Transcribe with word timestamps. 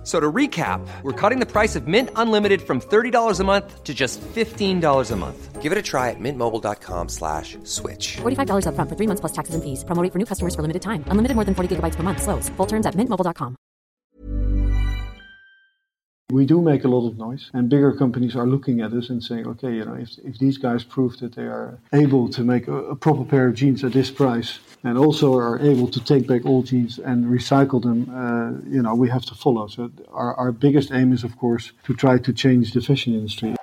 F- 0.00 0.06
So 0.06 0.18
to 0.18 0.32
recap, 0.32 0.80
we're 1.02 1.12
cutting 1.12 1.40
the 1.40 1.46
price 1.46 1.76
of 1.76 1.86
Mint 1.86 2.08
Unlimited 2.16 2.62
from 2.62 2.80
$30 2.80 3.38
a 3.40 3.44
month 3.44 3.84
to 3.84 3.92
just 3.92 4.18
$15 4.34 5.10
a 5.10 5.16
month. 5.16 5.60
Give 5.60 5.72
it 5.72 5.76
a 5.78 5.82
try 5.82 6.08
at 6.08 6.16
mintmobile.com 6.18 7.08
slash 7.10 7.58
switch. 7.64 8.16
$45 8.22 8.64
upfront 8.64 8.88
for 8.88 8.96
three 8.96 9.06
months 9.06 9.20
plus 9.20 9.32
taxes 9.32 9.54
and 9.54 9.62
fees. 9.62 9.84
Promo 9.84 10.02
rate 10.02 10.10
for 10.12 10.18
new 10.18 10.24
customers 10.24 10.54
for 10.54 10.62
limited 10.62 10.80
time. 10.80 11.04
Unlimited 11.08 11.34
more 11.36 11.44
than 11.44 11.54
40 11.54 11.76
gigabytes 11.76 11.96
per 11.96 12.02
month. 12.02 12.22
Slows. 12.22 12.48
Full 12.56 12.66
terms 12.66 12.86
at 12.86 12.94
mintmobile.com. 12.96 13.56
We 16.32 16.46
do 16.46 16.60
make 16.62 16.84
a 16.84 16.88
lot 16.88 17.08
of 17.08 17.18
noise, 17.18 17.50
and 17.52 17.68
bigger 17.68 17.92
companies 17.92 18.36
are 18.36 18.46
looking 18.46 18.80
at 18.80 18.92
us 18.92 19.10
and 19.10 19.20
saying, 19.20 19.48
okay, 19.48 19.74
you 19.74 19.84
know, 19.84 19.94
if, 19.94 20.10
if 20.24 20.38
these 20.38 20.58
guys 20.58 20.84
prove 20.84 21.18
that 21.18 21.34
they 21.34 21.42
are 21.42 21.80
able 21.92 22.28
to 22.30 22.44
make 22.44 22.68
a, 22.68 22.76
a 22.94 22.94
proper 22.94 23.24
pair 23.24 23.48
of 23.48 23.54
jeans 23.56 23.82
at 23.82 23.92
this 23.92 24.12
price, 24.12 24.60
and 24.82 24.96
also 24.96 25.36
are 25.36 25.58
able 25.58 25.88
to 25.88 26.00
take 26.00 26.26
back 26.26 26.46
old 26.46 26.66
jeans 26.66 26.98
and 26.98 27.26
recycle 27.26 27.82
them, 27.82 28.08
uh, 28.10 28.50
you 28.68 28.82
know, 28.82 28.94
we 28.94 29.08
have 29.08 29.24
to 29.26 29.34
follow. 29.34 29.66
So 29.66 29.90
our, 30.12 30.34
our 30.34 30.52
biggest 30.52 30.90
aim 30.92 31.12
is, 31.12 31.24
of 31.24 31.36
course, 31.38 31.72
to 31.84 31.94
try 31.94 32.18
to 32.18 32.32
change 32.32 32.72
the 32.72 32.80
fashion 32.80 33.14
industry. 33.14 33.56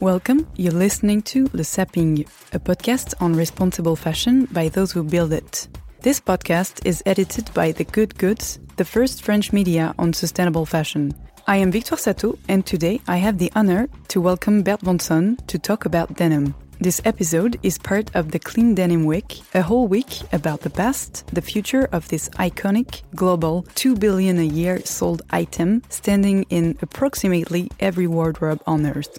Welcome. 0.00 0.46
You're 0.56 0.72
listening 0.72 1.22
to 1.22 1.48
Le 1.54 1.64
Sapping, 1.64 2.26
a 2.52 2.58
podcast 2.58 3.14
on 3.20 3.34
responsible 3.34 3.96
fashion 3.96 4.46
by 4.52 4.68
those 4.68 4.92
who 4.92 5.02
build 5.02 5.32
it. 5.32 5.66
This 6.04 6.20
podcast 6.20 6.84
is 6.84 7.02
edited 7.06 7.48
by 7.54 7.72
The 7.72 7.84
Good 7.84 8.18
Goods, 8.18 8.60
the 8.76 8.84
first 8.84 9.22
French 9.22 9.54
media 9.54 9.94
on 9.98 10.12
sustainable 10.12 10.66
fashion. 10.66 11.14
I 11.46 11.56
am 11.56 11.72
Victoire 11.72 11.96
Satto, 11.96 12.36
and 12.46 12.66
today 12.66 13.00
I 13.08 13.16
have 13.16 13.38
the 13.38 13.50
honor 13.56 13.88
to 14.08 14.20
welcome 14.20 14.62
Bert 14.62 14.82
van 14.82 14.98
Son 14.98 15.38
to 15.46 15.58
talk 15.58 15.86
about 15.86 16.14
denim. 16.14 16.54
This 16.78 17.00
episode 17.06 17.58
is 17.62 17.78
part 17.78 18.14
of 18.14 18.32
the 18.32 18.38
Clean 18.38 18.74
Denim 18.74 19.06
Week, 19.06 19.40
a 19.54 19.62
whole 19.62 19.88
week 19.88 20.20
about 20.30 20.60
the 20.60 20.68
past, 20.68 21.26
the 21.32 21.40
future 21.40 21.88
of 21.90 22.06
this 22.08 22.28
iconic, 22.36 23.00
global, 23.14 23.62
2 23.74 23.96
billion 23.96 24.38
a 24.38 24.42
year 24.42 24.84
sold 24.84 25.22
item 25.30 25.80
standing 25.88 26.44
in 26.50 26.76
approximately 26.82 27.70
every 27.80 28.06
wardrobe 28.06 28.60
on 28.66 28.84
earth. 28.84 29.18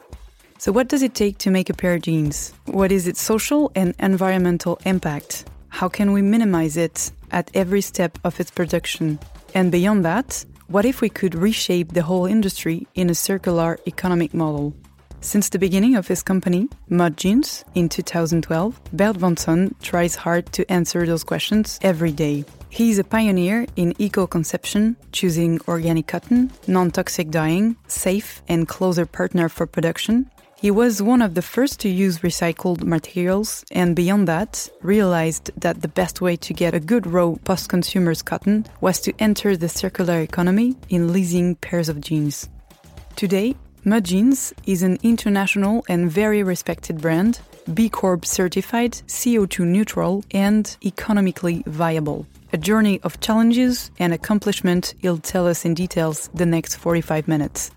So, 0.59 0.71
what 0.71 0.87
does 0.87 1.01
it 1.01 1.15
take 1.15 1.39
to 1.39 1.49
make 1.49 1.71
a 1.71 1.73
pair 1.73 1.95
of 1.95 2.03
jeans? 2.03 2.53
What 2.65 2.91
is 2.91 3.07
its 3.07 3.23
social 3.23 3.71
and 3.73 3.95
environmental 3.97 4.79
impact? 4.85 5.45
How 5.75 5.89
can 5.89 6.13
we 6.13 6.21
minimize 6.21 6.77
it 6.77 7.11
at 7.31 7.51
every 7.53 7.81
step 7.81 8.17
of 8.23 8.39
its 8.39 8.49
production? 8.49 9.19
And 9.53 9.73
beyond 9.73 10.05
that, 10.05 10.45
what 10.67 10.85
if 10.85 11.01
we 11.01 11.09
could 11.09 11.35
reshape 11.35 11.91
the 11.91 12.01
whole 12.01 12.25
industry 12.25 12.87
in 12.95 13.09
a 13.09 13.13
circular 13.13 13.77
economic 13.85 14.33
model? 14.33 14.73
Since 15.19 15.49
the 15.49 15.59
beginning 15.59 15.97
of 15.97 16.07
his 16.07 16.23
company, 16.23 16.69
Mud 16.87 17.17
Jeans, 17.17 17.65
in 17.73 17.89
2012, 17.89 18.79
Bert 18.93 19.17
van 19.17 19.35
Son 19.35 19.75
tries 19.81 20.15
hard 20.15 20.45
to 20.53 20.71
answer 20.71 21.05
those 21.05 21.25
questions 21.25 21.77
every 21.81 22.13
day. 22.13 22.45
He 22.69 22.91
is 22.91 22.99
a 22.99 23.03
pioneer 23.03 23.65
in 23.75 23.93
eco 23.99 24.27
conception, 24.27 24.95
choosing 25.11 25.59
organic 25.67 26.07
cotton, 26.07 26.51
non 26.67 26.91
toxic 26.91 27.31
dyeing, 27.31 27.75
safe 27.87 28.41
and 28.47 28.65
closer 28.65 29.05
partner 29.05 29.49
for 29.49 29.65
production, 29.65 30.31
he 30.57 30.71
was 30.71 31.01
one 31.01 31.21
of 31.21 31.35
the 31.35 31.41
first 31.41 31.79
to 31.81 31.89
use 31.89 32.19
recycled 32.19 32.83
materials 32.83 33.65
and 33.71 33.95
beyond 33.95 34.27
that, 34.27 34.69
realized 34.81 35.51
that 35.59 35.81
the 35.81 35.87
best 35.87 36.21
way 36.21 36.35
to 36.37 36.53
get 36.53 36.73
a 36.73 36.79
good 36.79 37.05
raw 37.05 37.35
post 37.43 37.69
consumer's 37.69 38.21
cotton 38.21 38.65
was 38.81 38.99
to 39.01 39.13
enter 39.19 39.57
the 39.57 39.69
circular 39.69 40.21
economy 40.21 40.75
in 40.89 41.11
leasing 41.11 41.55
pairs 41.55 41.89
of 41.89 42.01
jeans. 42.01 42.49
Today, 43.15 43.55
Mud 43.83 44.05
Jeans 44.05 44.53
is 44.65 44.81
an 44.81 44.97
international 45.03 45.85
and 45.87 46.09
very 46.09 46.41
respected 46.41 46.99
brand, 46.99 47.39
B 47.71 47.87
Corp 47.87 48.25
certified, 48.25 48.93
CO2 49.07 49.65
neutral, 49.65 50.23
and 50.31 50.75
economically 50.83 51.63
viable. 51.67 52.25
A 52.51 52.57
journey 52.57 52.99
of 53.03 53.19
challenges 53.19 53.91
and 53.99 54.13
accomplishment 54.13 54.95
he'll 54.99 55.19
tell 55.19 55.45
us 55.45 55.65
in 55.65 55.75
details 55.75 56.29
the 56.33 56.45
next 56.45 56.77
45 56.77 57.27
minutes. 57.27 57.71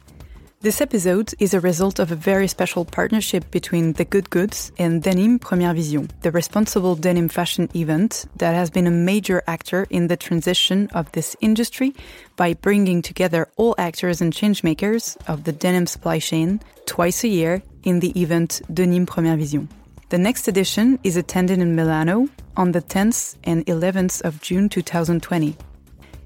This 0.60 0.80
episode 0.80 1.34
is 1.38 1.54
a 1.54 1.60
result 1.60 2.00
of 2.00 2.10
a 2.10 2.16
very 2.16 2.48
special 2.48 2.84
partnership 2.84 3.48
between 3.52 3.92
The 3.92 4.04
Good 4.04 4.28
Goods 4.28 4.72
and 4.76 5.00
Denim 5.00 5.38
Première 5.38 5.72
Vision, 5.72 6.10
the 6.22 6.32
responsible 6.32 6.96
denim 6.96 7.28
fashion 7.28 7.68
event 7.76 8.26
that 8.38 8.56
has 8.56 8.68
been 8.68 8.88
a 8.88 8.90
major 8.90 9.40
actor 9.46 9.86
in 9.88 10.08
the 10.08 10.16
transition 10.16 10.88
of 10.94 11.12
this 11.12 11.36
industry 11.40 11.94
by 12.34 12.54
bringing 12.54 13.02
together 13.02 13.48
all 13.54 13.76
actors 13.78 14.20
and 14.20 14.32
changemakers 14.32 15.16
of 15.28 15.44
the 15.44 15.52
denim 15.52 15.86
supply 15.86 16.18
chain 16.18 16.60
twice 16.86 17.22
a 17.22 17.28
year 17.28 17.62
in 17.84 18.00
the 18.00 18.20
event 18.20 18.60
Denim 18.74 19.06
Première 19.06 19.38
Vision. 19.38 19.68
The 20.08 20.18
next 20.18 20.48
edition 20.48 20.98
is 21.04 21.16
attended 21.16 21.60
in 21.60 21.76
Milano 21.76 22.28
on 22.56 22.72
the 22.72 22.82
10th 22.82 23.36
and 23.44 23.64
11th 23.66 24.22
of 24.22 24.40
June 24.40 24.68
2020. 24.68 25.56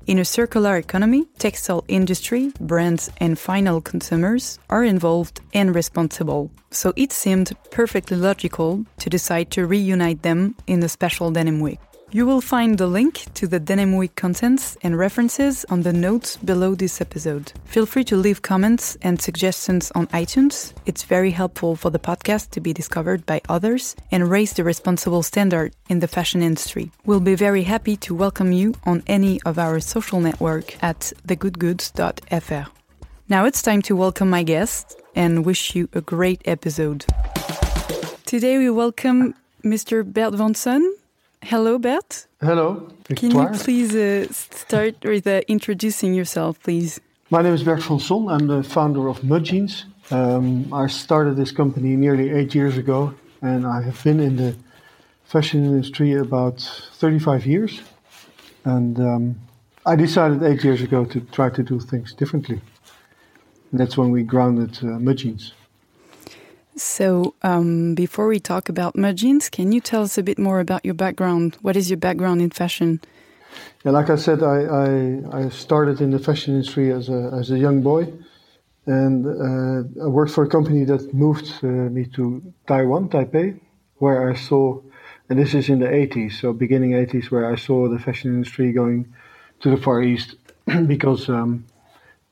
In 0.05 0.19
a 0.19 0.25
circular 0.25 0.77
economy, 0.79 1.27
textile 1.39 1.85
industry, 1.87 2.53
brands, 2.59 3.09
and 3.19 3.39
final 3.39 3.81
consumers 3.81 4.59
are 4.69 4.83
involved 4.83 5.41
and 5.55 5.73
responsible. 5.73 6.51
So 6.73 6.93
it 6.97 7.13
seemed 7.13 7.53
perfectly 7.71 8.17
logical 8.17 8.85
to 8.99 9.09
decide 9.09 9.53
to 9.53 9.65
reunite 9.65 10.23
them 10.23 10.57
in 10.67 10.81
the 10.81 10.89
special 10.89 11.31
Denim 11.31 11.61
Week. 11.61 11.79
You 12.15 12.27
will 12.27 12.43
find 12.43 12.77
the 12.77 12.87
link 12.87 13.25
to 13.37 13.47
the 13.47 13.59
Denim 13.59 13.97
Week 13.97 14.15
contents 14.17 14.77
and 14.83 14.99
references 14.99 15.65
on 15.71 15.81
the 15.81 15.95
notes 15.95 16.37
below 16.37 16.75
this 16.75 17.01
episode. 17.01 17.55
Feel 17.65 17.87
free 17.87 18.05
to 18.05 18.19
leave 18.19 18.43
comments 18.43 18.99
and 19.01 19.19
suggestions 19.19 19.91
on 19.95 20.09
iTunes. 20.09 20.75
It's 20.85 21.05
very 21.05 21.31
helpful 21.31 21.75
for 21.75 21.89
the 21.89 21.99
podcast 21.99 22.51
to 22.51 22.61
be 22.61 22.75
discovered 22.75 23.25
by 23.25 23.41
others 23.49 23.97
and 24.11 24.29
raise 24.31 24.53
the 24.53 24.63
responsible 24.63 25.23
standard 25.23 25.75
in 25.89 26.01
the 26.01 26.07
fashion 26.07 26.43
industry. 26.43 26.91
We'll 27.07 27.21
be 27.21 27.35
very 27.35 27.63
happy 27.63 27.97
to 28.05 28.15
welcome 28.15 28.53
you 28.53 28.75
on 28.85 29.03
any 29.07 29.41
of 29.47 29.59
our 29.59 29.81
social 29.81 30.21
network 30.21 30.77
at 30.85 31.15
thegoodgoods.fr. 31.27 32.71
Now 33.31 33.47
it's 33.47 33.63
time 33.63 33.81
to 33.83 33.97
welcome 33.97 34.29
my 34.29 34.43
guest 34.43 35.01
and 35.15 35.47
wish 35.47 35.75
you 35.75 35.89
a 35.95 36.03
great 36.03 36.43
episode. 36.45 37.07
Today 38.27 38.59
we 38.59 38.69
welcome 38.69 39.35
Mr. 39.65 40.05
Bert 40.05 40.35
van 40.35 40.55
Son. 40.55 40.83
Hello, 41.45 41.77
Bert. 41.77 42.29
Hello, 42.41 42.89
Can 43.17 43.33
you 43.33 43.49
please 43.55 43.95
uh, 43.97 44.33
start 44.33 44.95
with 45.05 45.27
uh, 45.27 45.41
introducing 45.49 46.15
yourself, 46.15 46.63
please? 46.63 47.01
My 47.31 47.43
name 47.43 47.53
is 47.53 47.65
Bert 47.65 47.83
van 47.83 47.99
Son. 47.99 48.29
I'm 48.29 48.47
the 48.47 48.63
founder 48.63 49.09
of 49.09 49.25
Mud 49.25 49.43
Jeans. 49.45 49.87
Um, 50.13 50.73
I 50.73 50.87
started 50.87 51.37
this 51.37 51.51
company 51.51 51.97
nearly 51.97 52.31
eight 52.31 52.55
years 52.55 52.79
ago, 52.79 53.13
and 53.41 53.67
I 53.67 53.83
have 53.83 54.03
been 54.05 54.21
in 54.21 54.37
the 54.37 54.55
fashion 55.25 55.65
industry 55.65 56.13
about 56.13 56.61
35 56.95 57.45
years. 57.45 57.83
And 58.65 59.01
um, 59.01 59.41
I 59.85 59.97
decided 59.97 60.45
eight 60.45 60.63
years 60.63 60.81
ago 60.81 61.05
to 61.07 61.21
try 61.33 61.51
to 61.51 61.63
do 61.65 61.81
things 61.81 62.15
differently. 62.15 62.61
And 63.73 63.81
that's 63.81 63.97
when 63.97 64.13
we 64.13 64.23
grounded 64.23 64.79
uh, 64.83 65.01
Mud 65.01 65.17
Jeans. 65.17 65.55
So, 66.77 67.35
um, 67.43 67.95
before 67.95 68.27
we 68.29 68.41
talk 68.41 68.69
about 68.69 68.97
Jeans, 69.15 69.51
can 69.51 69.73
you 69.73 69.81
tell 69.81 70.03
us 70.03 70.17
a 70.17 70.23
bit 70.23 70.39
more 70.39 70.59
about 70.59 70.85
your 70.85 70.95
background? 70.95 71.59
What 71.61 71.77
is 71.77 71.91
your 71.91 71.99
background 71.99 72.41
in 72.41 72.51
fashion? 72.51 73.01
Yeah, 73.85 73.93
like 73.93 74.09
I 74.09 74.17
said, 74.17 74.43
I, 74.43 74.63
I, 74.65 75.45
I 75.45 75.49
started 75.51 76.01
in 76.01 76.11
the 76.11 76.19
fashion 76.19 76.55
industry 76.55 76.91
as 76.91 77.11
a, 77.11 77.31
as 77.39 77.51
a 77.51 77.59
young 77.59 77.83
boy. 77.83 78.11
And 78.87 79.27
uh, 79.27 80.05
I 80.05 80.07
worked 80.09 80.33
for 80.33 80.45
a 80.45 80.49
company 80.49 80.85
that 80.85 81.13
moved 81.13 81.53
uh, 81.63 81.67
me 81.67 82.07
to 82.15 82.43
Taiwan, 82.67 83.11
Taipei, 83.11 83.61
where 83.99 84.31
I 84.31 84.35
saw, 84.35 84.81
and 85.29 85.39
this 85.39 85.55
is 85.55 85.69
in 85.69 85.79
the 85.79 85.87
80s, 85.87 86.41
so 86.41 86.53
beginning 86.53 86.93
80s, 86.93 87.31
where 87.31 87.53
I 87.53 87.57
saw 87.57 87.89
the 87.89 87.99
fashion 87.99 88.33
industry 88.33 88.73
going 88.73 89.13
to 89.61 89.71
the 89.71 89.77
Far 89.77 90.03
East 90.03 90.37
because 90.87 91.29
um, 91.29 91.65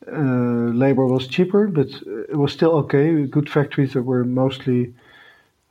uh, 0.06 0.73
labor 0.73 1.06
was 1.06 1.26
cheaper, 1.26 1.67
but 1.67 1.88
it 2.29 2.37
was 2.37 2.52
still 2.52 2.73
okay. 2.76 3.26
Good 3.26 3.50
factories 3.50 3.93
that 3.93 4.02
were 4.02 4.25
mostly 4.25 4.94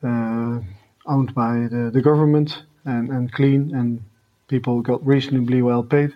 uh, 0.03 0.59
owned 1.05 1.33
by 1.33 1.67
the, 1.69 1.89
the 1.91 2.01
government 2.01 2.63
and, 2.85 3.09
and 3.09 3.31
clean, 3.31 3.73
and 3.73 4.01
people 4.47 4.81
got 4.81 5.05
reasonably 5.05 5.61
well 5.61 5.83
paid. 5.83 6.13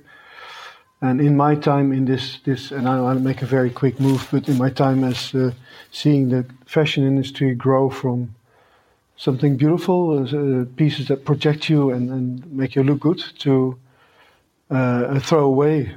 And 1.02 1.20
in 1.20 1.36
my 1.36 1.56
time 1.56 1.92
in 1.92 2.06
this, 2.06 2.40
this 2.46 2.72
and 2.72 2.88
I 2.88 3.02
want 3.02 3.20
to 3.20 3.24
make 3.24 3.42
a 3.42 3.46
very 3.46 3.70
quick 3.70 4.00
move, 4.00 4.28
but 4.32 4.48
in 4.48 4.58
my 4.58 4.70
time 4.70 5.04
as 5.04 5.36
uh, 5.36 5.52
seeing 5.92 6.30
the 6.30 6.46
fashion 6.66 7.06
industry 7.06 7.54
grow 7.56 7.90
from 7.90 8.36
something 9.18 9.58
beautiful, 9.58 10.24
uh, 10.24 10.66
pieces 10.76 11.08
that 11.08 11.26
project 11.26 11.70
you 11.70 11.92
and, 11.92 12.10
and 12.10 12.52
make 12.52 12.76
you 12.76 12.84
look 12.84 13.02
good, 13.02 13.22
to 13.40 13.78
uh, 14.72 15.06
a 15.10 15.20
throwaway, 15.20 15.94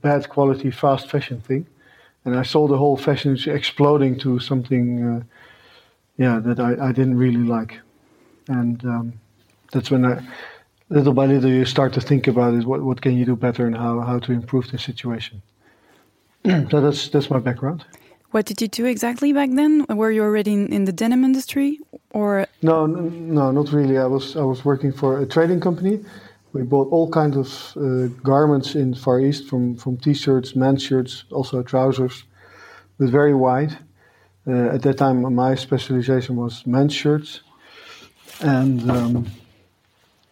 bad 0.00 0.28
quality, 0.28 0.70
fast 0.70 1.10
fashion 1.10 1.40
thing. 1.40 1.66
and 2.24 2.36
I 2.36 2.42
saw 2.42 2.66
the 2.66 2.76
whole 2.76 2.96
fashion 2.96 3.30
industry 3.30 3.54
exploding 3.54 4.18
to 4.18 4.38
something, 4.40 4.86
uh, 5.04 5.20
yeah, 6.16 6.40
that 6.40 6.58
I, 6.58 6.88
I 6.88 6.92
didn't 6.92 7.16
really 7.16 7.44
like, 7.44 7.80
and 8.48 8.84
um, 8.84 9.12
that's 9.72 9.90
when 9.90 10.04
I, 10.04 10.20
little 10.88 11.14
by 11.14 11.26
little, 11.26 11.50
you 11.50 11.64
start 11.64 11.92
to 11.94 12.00
think 12.00 12.26
about 12.26 12.54
is 12.54 12.64
what 12.64 12.82
what 12.82 13.00
can 13.00 13.16
you 13.16 13.24
do 13.24 13.36
better 13.36 13.66
and 13.66 13.76
how 13.76 14.00
how 14.00 14.18
to 14.18 14.32
improve 14.32 14.70
the 14.70 14.78
situation. 14.78 15.42
so 16.44 16.80
that's 16.80 17.08
that's 17.08 17.30
my 17.30 17.38
background. 17.38 17.84
What 18.32 18.44
did 18.46 18.60
you 18.60 18.68
do 18.68 18.84
exactly 18.86 19.32
back 19.32 19.50
then? 19.52 19.86
Were 19.88 20.10
you 20.10 20.22
already 20.22 20.52
in, 20.52 20.72
in 20.72 20.84
the 20.84 20.92
denim 20.92 21.24
industry, 21.24 21.78
or 22.10 22.46
No, 22.62 22.86
no, 22.86 23.52
not 23.52 23.72
really. 23.72 23.98
I 23.98 24.06
was 24.06 24.36
I 24.36 24.42
was 24.42 24.64
working 24.64 24.92
for 24.92 25.20
a 25.20 25.26
trading 25.26 25.60
company. 25.60 26.04
We 26.56 26.62
bought 26.62 26.88
all 26.90 27.10
kinds 27.10 27.36
of 27.36 27.76
uh, 27.76 28.08
garments 28.22 28.74
in 28.74 28.94
Far 28.94 29.20
East, 29.20 29.46
from 29.48 29.76
from 29.76 29.98
t-shirts, 29.98 30.56
men's 30.56 30.82
shirts, 30.82 31.24
also 31.30 31.62
trousers, 31.62 32.24
but 32.98 33.10
very 33.10 33.34
wide. 33.34 33.76
Uh, 34.46 34.74
at 34.74 34.82
that 34.82 34.96
time, 34.96 35.34
my 35.34 35.54
specialization 35.56 36.36
was 36.36 36.66
men's 36.66 36.94
shirts, 36.94 37.40
and 38.40 38.90
um, 38.90 39.26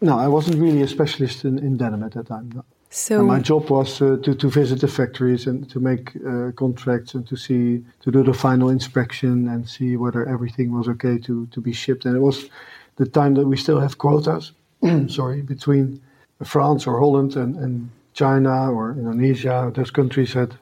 no, 0.00 0.18
I 0.18 0.28
wasn't 0.28 0.56
really 0.56 0.82
a 0.82 0.88
specialist 0.88 1.44
in, 1.44 1.58
in 1.58 1.76
denim 1.76 2.02
at 2.02 2.12
that 2.12 2.26
time. 2.26 2.50
No. 2.54 2.64
so? 2.90 3.18
And 3.18 3.28
my 3.28 3.40
job 3.40 3.70
was 3.70 4.00
uh, 4.00 4.16
to, 4.22 4.34
to 4.34 4.48
visit 4.48 4.80
the 4.80 4.88
factories 4.88 5.46
and 5.46 5.68
to 5.70 5.78
make 5.80 6.16
uh, 6.16 6.52
contracts 6.52 7.14
and 7.14 7.26
to 7.26 7.36
see 7.36 7.84
to 8.00 8.10
do 8.10 8.22
the 8.22 8.34
final 8.34 8.70
inspection 8.70 9.48
and 9.48 9.68
see 9.68 9.96
whether 9.96 10.26
everything 10.26 10.72
was 10.72 10.88
okay 10.88 11.18
to, 11.18 11.46
to 11.46 11.60
be 11.60 11.72
shipped. 11.72 12.04
And 12.06 12.16
it 12.16 12.20
was 12.20 12.48
the 12.96 13.06
time 13.06 13.34
that 13.34 13.46
we 13.46 13.56
still 13.56 13.80
have 13.80 13.98
quotas, 13.98 14.52
sorry, 15.08 15.42
between 15.42 16.00
France 16.44 16.86
or 16.86 16.98
Holland 16.98 17.36
and, 17.36 17.56
and 17.56 17.90
China 18.12 18.70
or 18.70 18.92
Indonesia. 18.92 19.70
Those 19.74 19.90
countries 19.90 20.32
had 20.32 20.54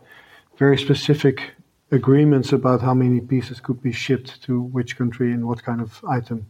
very 0.58 0.78
specific 0.78 1.52
agreements 1.90 2.52
about 2.52 2.80
how 2.80 2.94
many 2.94 3.20
pieces 3.20 3.60
could 3.60 3.82
be 3.82 3.92
shipped 3.92 4.42
to 4.42 4.62
which 4.62 4.96
country 4.96 5.32
and 5.32 5.46
what 5.46 5.62
kind 5.62 5.80
of 5.80 6.02
item. 6.08 6.46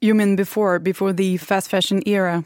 You 0.00 0.14
mean 0.14 0.36
before 0.36 0.78
before 0.78 1.12
the 1.12 1.36
fast 1.36 1.70
fashion 1.70 2.02
era? 2.06 2.44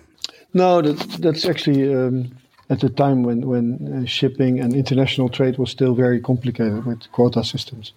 No, 0.52 0.82
that, 0.82 0.98
that's 1.20 1.44
actually 1.44 1.94
um, 1.94 2.32
at 2.68 2.80
the 2.80 2.88
time 2.88 3.22
when, 3.22 3.46
when 3.46 4.02
uh, 4.02 4.06
shipping 4.06 4.60
and 4.60 4.74
international 4.74 5.28
trade 5.28 5.58
was 5.58 5.70
still 5.70 5.94
very 5.94 6.20
complicated 6.20 6.84
with 6.86 7.10
quota 7.12 7.44
systems. 7.44 7.92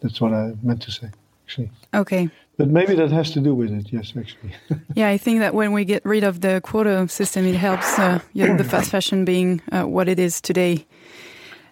That's 0.00 0.20
what 0.20 0.32
I 0.32 0.52
meant 0.62 0.82
to 0.82 0.90
say, 0.90 1.10
actually. 1.44 1.70
Okay. 1.94 2.30
But 2.56 2.68
maybe 2.68 2.94
that 2.94 3.10
has 3.10 3.30
to 3.32 3.40
do 3.40 3.54
with 3.54 3.70
it, 3.70 3.92
yes, 3.92 4.14
actually. 4.16 4.54
Yeah, 4.94 5.08
I 5.08 5.18
think 5.18 5.40
that 5.40 5.54
when 5.54 5.72
we 5.72 5.84
get 5.84 6.02
rid 6.06 6.24
of 6.24 6.40
the 6.40 6.60
quota 6.62 7.06
system, 7.08 7.44
it 7.46 7.54
helps 7.54 7.98
uh, 7.98 8.20
the 8.34 8.64
fast 8.70 8.90
fashion 8.90 9.24
being 9.24 9.60
uh, 9.72 9.82
what 9.82 10.08
it 10.08 10.18
is 10.18 10.40
today. 10.40 10.86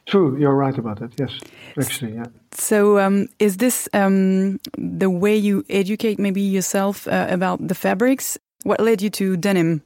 True, 0.07 0.37
you're 0.39 0.55
right 0.55 0.77
about 0.77 1.01
that, 1.01 1.19
yes, 1.19 1.41
actually, 1.79 2.13
yeah. 2.13 2.27
So, 2.53 2.99
um, 2.99 3.29
is 3.39 3.57
this 3.57 3.89
um, 3.95 4.61
the 4.77 5.09
way 5.09 5.35
you 5.35 5.65
educate 5.71 6.19
maybe 6.19 6.43
yourself 6.43 7.09
uh, 7.09 7.27
about 7.31 7.67
the 7.67 7.75
fabrics? 7.75 8.39
What 8.65 8.81
led 8.81 9.01
you 9.01 9.09
to 9.11 9.39
denim? 9.39 9.83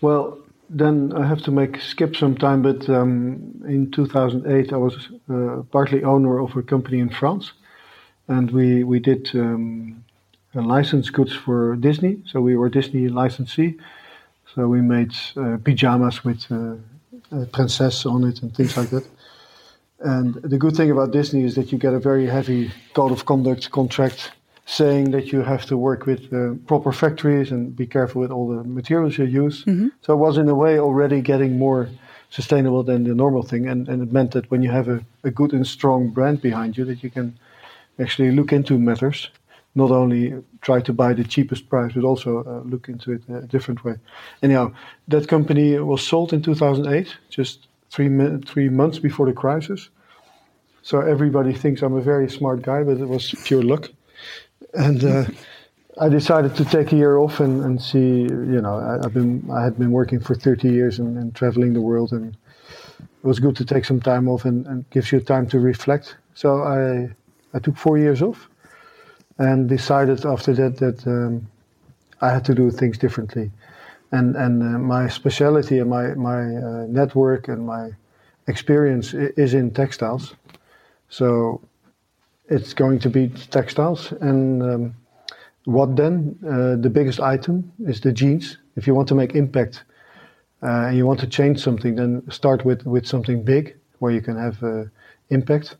Well, 0.00 0.38
then 0.68 1.12
I 1.12 1.26
have 1.26 1.42
to 1.42 1.50
make 1.50 1.80
skip 1.80 2.16
some 2.16 2.36
time, 2.36 2.62
but 2.62 2.88
um, 2.88 3.62
in 3.68 3.90
2008 3.92 4.72
I 4.72 4.76
was 4.76 5.08
uh, 5.30 5.62
partly 5.70 6.02
owner 6.02 6.40
of 6.40 6.56
a 6.56 6.62
company 6.62 6.98
in 6.98 7.08
France, 7.08 7.52
and 8.28 8.50
we 8.50 8.84
we 8.84 8.98
did 8.98 9.30
um, 9.34 10.04
uh, 10.54 10.62
license 10.62 11.10
goods 11.10 11.34
for 11.34 11.76
Disney. 11.76 12.22
So 12.26 12.40
we 12.40 12.56
were 12.56 12.68
Disney 12.68 13.08
licensee. 13.08 13.78
So 14.54 14.68
we 14.68 14.80
made 14.80 15.12
uh, 15.36 15.58
pajamas 15.62 16.24
with 16.24 16.46
uh, 16.50 16.76
a 17.30 17.46
princess 17.46 18.06
on 18.06 18.24
it 18.24 18.42
and 18.42 18.54
things 18.54 18.76
like 18.76 18.90
that. 18.90 19.06
And 20.00 20.34
the 20.34 20.58
good 20.58 20.76
thing 20.76 20.90
about 20.90 21.10
Disney 21.12 21.44
is 21.44 21.54
that 21.54 21.72
you 21.72 21.78
get 21.78 21.94
a 21.94 21.98
very 21.98 22.26
heavy 22.26 22.70
code 22.94 23.12
of 23.12 23.24
conduct 23.24 23.70
contract 23.70 24.32
saying 24.66 25.12
that 25.12 25.32
you 25.32 25.42
have 25.42 25.64
to 25.66 25.76
work 25.76 26.06
with 26.06 26.32
uh, 26.32 26.54
proper 26.66 26.92
factories 26.92 27.50
and 27.52 27.74
be 27.76 27.86
careful 27.86 28.20
with 28.20 28.30
all 28.30 28.48
the 28.48 28.64
materials 28.64 29.16
you 29.16 29.24
use. 29.24 29.64
So 30.02 30.12
it 30.12 30.16
was 30.16 30.38
in 30.38 30.48
a 30.48 30.54
way 30.54 30.78
already 30.78 31.20
getting 31.20 31.58
more 31.58 31.88
sustainable 32.30 32.82
than 32.82 33.04
the 33.04 33.14
normal 33.14 33.42
thing. 33.42 33.68
And, 33.68 33.88
and 33.88 34.02
it 34.02 34.12
meant 34.12 34.32
that 34.32 34.50
when 34.50 34.62
you 34.62 34.70
have 34.70 34.88
a, 34.88 35.04
a 35.22 35.30
good 35.30 35.52
and 35.52 35.66
strong 35.66 36.08
brand 36.10 36.42
behind 36.42 36.76
you, 36.76 36.84
that 36.86 37.02
you 37.02 37.10
can 37.10 37.38
actually 37.98 38.32
look 38.32 38.52
into 38.52 38.78
matters, 38.78 39.30
not 39.74 39.90
only 39.90 40.34
try 40.62 40.80
to 40.80 40.92
buy 40.92 41.12
the 41.12 41.24
cheapest 41.24 41.68
price, 41.68 41.92
but 41.94 42.04
also 42.04 42.42
uh, 42.44 42.68
look 42.68 42.88
into 42.88 43.12
it 43.12 43.22
a 43.28 43.42
different 43.42 43.84
way. 43.84 43.96
Anyhow, 44.42 44.72
that 45.08 45.28
company 45.28 45.78
was 45.78 46.06
sold 46.06 46.32
in 46.32 46.42
2008, 46.42 47.14
just 47.30 47.68
three, 47.90 48.08
three 48.46 48.68
months 48.68 48.98
before 48.98 49.26
the 49.26 49.32
crisis. 49.32 49.90
So 50.82 51.00
everybody 51.00 51.52
thinks 51.52 51.82
I'm 51.82 51.94
a 51.94 52.00
very 52.00 52.30
smart 52.30 52.62
guy, 52.62 52.84
but 52.84 52.98
it 52.98 53.08
was 53.08 53.34
pure 53.44 53.62
luck. 53.62 53.90
And 54.72 55.02
uh, 55.04 55.24
I 56.00 56.08
decided 56.08 56.54
to 56.56 56.64
take 56.64 56.92
a 56.92 56.96
year 56.96 57.16
off 57.18 57.40
and, 57.40 57.64
and 57.64 57.82
see. 57.82 58.22
You 58.22 58.60
know, 58.60 58.76
I, 58.76 59.04
I've 59.04 59.14
been 59.14 59.50
I 59.50 59.64
had 59.64 59.78
been 59.78 59.90
working 59.90 60.20
for 60.20 60.34
30 60.34 60.68
years 60.68 60.98
and, 60.98 61.16
and 61.18 61.34
traveling 61.34 61.72
the 61.72 61.80
world, 61.80 62.12
and 62.12 62.36
it 62.98 63.26
was 63.26 63.40
good 63.40 63.56
to 63.56 63.64
take 63.64 63.84
some 63.84 64.00
time 64.00 64.28
off 64.28 64.44
and, 64.44 64.66
and 64.66 64.88
gives 64.90 65.10
you 65.10 65.20
time 65.20 65.48
to 65.48 65.58
reflect. 65.58 66.16
So 66.34 66.62
I 66.62 67.10
I 67.56 67.58
took 67.58 67.76
four 67.76 67.98
years 67.98 68.22
off, 68.22 68.48
and 69.38 69.68
decided 69.68 70.24
after 70.24 70.52
that 70.54 70.76
that 70.76 71.06
um, 71.06 71.48
I 72.20 72.28
had 72.30 72.44
to 72.44 72.54
do 72.54 72.70
things 72.70 72.98
differently, 72.98 73.50
and 74.12 74.36
and 74.36 74.62
uh, 74.62 74.78
my 74.78 75.08
specialty 75.08 75.78
and 75.80 75.90
my 75.90 76.14
my 76.14 76.40
uh, 76.56 76.86
network 76.88 77.48
and 77.48 77.66
my 77.66 77.90
experience 78.46 79.14
is 79.14 79.54
in 79.54 79.70
textiles, 79.72 80.34
so 81.08 81.60
it's 82.48 82.74
going 82.74 83.00
to 83.00 83.10
be 83.10 83.28
textiles 83.50 84.12
and. 84.20 84.62
Um, 84.62 84.94
what 85.66 85.96
then? 85.96 86.38
Uh, 86.46 86.76
the 86.80 86.88
biggest 86.88 87.18
item 87.18 87.72
is 87.86 88.00
the 88.00 88.12
jeans. 88.12 88.56
If 88.76 88.86
you 88.86 88.94
want 88.94 89.08
to 89.08 89.16
make 89.16 89.34
impact 89.34 89.82
uh, 90.62 90.86
and 90.86 90.96
you 90.96 91.04
want 91.04 91.18
to 91.20 91.26
change 91.26 91.60
something, 91.60 91.96
then 91.96 92.22
start 92.30 92.64
with, 92.64 92.86
with 92.86 93.04
something 93.04 93.42
big 93.42 93.76
where 93.98 94.12
you 94.12 94.20
can 94.20 94.36
have 94.36 94.62
uh, 94.62 94.84
impact. 95.30 95.76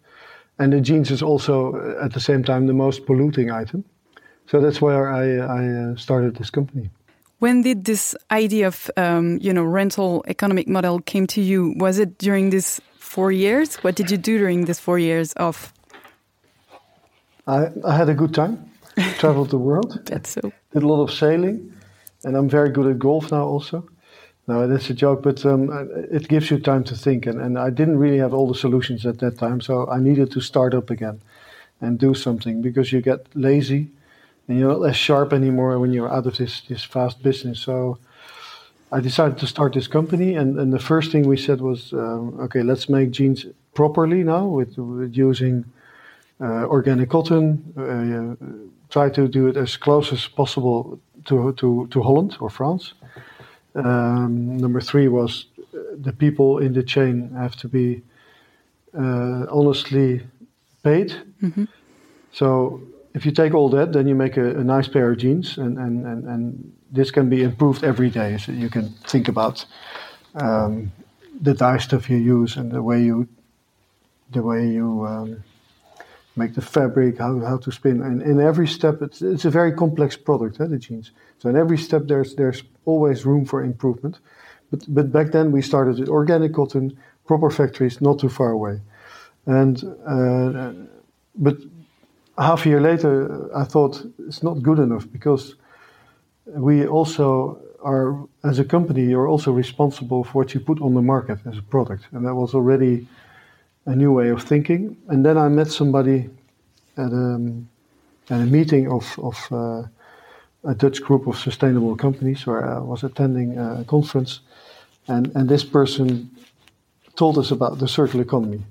And 0.58 0.72
the 0.72 0.80
jeans 0.80 1.10
is 1.10 1.22
also 1.22 1.74
uh, 1.74 2.04
at 2.04 2.12
the 2.12 2.20
same 2.20 2.42
time 2.42 2.66
the 2.66 2.72
most 2.74 3.06
polluting 3.06 3.50
item. 3.50 3.84
So 4.46 4.60
that's 4.60 4.80
where 4.80 5.10
I, 5.10 5.36
I 5.36 5.92
uh, 5.92 5.96
started 5.96 6.36
this 6.36 6.50
company. 6.50 6.90
When 7.38 7.62
did 7.62 7.84
this 7.84 8.16
idea 8.30 8.68
of 8.68 8.90
um, 8.96 9.38
you 9.42 9.52
know 9.52 9.64
rental 9.64 10.24
economic 10.26 10.68
model 10.68 11.00
came 11.00 11.26
to 11.26 11.40
you? 11.40 11.74
Was 11.76 11.98
it 11.98 12.16
during 12.18 12.50
these 12.50 12.80
four 12.98 13.30
years? 13.30 13.76
What 13.84 13.94
did 13.94 14.10
you 14.10 14.16
do 14.16 14.38
during 14.38 14.64
these 14.64 14.80
four 14.80 14.98
years 14.98 15.32
of? 15.34 15.72
I, 17.46 17.68
I 17.84 17.94
had 17.96 18.08
a 18.08 18.14
good 18.14 18.34
time, 18.34 18.58
traveled 19.18 19.50
the 19.50 19.58
world, 19.58 20.00
That's 20.06 20.30
so. 20.30 20.40
did 20.72 20.82
a 20.82 20.86
lot 20.88 21.02
of 21.02 21.12
sailing, 21.12 21.72
and 22.24 22.36
I'm 22.36 22.48
very 22.48 22.70
good 22.70 22.86
at 22.86 22.98
golf 22.98 23.30
now 23.30 23.44
also. 23.44 23.86
No, 24.48 24.68
that's 24.68 24.90
a 24.90 24.94
joke, 24.94 25.22
but 25.22 25.44
um, 25.44 25.70
it 26.10 26.28
gives 26.28 26.50
you 26.50 26.58
time 26.60 26.84
to 26.84 26.94
think. 26.94 27.26
And, 27.26 27.40
and 27.40 27.58
I 27.58 27.70
didn't 27.70 27.98
really 27.98 28.18
have 28.18 28.32
all 28.32 28.46
the 28.46 28.54
solutions 28.54 29.04
at 29.04 29.18
that 29.18 29.38
time, 29.38 29.60
so 29.60 29.88
I 29.88 29.98
needed 29.98 30.30
to 30.32 30.40
start 30.40 30.72
up 30.72 30.90
again 30.90 31.20
and 31.80 31.98
do 31.98 32.14
something 32.14 32.62
because 32.62 32.92
you 32.92 33.00
get 33.00 33.26
lazy 33.34 33.88
and 34.46 34.58
you're 34.58 34.78
not 34.78 34.88
as 34.88 34.96
sharp 34.96 35.32
anymore 35.32 35.78
when 35.80 35.92
you're 35.92 36.12
out 36.12 36.26
of 36.26 36.36
this, 36.36 36.60
this 36.60 36.84
fast 36.84 37.22
business. 37.22 37.58
So 37.58 37.98
I 38.92 39.00
decided 39.00 39.38
to 39.38 39.46
start 39.48 39.72
this 39.72 39.88
company, 39.88 40.36
and, 40.36 40.58
and 40.58 40.72
the 40.72 40.78
first 40.78 41.10
thing 41.10 41.26
we 41.26 41.36
said 41.36 41.60
was, 41.60 41.92
um, 41.92 42.38
okay, 42.40 42.62
let's 42.62 42.88
make 42.88 43.10
jeans 43.10 43.46
properly 43.74 44.22
now 44.22 44.46
with, 44.46 44.78
with 44.78 45.16
using 45.16 45.64
uh, 46.40 46.66
organic 46.66 47.10
cotton. 47.10 47.64
Uh, 47.76 48.36
try 48.90 49.10
to 49.10 49.26
do 49.26 49.48
it 49.48 49.56
as 49.56 49.76
close 49.76 50.12
as 50.12 50.28
possible 50.28 51.00
to, 51.24 51.52
to, 51.54 51.88
to 51.90 52.02
Holland 52.02 52.36
or 52.38 52.48
France. 52.48 52.94
Um, 53.76 54.56
number 54.56 54.80
three 54.80 55.08
was 55.08 55.46
uh, 55.58 55.78
the 56.02 56.12
people 56.12 56.58
in 56.58 56.72
the 56.72 56.82
chain 56.82 57.30
have 57.36 57.56
to 57.56 57.68
be 57.68 58.02
uh, 58.98 59.46
honestly 59.50 60.22
paid. 60.82 61.14
So 62.32 62.80
if 63.14 63.24
you 63.24 63.32
take 63.32 63.54
all 63.54 63.68
that, 63.70 63.92
then 63.92 64.06
you 64.06 64.14
make 64.14 64.36
a, 64.36 64.58
a 64.58 64.64
nice 64.64 64.88
pair 64.88 65.10
of 65.10 65.18
jeans, 65.18 65.58
and, 65.58 65.78
and, 65.78 66.06
and, 66.06 66.24
and 66.24 66.72
this 66.90 67.10
can 67.10 67.28
be 67.28 67.42
improved 67.42 67.84
every 67.84 68.10
day. 68.10 68.38
So 68.38 68.52
you 68.52 68.68
can 68.68 68.90
think 69.06 69.28
about 69.28 69.64
um, 70.34 70.92
the 71.40 71.54
dye 71.54 71.78
stuff 71.78 72.10
you 72.10 72.16
use 72.16 72.56
and 72.56 72.70
the 72.70 72.82
way 72.82 73.02
you 73.02 73.28
the 74.32 74.42
way 74.42 74.66
you 74.66 75.06
um, 75.06 75.44
make 76.36 76.54
the 76.54 76.60
fabric, 76.60 77.18
how, 77.18 77.40
how 77.40 77.56
to 77.58 77.72
spin. 77.72 78.02
And 78.02 78.22
in 78.22 78.40
every 78.40 78.68
step, 78.68 79.02
it's, 79.02 79.22
it's 79.22 79.44
a 79.44 79.50
very 79.50 79.72
complex 79.72 80.16
product, 80.16 80.58
the 80.58 80.78
jeans. 80.78 81.12
So 81.38 81.48
in 81.48 81.56
every 81.56 81.78
step, 81.78 82.02
there's 82.06 82.34
there's 82.34 82.62
always 82.84 83.24
room 83.24 83.44
for 83.44 83.62
improvement. 83.62 84.18
But 84.70 84.84
but 84.88 85.12
back 85.12 85.32
then 85.32 85.52
we 85.52 85.62
started 85.62 85.98
with 85.98 86.08
organic 86.08 86.52
cotton, 86.52 86.98
proper 87.26 87.50
factories, 87.50 88.00
not 88.00 88.18
too 88.18 88.28
far 88.28 88.50
away. 88.50 88.80
And 89.46 89.82
uh, 90.06 90.72
but 91.34 91.56
half 92.38 92.66
a 92.66 92.68
year 92.68 92.80
later, 92.80 93.50
I 93.54 93.64
thought 93.64 94.04
it's 94.28 94.42
not 94.42 94.62
good 94.62 94.78
enough 94.78 95.10
because 95.10 95.54
we 96.46 96.86
also 96.86 97.60
are, 97.82 98.26
as 98.42 98.58
a 98.58 98.64
company, 98.64 99.04
you're 99.04 99.28
also 99.28 99.52
responsible 99.52 100.24
for 100.24 100.32
what 100.42 100.54
you 100.54 100.60
put 100.60 100.80
on 100.80 100.94
the 100.94 101.02
market 101.02 101.38
as 101.46 101.58
a 101.58 101.62
product. 101.62 102.04
And 102.12 102.26
that 102.26 102.34
was 102.34 102.54
already 102.54 103.08
a 103.86 103.94
new 103.94 104.12
way 104.12 104.28
of 104.28 104.42
thinking. 104.42 104.96
And 105.08 105.24
then 105.24 105.38
I 105.38 105.48
met 105.48 105.68
somebody 105.68 106.28
at 106.96 107.12
a, 107.12 107.52
at 108.30 108.40
a 108.40 108.46
meeting 108.46 108.90
of, 108.90 109.18
of 109.18 109.48
uh, 109.50 109.82
a 110.64 110.74
Dutch 110.74 111.00
group 111.02 111.26
of 111.26 111.38
sustainable 111.38 111.96
companies 111.96 112.46
where 112.46 112.64
I 112.64 112.78
was 112.78 113.04
attending 113.04 113.58
a 113.58 113.84
conference. 113.84 114.40
And, 115.08 115.30
and 115.36 115.48
this 115.48 115.64
person 115.64 116.30
told 117.14 117.38
us 117.38 117.50
about 117.50 117.78
the 117.78 117.88
circular 117.88 118.24
economy. 118.24 118.62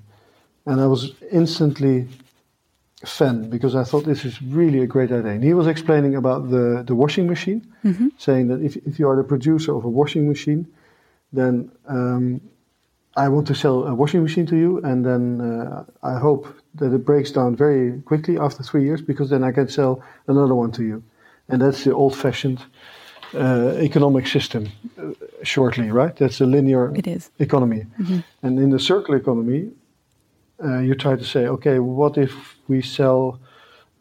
And 0.66 0.82
I 0.82 0.88
was 0.88 1.14
instantly 1.32 2.08
fan 3.06 3.50
because 3.50 3.76
I 3.76 3.84
thought 3.84 4.04
this 4.04 4.26
is 4.26 4.42
really 4.42 4.80
a 4.80 4.88
great 4.88 5.12
idea. 5.12 5.32
And 5.32 5.44
he 5.44 5.54
was 5.54 5.68
explaining 5.68 6.16
about 6.16 6.50
the, 6.50 6.84
the 6.86 6.96
washing 6.96 7.28
machine, 7.28 7.66
mm-hmm. 7.84 8.08
saying 8.18 8.48
that 8.48 8.62
if, 8.62 8.76
if 8.78 9.00
you 9.00 9.08
are 9.08 9.16
the 9.16 9.24
producer 9.24 9.76
of 9.76 9.86
a 9.86 9.90
washing 9.90 10.28
machine, 10.28 10.68
then 11.32 11.72
um, 11.88 12.42
I 13.18 13.30
want 13.30 13.48
to 13.48 13.56
sell 13.56 13.86
a 13.86 13.94
washing 13.94 14.24
machine 14.24 14.46
to 14.48 14.58
you, 14.58 14.80
and 14.84 15.06
then 15.06 15.42
uh, 15.42 15.86
I 16.04 16.20
hope 16.20 16.48
that 16.76 16.94
it 16.94 17.06
breaks 17.06 17.32
down 17.32 17.56
very 17.56 18.02
quickly 18.02 18.38
after 18.38 18.62
three 18.62 18.84
years 18.84 19.02
because 19.02 19.30
then 19.30 19.44
I 19.44 19.52
can 19.54 19.70
sell 19.70 20.04
another 20.28 20.54
one 20.54 20.72
to 20.74 20.84
you. 20.84 21.04
And 21.48 21.62
that's 21.62 21.84
the 21.86 21.94
old 21.94 22.16
fashioned 22.16 22.66
uh, 23.34 23.76
economic 23.80 24.28
system, 24.28 24.70
uh, 25.00 25.12
shortly, 25.44 25.92
right? 25.92 26.16
That's 26.16 26.42
a 26.42 26.46
linear 26.46 26.94
it 26.96 27.08
is. 27.08 27.32
economy. 27.40 27.86
Mm-hmm. 28.00 28.20
And 28.44 28.60
in 28.60 28.70
the 28.70 28.80
circular 28.80 29.18
economy, 29.18 29.72
uh, 30.64 30.80
you 30.80 30.96
try 30.96 31.16
to 31.16 31.24
say, 31.24 31.48
okay, 31.48 31.80
what 31.80 32.18
if 32.18 32.58
we 32.68 32.82
sell 32.82 33.40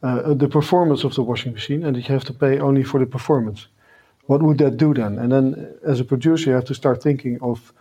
uh, 0.02 0.35
the 0.35 0.49
performance 0.49 1.04
of 1.04 1.14
the 1.14 1.23
washing 1.23 1.52
machine 1.52 1.85
and 1.85 1.97
you 1.97 2.02
have 2.02 2.25
to 2.25 2.33
pay 2.33 2.59
only 2.59 2.83
for 2.83 2.99
the 2.99 3.06
performance? 3.06 3.68
What 4.26 4.42
would 4.42 4.59
that 4.59 4.76
do 4.76 4.94
then? 4.94 5.18
And 5.18 5.30
then, 5.33 5.75
as 5.87 6.00
a 6.00 6.04
producer, 6.04 6.50
you 6.50 6.54
have 6.56 6.64
to 6.66 6.75
start 6.75 7.02
thinking 7.02 7.38
of 7.42 7.73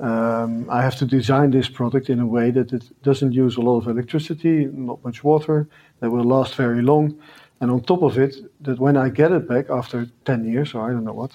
um, 0.00 0.68
I 0.70 0.82
have 0.82 0.96
to 0.96 1.06
design 1.06 1.50
this 1.50 1.68
product 1.68 2.08
in 2.08 2.20
a 2.20 2.26
way 2.26 2.50
that 2.52 2.72
it 2.72 2.84
doesn't 3.02 3.32
use 3.32 3.56
a 3.56 3.60
lot 3.60 3.78
of 3.78 3.88
electricity, 3.88 4.66
not 4.66 5.02
much 5.04 5.24
water, 5.24 5.68
that 6.00 6.10
will 6.10 6.24
last 6.24 6.54
very 6.54 6.82
long. 6.82 7.18
And 7.60 7.70
on 7.70 7.80
top 7.82 8.02
of 8.02 8.18
it, 8.18 8.36
that 8.60 8.78
when 8.78 8.96
I 8.96 9.08
get 9.08 9.32
it 9.32 9.48
back 9.48 9.70
after 9.70 10.08
10 10.24 10.50
years 10.50 10.74
or 10.74 10.88
I 10.88 10.92
don't 10.92 11.04
know 11.04 11.12
what, 11.12 11.32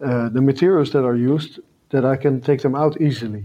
uh, 0.00 0.30
the 0.30 0.40
materials 0.40 0.92
that 0.92 1.04
are 1.04 1.16
used, 1.16 1.60
that 1.90 2.04
I 2.04 2.16
can 2.16 2.40
take 2.40 2.62
them 2.62 2.74
out 2.74 3.00
easily. 3.00 3.44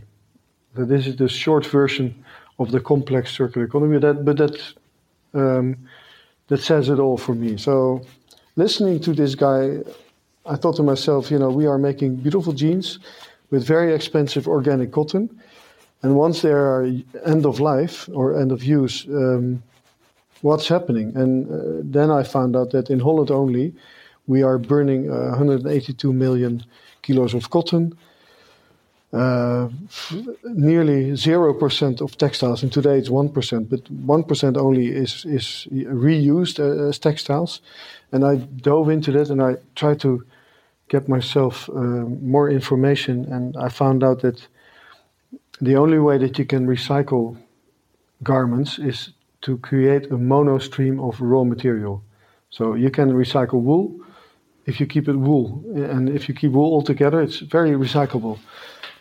So 0.75 0.85
this 0.85 1.07
is 1.07 1.17
the 1.17 1.27
short 1.27 1.65
version 1.65 2.23
of 2.59 2.71
the 2.71 2.79
complex 2.79 3.31
circular 3.31 3.67
economy. 3.67 3.99
That, 3.99 4.23
but 4.23 4.37
that 4.37 4.55
um, 5.33 5.77
that 6.47 6.61
says 6.61 6.89
it 6.89 6.99
all 6.99 7.17
for 7.17 7.35
me. 7.35 7.57
So, 7.57 8.01
listening 8.55 8.99
to 9.01 9.13
this 9.13 9.35
guy, 9.35 9.79
I 10.45 10.55
thought 10.55 10.75
to 10.77 10.83
myself, 10.83 11.31
you 11.31 11.39
know, 11.39 11.49
we 11.49 11.65
are 11.65 11.77
making 11.77 12.17
beautiful 12.17 12.53
jeans 12.53 12.99
with 13.51 13.65
very 13.65 13.93
expensive 13.93 14.47
organic 14.47 14.91
cotton, 14.91 15.29
and 16.01 16.15
once 16.15 16.41
they 16.41 16.51
are 16.51 16.83
end 17.25 17.45
of 17.45 17.59
life 17.59 18.09
or 18.13 18.39
end 18.39 18.51
of 18.51 18.63
use, 18.63 19.05
um, 19.07 19.63
what's 20.41 20.67
happening? 20.67 21.15
And 21.15 21.47
uh, 21.47 21.81
then 21.83 22.11
I 22.11 22.23
found 22.23 22.55
out 22.55 22.71
that 22.71 22.89
in 22.89 22.99
Holland 22.99 23.31
only, 23.31 23.73
we 24.27 24.43
are 24.43 24.57
burning 24.57 25.09
uh, 25.09 25.29
182 25.29 26.13
million 26.13 26.63
kilos 27.01 27.33
of 27.33 27.49
cotton 27.49 27.95
uh, 29.15 29.69
nearly 30.43 31.11
0% 31.11 32.01
of 32.01 32.17
textiles, 32.17 32.63
and 32.63 32.73
today 32.73 32.97
it's 32.97 33.07
1%, 33.07 33.69
but 33.69 33.83
1% 34.05 34.57
only 34.57 34.87
is, 34.87 35.23
is 35.25 35.67
reused 35.71 36.59
uh, 36.59 36.89
as 36.89 36.99
textiles. 36.99 37.61
And 38.11 38.25
I 38.25 38.35
dove 38.35 38.89
into 38.89 39.11
that 39.13 39.29
and 39.29 39.41
I 39.41 39.55
tried 39.75 40.01
to 40.01 40.25
get 40.87 41.07
myself 41.07 41.69
uh, 41.69 41.73
more 42.35 42.49
information, 42.49 43.25
and 43.31 43.55
I 43.57 43.69
found 43.69 44.03
out 44.03 44.21
that 44.21 44.47
the 45.61 45.75
only 45.75 45.99
way 45.99 46.17
that 46.17 46.37
you 46.37 46.45
can 46.45 46.67
recycle 46.67 47.37
garments 48.23 48.77
is 48.77 49.11
to 49.41 49.57
create 49.57 50.11
a 50.11 50.17
mono 50.17 50.57
stream 50.59 50.99
of 50.99 51.19
raw 51.21 51.43
material. 51.43 52.03
So 52.49 52.75
you 52.75 52.89
can 52.89 53.11
recycle 53.11 53.61
wool 53.61 53.99
if 54.65 54.79
you 54.79 54.85
keep 54.87 55.07
it 55.07 55.15
wool, 55.15 55.63
and 55.75 56.09
if 56.09 56.27
you 56.27 56.33
keep 56.33 56.51
wool 56.51 56.73
all 56.73 56.81
together, 56.81 57.21
it's 57.21 57.39
very 57.39 57.71
recyclable. 57.71 58.39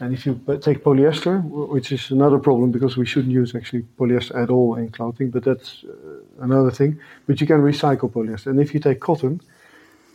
And 0.00 0.12
if 0.12 0.26
you 0.26 0.35
take 0.61 0.85
polyester, 0.85 1.43
which 1.43 1.93
is 1.93 2.11
another 2.11 2.38
problem 2.38 2.71
because 2.71 2.97
we 2.97 3.07
shouldn't 3.07 3.33
use 3.33 3.55
actually 3.55 3.85
polyester 3.99 4.43
at 4.43 4.50
all 4.50 4.75
in 4.75 4.91
clothing, 4.91 5.31
but 5.31 5.45
that's 5.45 5.85
uh, 5.85 6.45
another 6.45 6.71
thing. 6.71 7.00
But 7.26 7.41
you 7.41 7.47
can 7.47 7.62
recycle 7.62 8.11
polyester. 8.11 8.49
And 8.49 8.61
if 8.61 8.75
you 8.75 8.81
take 8.81 9.00
cotton, 9.00 9.41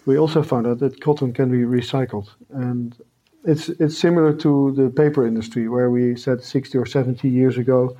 we 0.09 0.17
also 0.17 0.41
found 0.41 0.65
out 0.65 0.79
that 0.79 0.99
cotton 1.01 1.31
can 1.31 1.51
be 1.51 1.63
recycled. 1.79 2.29
And 2.49 2.97
it's, 3.45 3.69
it's 3.69 3.95
similar 3.95 4.33
to 4.37 4.71
the 4.71 4.89
paper 4.89 5.27
industry 5.27 5.69
where 5.69 5.91
we 5.91 6.15
said 6.15 6.43
60 6.43 6.79
or 6.79 6.87
70 6.87 7.29
years 7.29 7.59
ago, 7.59 7.95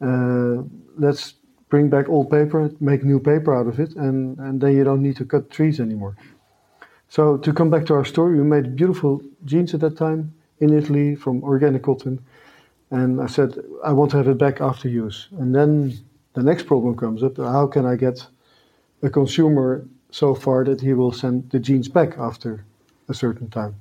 uh, 0.00 0.64
let's 0.96 1.34
bring 1.68 1.88
back 1.90 2.08
old 2.08 2.28
paper, 2.28 2.72
make 2.80 3.04
new 3.04 3.20
paper 3.20 3.54
out 3.54 3.68
of 3.68 3.78
it, 3.78 3.94
and, 3.94 4.36
and 4.40 4.60
then 4.60 4.74
you 4.76 4.82
don't 4.82 5.00
need 5.00 5.14
to 5.18 5.24
cut 5.24 5.48
trees 5.48 5.78
anymore. 5.78 6.16
So 7.08 7.36
to 7.36 7.52
come 7.52 7.70
back 7.70 7.86
to 7.86 7.94
our 7.94 8.04
story, 8.04 8.36
we 8.36 8.42
made 8.42 8.74
beautiful 8.74 9.22
jeans 9.44 9.74
at 9.74 9.80
that 9.82 9.96
time 9.96 10.34
in 10.58 10.76
Italy 10.76 11.14
from 11.14 11.44
organic 11.44 11.84
cotton. 11.84 12.18
And 12.90 13.20
I 13.20 13.28
said, 13.28 13.50
I 13.84 13.92
want 13.92 14.10
to 14.10 14.16
have 14.16 14.26
it 14.26 14.38
back 14.38 14.60
after 14.60 14.88
use. 14.88 15.28
And 15.38 15.54
then 15.54 15.92
the 16.32 16.42
next 16.42 16.66
problem 16.66 16.96
comes 16.96 17.22
up 17.22 17.36
how 17.36 17.68
can 17.68 17.86
I 17.86 17.94
get 17.94 18.26
a 19.02 19.08
consumer 19.08 19.86
so 20.10 20.34
far 20.34 20.64
that 20.64 20.80
he 20.80 20.92
will 20.94 21.12
send 21.12 21.50
the 21.50 21.58
jeans 21.58 21.88
back 21.88 22.18
after 22.18 22.64
a 23.08 23.14
certain 23.14 23.48
time? 23.50 23.74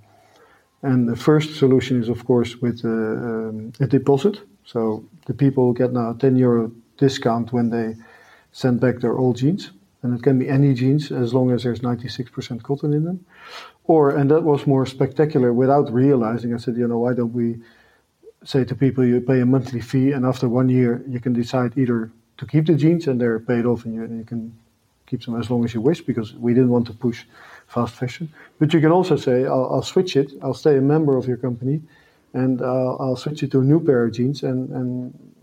And 0.84 1.08
the 1.08 1.16
first 1.16 1.56
solution 1.56 2.02
is, 2.02 2.10
of 2.10 2.26
course, 2.26 2.58
with 2.58 2.86
uh, 2.86 2.90
um, 2.90 3.74
a 3.80 3.88
deposit. 3.88 4.42
So 4.64 5.04
the 5.26 5.34
people 5.34 5.74
get 5.74 5.92
now 5.92 6.12
a 6.12 6.16
10 6.16 6.36
euro 6.36 6.72
discount 6.98 7.52
when 7.52 7.70
they 7.70 7.96
send 8.52 8.80
back 8.80 9.00
their 9.00 9.18
old 9.18 9.38
jeans. 9.38 9.72
And 10.04 10.18
it 10.18 10.22
can 10.22 10.38
be 10.38 10.48
any 10.48 10.74
jeans 10.74 11.12
as 11.12 11.34
long 11.34 11.52
as 11.52 11.64
there's 11.64 11.80
96% 11.80 12.62
cotton 12.62 12.94
in 12.94 13.04
them. 13.04 13.26
Or, 13.86 14.12
and 14.12 14.30
that 14.30 14.44
was 14.44 14.68
more 14.68 14.86
spectacular 14.86 15.52
without 15.52 15.92
realizing, 15.92 16.54
I 16.54 16.58
said, 16.58 16.78
you 16.78 16.88
know, 16.88 17.00
why 17.00 17.14
don't 17.14 17.34
we 17.34 17.58
say 18.44 18.64
to 18.64 18.76
people, 18.76 19.04
you 19.06 19.20
pay 19.20 19.42
a 19.42 19.46
monthly 19.46 19.82
fee, 19.82 20.12
and 20.12 20.26
after 20.26 20.48
one 20.48 20.70
year, 20.70 21.04
you 21.08 21.20
can 21.20 21.34
decide 21.34 21.78
either 21.78 22.12
to 22.38 22.46
keep 22.46 22.68
the 22.68 22.76
jeans 22.76 23.08
and 23.08 23.20
they're 23.20 23.40
paid 23.40 23.66
off 23.66 23.86
and 23.86 23.96
you, 23.96 24.04
and 24.04 24.18
you 24.20 24.26
can 24.26 24.56
keep 25.08 25.24
them 25.26 25.40
as 25.40 25.50
long 25.50 25.66
as 25.66 25.74
you 25.74 25.82
wish 25.82 26.02
because 26.02 26.34
we 26.36 26.54
didn't 26.54 26.70
want 26.70 26.86
to 26.88 26.94
push 26.94 27.26
fast 27.68 27.96
fashion. 27.96 28.30
But 28.60 28.74
you 28.74 28.80
can 28.80 28.92
also 28.92 29.16
say, 29.16 29.46
I'll, 29.46 29.68
I'll 29.72 29.84
switch 29.84 30.16
it, 30.16 30.32
I'll 30.44 30.54
stay 30.54 30.78
a 30.78 30.82
member 30.82 31.18
of 31.18 31.28
your 31.28 31.38
company, 31.38 31.82
and 32.34 32.62
uh, 32.62 32.96
I'll 32.98 33.16
switch 33.16 33.42
it 33.42 33.52
to 33.52 33.62
a 33.62 33.64
new 33.64 33.84
pair 33.84 34.06
of 34.06 34.14
jeans, 34.14 34.44
and, 34.44 34.70
and 34.70 35.34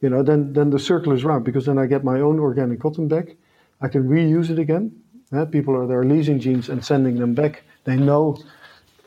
you 0.00 0.10
know, 0.10 0.22
then, 0.22 0.52
then 0.52 0.70
the 0.70 0.78
circle 0.78 1.12
is 1.12 1.24
round 1.24 1.44
because 1.44 1.64
then 1.64 1.78
I 1.78 1.86
get 1.86 2.04
my 2.04 2.20
own 2.20 2.38
organic 2.38 2.80
cotton 2.80 3.08
back. 3.08 3.36
I 3.80 3.88
can 3.88 4.04
reuse 4.08 4.50
it 4.50 4.58
again, 4.58 4.92
uh, 5.34 5.44
people 5.44 5.74
are 5.76 5.86
there 5.86 6.04
leasing 6.04 6.38
jeans 6.38 6.68
and 6.68 6.84
sending 6.84 7.18
them 7.18 7.34
back. 7.34 7.62
They 7.84 7.96
know 7.96 8.38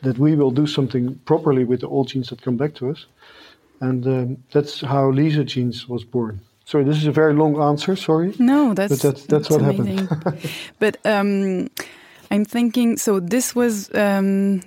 that 0.02 0.18
we 0.18 0.34
will 0.34 0.50
do 0.50 0.66
something 0.66 1.16
properly 1.24 1.64
with 1.64 1.80
the 1.80 1.88
old 1.88 2.08
jeans 2.08 2.28
that 2.28 2.42
come 2.42 2.56
back 2.56 2.74
to 2.76 2.90
us. 2.90 3.06
And 3.80 4.06
um, 4.06 4.44
that's 4.52 4.80
how 4.80 5.10
Lease 5.10 5.36
A 5.36 5.44
Jeans 5.44 5.88
was 5.88 6.04
born. 6.04 6.40
Sorry, 6.68 6.84
this 6.84 6.98
is 6.98 7.06
a 7.06 7.12
very 7.12 7.32
long 7.32 7.58
answer. 7.62 7.96
Sorry. 7.96 8.34
No, 8.38 8.74
that's 8.74 8.92
but 8.92 9.00
that's, 9.00 9.24
that's, 9.24 9.48
that's 9.48 9.50
what 9.50 9.62
amazing. 9.62 10.06
happened. 10.06 10.50
but 10.78 10.98
um, 11.06 11.70
I'm 12.30 12.44
thinking. 12.44 12.98
So 12.98 13.20
this 13.20 13.54
was 13.54 13.88
um, 13.94 14.60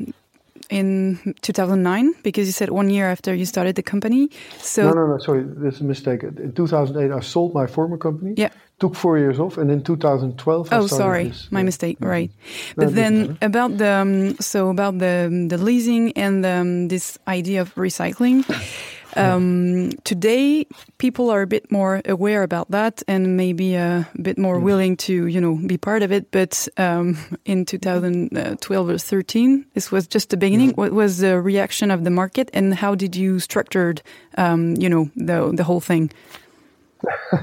in 0.72 1.36
2009 1.42 2.16
because 2.24 2.48
you 2.48 2.54
said 2.54 2.72
one 2.72 2.90
year 2.90 3.08
after 3.08 3.36
you 3.36 3.46
started 3.46 3.76
the 3.76 3.84
company. 3.84 4.32
So 4.58 4.90
no, 4.90 4.94
no, 4.94 5.06
no. 5.06 5.18
Sorry, 5.20 5.44
that's 5.46 5.80
a 5.82 5.84
mistake. 5.84 6.24
In 6.24 6.54
2008, 6.54 7.12
I 7.12 7.20
sold 7.20 7.54
my 7.54 7.68
former 7.68 7.98
company. 7.98 8.34
Yeah 8.36 8.50
took 8.82 8.96
four 8.96 9.20
years 9.20 9.40
off, 9.40 9.58
and 9.60 9.70
in 9.70 9.84
2012. 9.84 10.70
Oh, 10.72 10.88
sorry, 10.88 11.30
this, 11.30 11.52
my 11.52 11.62
mistake. 11.62 11.98
Right, 12.00 12.32
but 12.76 12.90
no, 12.90 12.90
then 12.90 13.38
about 13.42 13.78
the 13.78 13.92
um, 13.92 14.36
so 14.40 14.70
about 14.70 14.98
the 14.98 15.30
the 15.48 15.58
leasing 15.58 16.12
and 16.18 16.44
um, 16.46 16.88
this 16.88 17.18
idea 17.28 17.62
of 17.62 17.74
recycling. 17.76 18.44
Um, 19.16 19.92
today, 20.04 20.66
people 20.98 21.30
are 21.30 21.42
a 21.42 21.48
bit 21.48 21.72
more 21.72 22.02
aware 22.06 22.44
about 22.44 22.72
that 22.72 23.04
and 23.08 23.36
maybe 23.38 23.76
a 23.76 24.08
bit 24.22 24.38
more 24.38 24.60
willing 24.60 24.98
to, 24.98 25.28
you 25.28 25.42
know, 25.42 25.56
be 25.56 25.78
part 25.78 26.04
of 26.04 26.12
it. 26.12 26.32
But 26.32 26.68
um, 26.78 27.18
in 27.46 27.66
2012 27.66 28.90
or 28.90 28.98
13, 28.98 29.66
this 29.74 29.92
was 29.92 30.08
just 30.08 30.30
the 30.30 30.38
beginning. 30.38 30.72
What 30.72 30.94
was 30.94 31.20
the 31.20 31.42
reaction 31.42 31.92
of 31.92 32.04
the 32.04 32.10
market, 32.10 32.50
and 32.54 32.74
how 32.74 32.96
did 32.96 33.16
you 33.16 33.40
structured, 33.40 34.02
um, 34.38 34.76
you 34.78 34.90
know, 34.90 35.10
the 35.16 35.52
the 35.54 35.64
whole 35.64 35.82
thing? 35.82 36.12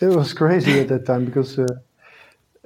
it 0.00 0.08
was 0.08 0.32
crazy 0.32 0.80
at 0.80 0.88
that 0.88 1.04
time 1.06 1.24
because 1.24 1.58
uh, 1.58 1.66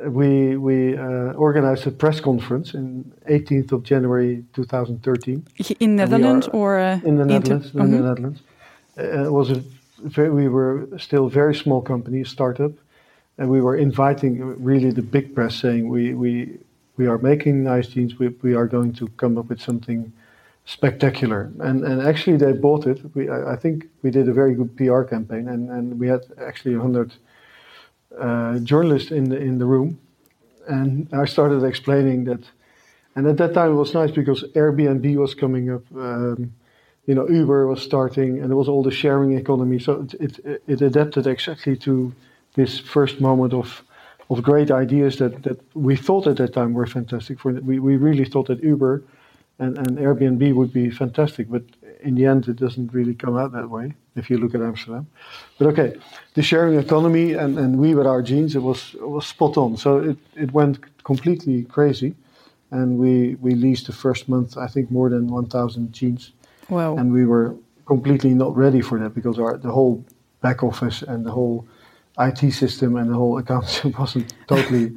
we 0.08 0.56
we 0.56 0.96
uh, 0.96 1.32
organized 1.32 1.86
a 1.86 1.90
press 1.90 2.20
conference 2.20 2.74
in 2.74 3.12
18th 3.28 3.72
of 3.72 3.82
January 3.82 4.44
2013 4.52 5.46
in 5.80 5.96
Netherlands 5.96 6.48
or 6.52 6.78
uh, 6.78 7.00
in 7.04 7.16
the 7.16 7.24
Netherlands. 7.24 7.72
In 7.74 7.80
mm 7.80 7.86
-hmm. 7.86 7.90
the 7.90 8.02
Netherlands, 8.02 8.42
uh, 8.98 9.26
it 9.26 9.30
was 9.30 9.50
a 9.50 9.60
very, 10.04 10.30
we 10.30 10.48
were 10.48 10.86
still 10.98 11.24
a 11.26 11.30
very 11.30 11.54
small 11.54 11.82
company, 11.82 12.20
a 12.20 12.24
startup, 12.24 12.72
and 13.38 13.50
we 13.50 13.60
were 13.60 13.78
inviting 13.78 14.64
really 14.64 14.92
the 14.92 15.02
big 15.02 15.34
press, 15.34 15.54
saying 15.54 15.90
we 15.90 16.14
we 16.14 16.58
we 16.96 17.08
are 17.08 17.18
making 17.18 17.62
nice 17.62 17.88
jeans. 17.88 18.18
We 18.18 18.34
we 18.42 18.56
are 18.56 18.68
going 18.68 18.96
to 18.96 19.06
come 19.16 19.40
up 19.40 19.48
with 19.48 19.60
something 19.60 20.12
spectacular. 20.64 21.50
And 21.60 21.84
and 21.84 22.02
actually 22.02 22.38
they 22.38 22.52
bought 22.52 22.86
it. 22.86 23.02
We 23.14 23.28
I, 23.28 23.52
I 23.54 23.56
think 23.56 23.88
we 24.02 24.10
did 24.10 24.28
a 24.28 24.32
very 24.32 24.54
good 24.54 24.76
PR 24.76 25.02
campaign, 25.02 25.48
and, 25.48 25.70
and 25.70 25.98
we 25.98 26.08
had 26.08 26.22
actually 26.38 26.74
hundred 26.76 27.12
uh, 28.18 28.58
journalists 28.58 29.10
in 29.10 29.28
the 29.28 29.36
in 29.36 29.58
the 29.58 29.66
room, 29.66 29.98
and 30.68 31.08
I 31.12 31.26
started 31.26 31.64
explaining 31.64 32.24
that. 32.24 32.44
And 33.14 33.26
at 33.26 33.36
that 33.36 33.52
time 33.52 33.72
it 33.72 33.74
was 33.74 33.92
nice 33.92 34.10
because 34.10 34.42
Airbnb 34.54 35.16
was 35.16 35.34
coming 35.34 35.70
up. 35.70 35.82
Um, 35.94 36.54
you 37.06 37.14
know, 37.14 37.28
Uber 37.28 37.66
was 37.66 37.82
starting, 37.82 38.40
and 38.40 38.48
there 38.48 38.56
was 38.56 38.68
all 38.68 38.82
the 38.82 38.90
sharing 38.90 39.36
economy. 39.36 39.78
So 39.78 40.06
it 40.20 40.38
it, 40.44 40.62
it 40.66 40.82
adapted 40.82 41.26
exactly 41.26 41.76
to 41.78 42.12
this 42.54 42.78
first 42.78 43.20
moment 43.20 43.52
of 43.52 43.82
of 44.30 44.42
great 44.42 44.70
ideas 44.70 45.18
that, 45.18 45.42
that 45.42 45.60
we 45.74 45.94
thought 45.96 46.26
at 46.26 46.36
that 46.36 46.54
time 46.54 46.72
were 46.72 46.86
fantastic. 46.86 47.38
For 47.38 47.52
we, 47.52 47.78
we 47.78 47.96
really 47.96 48.24
thought 48.24 48.46
that 48.46 48.62
Uber 48.62 49.02
and, 49.58 49.76
and 49.76 49.98
Airbnb 49.98 50.54
would 50.54 50.72
be 50.72 50.90
fantastic, 50.90 51.50
but 51.50 51.62
in 52.02 52.14
the 52.14 52.26
end, 52.26 52.48
it 52.48 52.56
doesn't 52.56 52.92
really 52.92 53.14
come 53.14 53.36
out 53.36 53.52
that 53.52 53.68
way 53.68 53.94
if 54.16 54.28
you 54.30 54.38
look 54.38 54.54
at 54.54 54.60
Amsterdam. 54.60 55.06
But 55.58 55.68
okay, 55.68 55.96
the 56.34 56.42
sharing 56.42 56.78
economy 56.78 57.32
and, 57.32 57.58
and 57.58 57.78
we 57.78 57.94
with 57.94 58.06
our 58.06 58.22
jeans, 58.22 58.54
it 58.54 58.62
was 58.62 58.94
it 58.94 59.08
was 59.08 59.26
spot 59.26 59.56
on. 59.56 59.76
So 59.76 59.98
it, 59.98 60.18
it 60.34 60.52
went 60.52 60.78
completely 61.04 61.64
crazy, 61.64 62.14
and 62.70 62.98
we 62.98 63.36
we 63.36 63.54
leased 63.54 63.86
the 63.86 63.92
first 63.92 64.28
month 64.28 64.56
I 64.56 64.66
think 64.66 64.90
more 64.90 65.08
than 65.08 65.28
1,000 65.28 65.92
jeans. 65.92 66.32
Wow! 66.68 66.96
And 66.96 67.12
we 67.12 67.26
were 67.26 67.54
completely 67.86 68.34
not 68.34 68.56
ready 68.56 68.80
for 68.80 68.98
that 68.98 69.14
because 69.14 69.38
our 69.38 69.56
the 69.56 69.72
whole 69.72 70.04
back 70.40 70.62
office 70.62 71.02
and 71.02 71.24
the 71.24 71.30
whole 71.30 71.66
IT 72.18 72.52
system 72.52 72.96
and 72.96 73.10
the 73.10 73.14
whole 73.14 73.38
account 73.38 73.82
wasn't 73.98 74.34
totally 74.46 74.92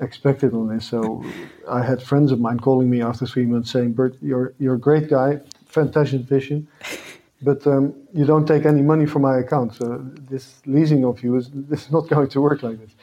expected 0.00 0.54
on 0.54 0.68
this. 0.68 0.86
So 0.86 1.24
I 1.68 1.82
had 1.82 2.02
friends 2.02 2.32
of 2.32 2.40
mine 2.40 2.58
calling 2.58 2.88
me 2.90 3.02
after 3.02 3.26
three 3.26 3.46
months 3.46 3.70
saying, 3.70 3.92
"Bert, 3.92 4.16
you're 4.20 4.52
you're 4.58 4.74
a 4.74 4.78
great 4.78 5.08
guy, 5.08 5.40
fantastic 5.70 6.22
vision, 6.22 6.68
but 7.42 7.66
um, 7.66 7.94
you 8.12 8.24
don't 8.24 8.46
take 8.46 8.64
any 8.66 8.82
money 8.82 9.06
from 9.06 9.22
my 9.22 9.38
account. 9.38 9.74
So 9.74 10.00
this 10.30 10.60
leasing 10.66 11.04
of 11.04 11.22
you 11.22 11.36
is 11.36 11.50
this 11.52 11.82
is 11.86 11.92
not 11.92 12.08
going 12.08 12.28
to 12.28 12.40
work 12.40 12.62
like 12.62 12.78
this." 12.78 12.94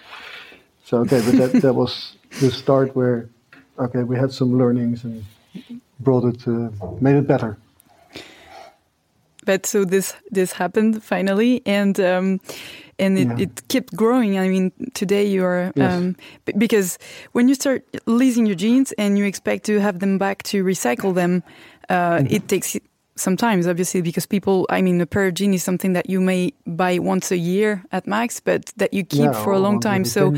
So 0.84 1.00
okay, 1.00 1.22
but 1.26 1.36
that 1.38 1.62
that 1.62 1.74
was 1.74 2.18
the 2.42 2.52
start 2.52 2.96
where 2.96 3.30
okay 3.80 4.04
we 4.04 4.16
had 4.18 4.32
some 4.32 4.58
learnings 4.58 5.04
and 5.04 5.26
brought 6.00 6.26
it 6.26 6.48
uh, 6.48 6.70
made 7.02 7.16
it 7.16 7.28
better 7.28 7.58
but 9.48 9.66
so 9.66 9.86
this 9.86 10.14
this 10.30 10.52
happened 10.52 11.02
finally 11.02 11.62
and 11.66 12.00
um, 12.00 12.40
and 13.00 13.18
it, 13.18 13.28
yeah. 13.28 13.44
it, 13.44 13.68
kept 13.68 13.96
growing. 13.96 14.38
I 14.38 14.50
mean, 14.50 14.72
today 14.94 15.26
you 15.26 15.46
are 15.46 15.72
yes. 15.76 15.94
um, 15.94 16.16
because 16.58 17.00
when 17.32 17.48
you 17.48 17.56
start 17.56 17.84
leasing 18.06 18.46
your 18.46 18.56
jeans 18.56 18.92
and 18.98 19.18
you 19.18 19.26
expect 19.26 19.66
to 19.66 19.80
have 19.80 20.00
them 20.00 20.18
back 20.18 20.44
to 20.44 20.64
recycle 20.64 21.14
them, 21.14 21.44
uh, 21.90 21.96
mm 21.96 22.26
-hmm. 22.26 22.32
it 22.32 22.48
takes 22.48 22.78
sometimes 23.16 23.68
obviously 23.68 24.02
because 24.02 24.28
people 24.28 24.78
i 24.78 24.82
mean 24.82 25.02
a 25.02 25.06
pair 25.06 25.28
of 25.28 25.34
jeans 25.34 25.56
is 25.56 25.64
something 25.64 25.94
that 25.94 26.06
you 26.10 26.22
may 26.22 26.54
buy 26.66 27.00
once 27.00 27.34
a 27.34 27.38
year 27.38 27.82
at 27.90 28.06
max 28.06 28.40
but 28.40 28.72
that 28.78 28.94
you 28.94 29.04
keep 29.04 29.34
yeah, 29.34 29.44
for 29.44 29.54
a 29.54 29.60
long 29.60 29.80
time 29.80 30.06
so 30.06 30.32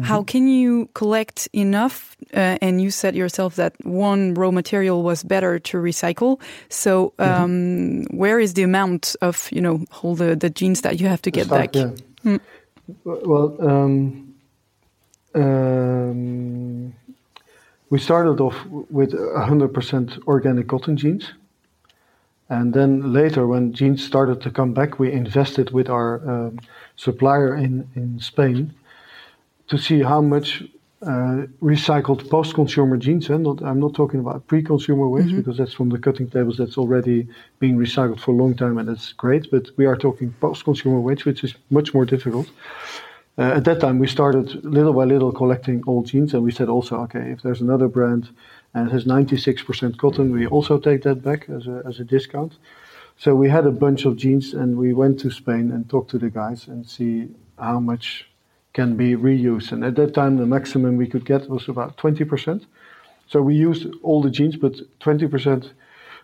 Mm-hmm. 0.00 0.08
How 0.08 0.22
can 0.22 0.48
you 0.48 0.88
collect 0.94 1.48
enough? 1.52 2.16
Uh, 2.32 2.56
and 2.62 2.80
you 2.80 2.90
said 2.90 3.14
yourself 3.14 3.56
that 3.56 3.74
one 3.84 4.32
raw 4.34 4.50
material 4.50 5.02
was 5.02 5.22
better 5.22 5.58
to 5.58 5.76
recycle. 5.76 6.40
So 6.70 7.12
mm-hmm. 7.18 7.42
um, 7.42 7.50
mm-hmm. 7.50 8.16
where 8.16 8.40
is 8.40 8.54
the 8.54 8.62
amount 8.62 9.14
of 9.20 9.48
you 9.52 9.60
know 9.60 9.84
all 10.02 10.14
the, 10.14 10.36
the 10.36 10.48
jeans 10.48 10.80
that 10.82 11.00
you 11.00 11.08
have 11.08 11.20
to 11.22 11.30
get 11.30 11.46
start, 11.46 11.72
back? 11.72 11.74
Yeah. 11.74 11.90
Mm. 12.24 12.40
Well, 13.04 13.56
um, 13.60 14.34
um, 15.34 16.94
we 17.90 17.98
started 17.98 18.40
off 18.40 18.64
with 18.66 19.12
100% 19.12 20.26
organic 20.26 20.68
cotton 20.68 20.96
jeans. 20.96 21.32
And 22.48 22.72
then 22.72 23.12
later, 23.12 23.46
when 23.46 23.72
jeans 23.72 24.04
started 24.04 24.40
to 24.42 24.50
come 24.50 24.72
back, 24.72 24.98
we 24.98 25.12
invested 25.12 25.70
with 25.70 25.88
our 25.88 26.20
um, 26.28 26.60
supplier 26.96 27.54
in, 27.56 27.88
in 27.94 28.18
Spain 28.18 28.74
to 29.68 29.78
see 29.78 30.02
how 30.02 30.20
much 30.20 30.64
uh, 31.02 31.46
recycled 31.62 32.28
post-consumer 32.28 32.96
jeans. 32.96 33.28
And 33.30 33.44
not, 33.44 33.62
I'm 33.62 33.80
not 33.80 33.94
talking 33.94 34.20
about 34.20 34.46
pre-consumer 34.46 35.08
waste 35.08 35.28
mm-hmm. 35.28 35.38
because 35.38 35.58
that's 35.58 35.72
from 35.72 35.88
the 35.88 35.98
cutting 35.98 36.28
tables 36.28 36.58
that's 36.58 36.76
already 36.76 37.26
being 37.58 37.76
recycled 37.76 38.20
for 38.20 38.32
a 38.32 38.34
long 38.34 38.54
time 38.54 38.78
and 38.78 38.88
that's 38.88 39.12
great. 39.12 39.50
But 39.50 39.70
we 39.76 39.86
are 39.86 39.96
talking 39.96 40.34
post-consumer 40.40 41.00
waste, 41.00 41.24
which 41.24 41.42
is 41.42 41.54
much 41.70 41.94
more 41.94 42.04
difficult. 42.04 42.50
Uh, 43.38 43.42
at 43.42 43.64
that 43.64 43.80
time, 43.80 43.98
we 43.98 44.06
started 44.06 44.64
little 44.64 44.92
by 44.92 45.04
little 45.04 45.32
collecting 45.32 45.82
old 45.86 46.06
jeans, 46.06 46.34
and 46.34 46.42
we 46.42 46.50
said 46.50 46.68
also, 46.68 46.96
okay, 46.96 47.30
if 47.30 47.42
there's 47.42 47.60
another 47.60 47.88
brand 47.88 48.28
and 48.74 48.88
it 48.88 48.92
has 48.92 49.04
96% 49.04 49.96
cotton, 49.96 50.32
we 50.32 50.46
also 50.46 50.78
take 50.78 51.02
that 51.02 51.22
back 51.22 51.48
as 51.48 51.66
a 51.66 51.82
as 51.86 52.00
a 52.00 52.04
discount. 52.04 52.58
So 53.16 53.34
we 53.34 53.50
had 53.50 53.66
a 53.66 53.70
bunch 53.70 54.04
of 54.04 54.16
jeans, 54.16 54.54
and 54.54 54.76
we 54.76 54.92
went 54.92 55.20
to 55.20 55.30
Spain 55.30 55.70
and 55.72 55.88
talked 55.88 56.10
to 56.10 56.18
the 56.18 56.30
guys 56.30 56.68
and 56.68 56.88
see 56.88 57.28
how 57.58 57.80
much 57.80 58.30
can 58.72 58.96
be 58.96 59.14
reused. 59.14 59.72
And 59.72 59.84
at 59.84 59.96
that 59.96 60.14
time, 60.14 60.36
the 60.36 60.46
maximum 60.46 60.96
we 60.96 61.06
could 61.06 61.24
get 61.24 61.48
was 61.48 61.68
about 61.68 61.96
20%. 61.96 62.66
So 63.26 63.42
we 63.42 63.54
used 63.54 63.86
all 64.02 64.22
the 64.22 64.30
jeans, 64.30 64.56
but 64.56 64.74
20% 65.00 65.70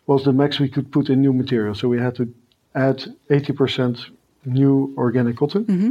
was 0.06 0.24
the 0.24 0.32
max 0.32 0.58
we 0.58 0.68
could 0.68 0.90
put 0.92 1.10
in 1.10 1.20
new 1.20 1.32
material. 1.32 1.74
So 1.74 1.88
we 1.88 1.98
had 1.98 2.14
to 2.16 2.32
add 2.74 3.04
80% 3.28 4.10
new 4.44 4.94
organic 4.96 5.36
cotton. 5.36 5.64
Mm-hmm. 5.64 5.90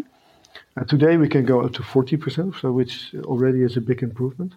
Uh, 0.77 0.83
today 0.83 1.15
we 1.17 1.29
can 1.29 1.45
go 1.45 1.61
up 1.61 1.73
to 1.73 1.81
40%, 1.81 2.59
so 2.59 2.71
which 2.71 3.15
already 3.23 3.61
is 3.61 3.77
a 3.77 3.81
big 3.81 4.03
improvement. 4.03 4.53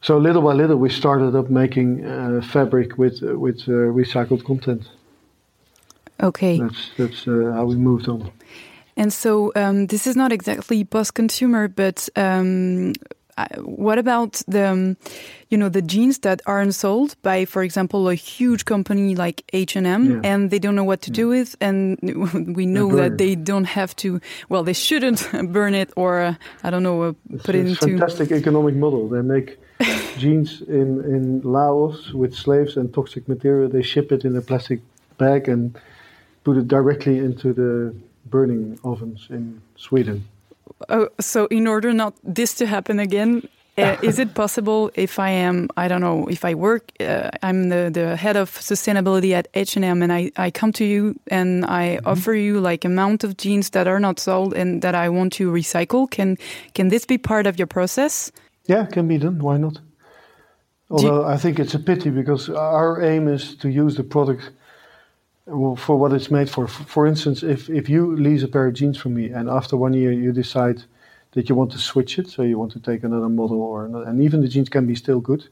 So 0.00 0.16
little 0.16 0.42
by 0.42 0.52
little, 0.52 0.76
we 0.76 0.90
started 0.90 1.34
up 1.34 1.50
making 1.50 2.04
uh, 2.04 2.40
fabric 2.40 2.98
with 2.98 3.20
uh, 3.22 3.36
with 3.36 3.62
uh, 3.62 3.72
recycled 3.72 4.44
content. 4.44 4.88
Okay, 6.22 6.60
that's 6.60 6.90
that's 6.96 7.26
uh, 7.26 7.52
how 7.54 7.64
we 7.64 7.74
moved 7.74 8.08
on. 8.08 8.30
And 8.96 9.12
so 9.12 9.52
um, 9.56 9.86
this 9.86 10.06
is 10.06 10.16
not 10.16 10.32
exactly 10.32 10.84
post-consumer, 10.84 11.68
but 11.68 12.08
um, 12.16 12.92
what 13.62 13.98
about 13.98 14.42
the, 14.48 14.68
um, 14.68 14.96
you 15.48 15.58
know, 15.58 15.68
the 15.68 15.82
jeans 15.82 16.18
that 16.20 16.42
aren't 16.46 16.74
sold 16.74 17.16
by, 17.22 17.44
for 17.44 17.62
example, 17.62 18.08
a 18.08 18.14
huge 18.14 18.64
company 18.64 19.14
like 19.14 19.44
H 19.52 19.76
and 19.76 19.86
M, 19.86 20.20
and 20.24 20.50
they 20.50 20.58
don't 20.58 20.74
know 20.74 20.84
what 20.84 21.02
to 21.02 21.10
yeah. 21.10 21.16
do 21.16 21.28
with, 21.28 21.56
and 21.60 21.98
we 22.56 22.66
know 22.66 22.94
that 22.96 23.18
they 23.18 23.34
don't 23.34 23.64
have 23.64 23.94
to. 23.96 24.20
Well, 24.48 24.62
they 24.64 24.72
shouldn't 24.72 25.26
burn 25.52 25.74
it, 25.74 25.90
or 25.96 26.20
uh, 26.20 26.34
I 26.62 26.70
don't 26.70 26.82
know, 26.82 27.02
uh, 27.02 27.12
put 27.44 27.54
it 27.54 27.66
into. 27.66 27.84
A 27.84 27.88
fantastic 27.88 28.32
economic 28.32 28.74
model. 28.74 29.08
They 29.08 29.22
make 29.22 29.58
jeans 30.18 30.60
in 30.62 31.04
in 31.04 31.40
Laos 31.42 32.12
with 32.12 32.34
slaves 32.34 32.76
and 32.76 32.92
toxic 32.92 33.28
material. 33.28 33.68
They 33.68 33.82
ship 33.82 34.12
it 34.12 34.24
in 34.24 34.36
a 34.36 34.42
plastic 34.42 34.80
bag 35.16 35.48
and 35.48 35.78
put 36.44 36.56
it 36.56 36.68
directly 36.68 37.18
into 37.18 37.52
the 37.52 37.94
burning 38.26 38.78
ovens 38.84 39.26
in 39.30 39.60
Sweden. 39.76 40.24
Oh, 40.88 41.08
so 41.20 41.46
in 41.46 41.66
order 41.66 41.92
not 41.92 42.14
this 42.22 42.54
to 42.54 42.66
happen 42.66 42.98
again, 43.00 43.48
uh, 43.76 43.96
is 44.02 44.18
it 44.18 44.34
possible 44.34 44.90
if 44.94 45.18
I 45.18 45.30
am, 45.30 45.68
I 45.76 45.88
don't 45.88 46.00
know, 46.00 46.26
if 46.28 46.44
I 46.44 46.54
work, 46.54 46.90
uh, 47.00 47.30
I'm 47.42 47.68
the, 47.68 47.90
the 47.92 48.16
head 48.16 48.36
of 48.36 48.50
sustainability 48.50 49.32
at 49.32 49.48
H&M 49.54 50.02
and 50.02 50.12
I, 50.12 50.30
I 50.36 50.50
come 50.50 50.72
to 50.72 50.84
you 50.84 51.14
and 51.30 51.64
I 51.64 51.68
mm 51.68 51.98
-hmm. 51.98 52.10
offer 52.10 52.34
you 52.34 52.68
like 52.68 52.86
amount 52.86 53.24
of 53.24 53.32
jeans 53.36 53.70
that 53.70 53.86
are 53.86 54.00
not 54.00 54.20
sold 54.20 54.54
and 54.54 54.82
that 54.82 54.94
I 54.94 55.08
want 55.08 55.36
to 55.36 55.52
recycle, 55.52 56.06
can, 56.08 56.36
can 56.72 56.88
this 56.88 57.04
be 57.06 57.18
part 57.18 57.46
of 57.46 57.56
your 57.56 57.68
process? 57.68 58.32
Yeah, 58.64 58.88
can 58.88 59.06
be 59.06 59.18
done. 59.18 59.38
Why 59.40 59.58
not? 59.58 59.82
Although 60.90 61.34
I 61.34 61.38
think 61.38 61.58
it's 61.58 61.74
a 61.74 61.78
pity 61.78 62.10
because 62.10 62.52
our 62.52 63.02
aim 63.02 63.28
is 63.28 63.56
to 63.56 63.68
use 63.68 63.94
the 63.96 64.04
product 64.04 64.52
for 65.76 65.96
what 65.96 66.12
it's 66.12 66.30
made 66.30 66.50
for. 66.50 66.66
For 66.68 67.06
instance, 67.06 67.42
if, 67.42 67.70
if 67.70 67.88
you 67.88 68.16
lease 68.16 68.42
a 68.42 68.48
pair 68.48 68.66
of 68.66 68.74
jeans 68.74 68.98
from 68.98 69.14
me 69.14 69.30
and 69.30 69.48
after 69.48 69.76
one 69.76 69.94
year 69.94 70.12
you 70.12 70.32
decide 70.32 70.82
that 71.32 71.48
you 71.48 71.54
want 71.54 71.72
to 71.72 71.78
switch 71.78 72.18
it, 72.18 72.28
so 72.28 72.42
you 72.42 72.58
want 72.58 72.72
to 72.72 72.80
take 72.80 73.04
another 73.04 73.28
model 73.28 73.60
or 73.60 73.86
another, 73.86 74.06
and 74.06 74.22
even 74.22 74.40
the 74.40 74.48
jeans 74.48 74.68
can 74.68 74.86
be 74.86 74.94
still 74.94 75.20
good. 75.20 75.48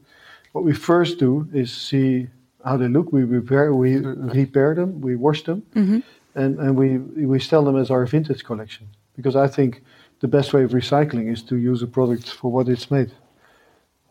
What 0.51 0.63
we 0.63 0.73
first 0.73 1.19
do 1.19 1.47
is 1.53 1.71
see 1.71 2.27
how 2.65 2.77
they 2.77 2.87
look. 2.87 3.11
We 3.11 3.23
repair, 3.23 3.73
we 3.73 3.97
repair 3.97 4.75
them, 4.75 5.01
we 5.01 5.15
wash 5.15 5.43
them, 5.43 5.61
mm-hmm. 5.75 5.99
and, 6.35 6.59
and 6.59 6.75
we 6.75 6.97
we 7.25 7.39
sell 7.39 7.63
them 7.63 7.77
as 7.77 7.91
our 7.91 8.05
vintage 8.05 8.43
collection. 8.43 8.87
Because 9.15 9.35
I 9.35 9.47
think 9.47 9.83
the 10.19 10.27
best 10.27 10.53
way 10.53 10.63
of 10.63 10.71
recycling 10.71 11.31
is 11.31 11.43
to 11.43 11.57
use 11.57 11.81
a 11.83 11.87
product 11.87 12.29
for 12.29 12.51
what 12.51 12.67
it's 12.69 12.89
made. 12.89 13.11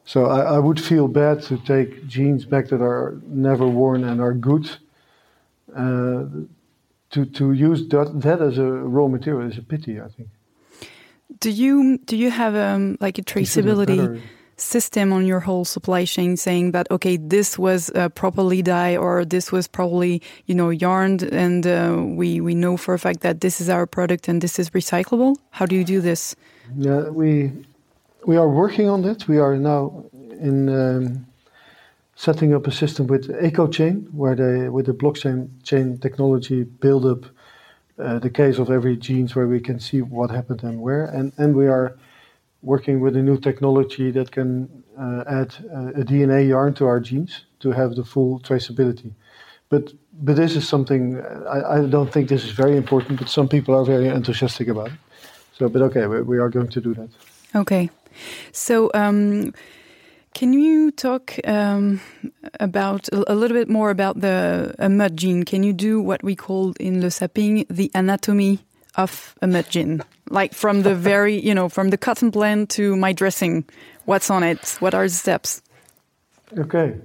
So 0.05 0.27
I, 0.27 0.55
I 0.55 0.59
would 0.59 0.81
feel 0.81 1.09
bad 1.09 1.43
to 1.43 1.59
take 1.59 2.07
jeans 2.07 2.45
back 2.45 2.69
that 2.69 2.81
are 2.81 3.21
never 3.27 3.67
worn 3.67 4.05
and 4.05 4.21
are 4.21 4.33
good 4.33 4.71
to 7.11 7.25
to 7.25 7.53
use 7.53 7.89
that, 7.89 8.21
that 8.21 8.41
as 8.41 8.59
a 8.59 8.65
raw 8.65 9.09
material 9.09 9.51
is 9.51 9.59
a 9.59 9.63
pity, 9.63 10.01
I 10.01 10.09
think. 10.09 10.29
Do 11.41 11.51
you 11.51 11.99
do 11.99 12.17
you 12.17 12.31
have 12.31 12.55
um, 12.55 12.97
like 13.01 13.19
a 13.19 13.23
traceability 13.23 14.21
system 14.57 15.13
on 15.13 15.27
your 15.27 15.41
whole 15.41 15.65
supply 15.65 16.05
chain, 16.05 16.37
saying 16.37 16.73
that 16.73 16.91
okay, 16.91 17.17
this 17.17 17.59
was 17.59 17.91
uh, 17.95 18.09
properly 18.11 18.63
dyed 18.63 18.99
or 18.99 19.25
this 19.25 19.53
was 19.53 19.69
probably 19.69 20.23
you 20.47 20.55
know 20.55 20.71
yarned, 20.71 21.23
and 21.23 21.67
uh, 21.67 21.97
we 21.99 22.41
we 22.41 22.55
know 22.55 22.77
for 22.77 22.95
a 22.95 22.99
fact 22.99 23.21
that 23.21 23.41
this 23.41 23.61
is 23.61 23.69
our 23.69 23.87
product 23.87 24.29
and 24.29 24.41
this 24.41 24.59
is 24.59 24.71
recyclable? 24.71 25.37
How 25.51 25.67
do 25.67 25.75
you 25.77 25.85
do 25.85 26.01
this? 26.01 26.37
Yeah, 26.77 27.09
we 27.11 27.53
we 28.27 28.37
are 28.37 28.49
working 28.49 28.89
on 28.89 29.03
that. 29.03 29.29
We 29.29 29.39
are 29.39 29.57
now 29.57 30.05
in. 30.41 30.69
Um, 30.69 31.27
setting 32.17 32.55
up 32.55 32.67
a 32.67 32.73
system 32.73 33.07
with 33.07 33.29
EcoChain, 33.29 34.13
where 34.13 34.35
they, 34.35 34.69
with 34.69 34.87
the 34.87 34.93
blockchain 34.93 35.51
chain 35.63 35.99
technology, 35.99 36.65
build 36.65 37.05
up 37.07 37.27
uh, 37.99 38.19
the 38.19 38.31
case 38.31 38.59
of 38.59 38.71
every 38.71 38.97
jeans 38.97 39.37
where 39.37 39.47
we 39.47 39.61
can 39.61 39.79
see 39.79 40.01
what 40.03 40.31
happened 40.31 40.63
and 40.65 40.81
where. 40.81 41.05
And, 41.05 41.33
and 41.37 41.55
we 41.55 41.69
are 41.69 41.97
working 42.63 43.01
with 43.01 43.17
a 43.17 43.23
new 43.23 43.39
technology 43.39 44.11
that 44.11 44.31
can 44.33 44.83
uh, 44.99 45.25
add 45.29 45.55
uh, 45.71 46.01
a 46.01 46.05
DNA 46.05 46.49
yarn 46.49 46.73
to 46.75 46.87
our 46.87 47.01
jeans 47.01 47.45
to 47.61 47.71
have 47.71 47.95
the 47.95 48.05
full 48.05 48.41
traceability. 48.41 49.13
But 49.69 49.93
but 50.19 50.37
this 50.37 50.57
is 50.57 50.67
something 50.67 51.21
I, 51.49 51.77
I 51.77 51.87
don't 51.87 52.11
think 52.11 52.29
this 52.29 52.45
is 52.45 52.53
very 52.53 52.77
important, 52.77 53.19
but 53.19 53.29
some 53.29 53.49
people 53.49 53.75
are 53.75 53.85
very 53.85 54.09
enthusiastic 54.09 54.69
about 54.69 54.87
it. 54.89 54.99
So, 55.59 55.69
but 55.69 55.83
okay, 55.83 56.07
we, 56.07 56.23
we 56.23 56.39
are 56.39 56.49
going 56.49 56.69
to 56.69 56.81
do 56.81 56.95
that. 56.95 57.11
Okay, 57.55 57.91
so. 58.53 58.91
Um, 58.95 59.53
can 60.37 60.53
you 60.53 60.91
talk 60.91 61.35
um, 61.47 61.99
about 62.61 63.09
a, 63.11 63.35
little 63.35 63.57
bit 63.57 63.71
more 63.71 63.89
about 63.89 64.21
the 64.21 64.75
a 64.79 64.91
Mud 64.91 65.17
Jean? 65.17 65.45
Can 65.45 65.63
you 65.63 65.73
do 65.73 66.03
what 66.03 66.23
we 66.23 66.37
call 66.37 66.75
in 66.79 67.01
Le 67.01 67.11
Sapping 67.11 67.65
the 67.71 67.91
anatomy 67.95 68.59
of 68.97 69.35
a 69.41 69.47
Mud 69.47 69.67
Jean, 69.71 70.03
like 70.29 70.53
from 70.53 70.83
the 70.83 70.95
very 70.95 71.41
you 71.41 71.55
know 71.55 71.71
from 71.71 71.89
the 71.89 71.97
cotton 71.97 72.31
plant 72.31 72.69
to 72.77 72.97
my 72.97 73.15
dressing? 73.15 73.65
What's 74.05 74.29
on 74.29 74.43
it? 74.43 74.77
What 74.79 74.93
are 74.93 75.05
the 75.05 75.15
steps? 75.25 75.63
Okay, 76.59 76.97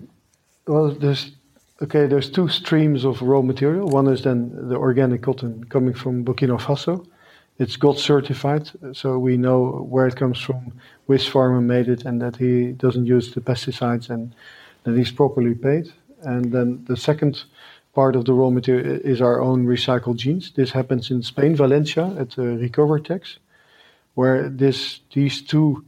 well, 0.67 0.91
there's 0.91 1.31
okay. 1.81 2.07
There's 2.07 2.29
two 2.29 2.49
streams 2.49 3.05
of 3.05 3.21
raw 3.21 3.41
material. 3.41 3.87
One 3.87 4.07
is 4.07 4.23
then 4.23 4.51
the 4.67 4.75
organic 4.75 5.21
cotton 5.21 5.63
coming 5.69 5.93
from 5.93 6.25
Burkina 6.25 6.59
Faso, 6.59 7.07
it's 7.61 7.77
GOTS 7.77 8.01
certified, 8.01 8.71
so 8.93 9.19
we 9.19 9.37
know 9.37 9.85
where 9.93 10.07
it 10.07 10.15
comes 10.15 10.39
from, 10.41 10.73
which 11.05 11.29
farmer 11.29 11.61
made 11.61 11.87
it, 11.87 12.05
and 12.05 12.19
that 12.19 12.35
he 12.35 12.71
doesn't 12.71 13.05
use 13.05 13.31
the 13.33 13.41
pesticides 13.41 14.09
and 14.09 14.33
that 14.83 14.97
he's 14.97 15.11
properly 15.11 15.53
paid. 15.53 15.85
And 16.23 16.51
then 16.51 16.83
the 16.87 16.97
second 16.97 17.43
part 17.93 18.15
of 18.15 18.25
the 18.25 18.33
raw 18.33 18.49
material 18.49 18.99
is 19.03 19.21
our 19.21 19.39
own 19.39 19.67
recycled 19.67 20.15
jeans. 20.15 20.51
This 20.55 20.71
happens 20.71 21.11
in 21.11 21.21
Spain, 21.21 21.55
Valencia, 21.55 22.05
at 22.17 22.29
uh, 22.39 22.57
Recovertex, 22.65 23.37
where 24.15 24.49
this 24.49 25.01
these 25.13 25.43
two, 25.43 25.85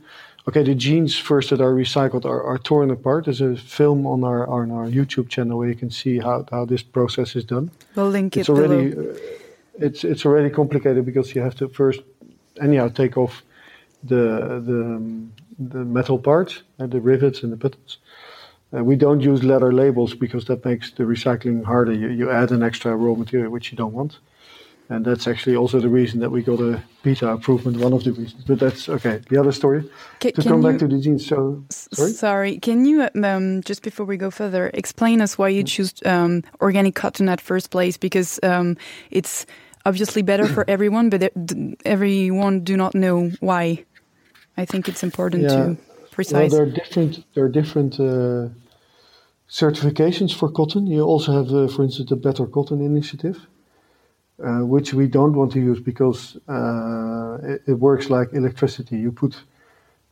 okay, 0.47 0.61
the 0.61 0.75
jeans 0.75 1.17
first 1.17 1.49
that 1.49 1.59
are 1.59 1.73
recycled 1.73 2.25
are, 2.25 2.43
are 2.43 2.59
torn 2.59 2.91
apart. 2.91 3.25
There's 3.25 3.41
a 3.41 3.55
film 3.55 4.05
on 4.05 4.23
our 4.23 4.45
on 4.47 4.69
our 4.69 4.85
YouTube 4.85 5.27
channel 5.29 5.57
where 5.57 5.69
you 5.69 5.75
can 5.75 5.89
see 5.89 6.19
how, 6.19 6.45
how 6.51 6.65
this 6.65 6.83
process 6.83 7.35
is 7.35 7.45
done. 7.45 7.71
We'll 7.95 8.09
link 8.09 8.37
it's 8.37 8.47
it 8.47 8.51
already. 8.51 8.89
below. 8.91 9.11
Uh, 9.11 9.42
it's 9.79 10.03
it's 10.03 10.25
already 10.25 10.49
complicated 10.49 11.05
because 11.05 11.33
you 11.35 11.41
have 11.41 11.55
to 11.55 11.67
first 11.69 12.01
anyhow 12.61 12.87
take 12.87 13.17
off 13.17 13.43
the 14.03 14.61
the 14.69 15.01
the 15.59 15.85
metal 15.85 16.19
parts 16.19 16.63
and 16.79 16.91
the 16.91 17.01
rivets 17.01 17.43
and 17.43 17.51
the 17.51 17.57
buttons. 17.57 17.97
Uh, 18.75 18.83
we 18.83 18.95
don't 18.95 19.21
use 19.21 19.43
leather 19.43 19.71
labels 19.71 20.15
because 20.15 20.45
that 20.45 20.65
makes 20.65 20.91
the 20.91 21.03
recycling 21.03 21.63
harder. 21.63 21.93
You, 21.93 22.09
you 22.09 22.31
add 22.31 22.51
an 22.51 22.63
extra 22.63 22.95
raw 22.95 23.13
material 23.13 23.51
which 23.51 23.71
you 23.71 23.77
don't 23.77 23.93
want, 23.93 24.17
and 24.93 25.03
that's 25.03 25.27
actually 25.27 25.55
also 25.55 25.79
the 25.79 25.89
reason 25.89 26.19
that 26.19 26.29
we 26.29 26.43
got 26.43 26.59
a 26.59 26.83
beta 27.01 27.27
improvement. 27.27 27.77
One 27.77 27.93
of 27.93 28.03
the 28.03 28.11
reasons, 28.11 28.43
but 28.45 28.59
that's 28.59 28.87
okay. 28.87 29.21
The 29.29 29.39
other 29.39 29.51
story. 29.51 29.89
Ca- 30.21 30.31
to 30.31 30.43
come 30.43 30.61
back 30.61 30.77
to 30.79 30.87
the 30.87 30.99
jeans. 30.99 31.25
So 31.25 31.63
sorry. 31.69 32.11
Sorry, 32.11 32.59
can 32.59 32.85
you 32.85 33.09
um, 33.23 33.61
just 33.63 33.81
before 33.81 34.05
we 34.05 34.17
go 34.17 34.29
further 34.29 34.69
explain 34.73 35.21
us 35.21 35.37
why 35.37 35.49
you 35.49 35.63
choose 35.63 35.93
um, 36.05 36.43
organic 36.61 36.93
cotton 36.93 37.27
at 37.27 37.41
first 37.41 37.71
place? 37.71 37.97
Because 37.97 38.39
um, 38.43 38.77
it's 39.09 39.47
obviously 39.85 40.21
better 40.21 40.47
for 40.47 40.63
everyone, 40.75 41.09
but 41.09 41.33
everyone 41.85 42.63
do 42.63 42.77
not 42.77 42.93
know 42.93 43.31
why. 43.39 43.83
I 44.57 44.65
think 44.65 44.87
it's 44.87 45.01
important 45.01 45.49
to 45.49 45.75
precise. 46.11 46.51
Well, 46.51 46.65
there 46.65 46.67
are 46.67 46.77
different. 46.81 47.25
There 47.33 47.43
are 47.43 47.49
different 47.49 47.99
uh, 47.99 48.49
certifications 49.49 50.33
for 50.33 50.51
cotton. 50.51 50.85
You 50.85 51.01
also 51.01 51.31
have, 51.31 51.51
uh, 51.51 51.67
for 51.67 51.83
instance, 51.83 52.09
the 52.09 52.15
Better 52.15 52.45
Cotton 52.45 52.81
Initiative, 52.81 53.47
uh, 54.43 54.59
which 54.65 54.93
we 54.93 55.07
don't 55.07 55.33
want 55.33 55.51
to 55.53 55.59
use 55.59 55.79
because 55.79 56.37
uh, 56.49 57.37
it, 57.43 57.63
it 57.67 57.73
works 57.73 58.09
like 58.09 58.33
electricity. 58.33 58.97
You 58.97 59.11
put 59.11 59.35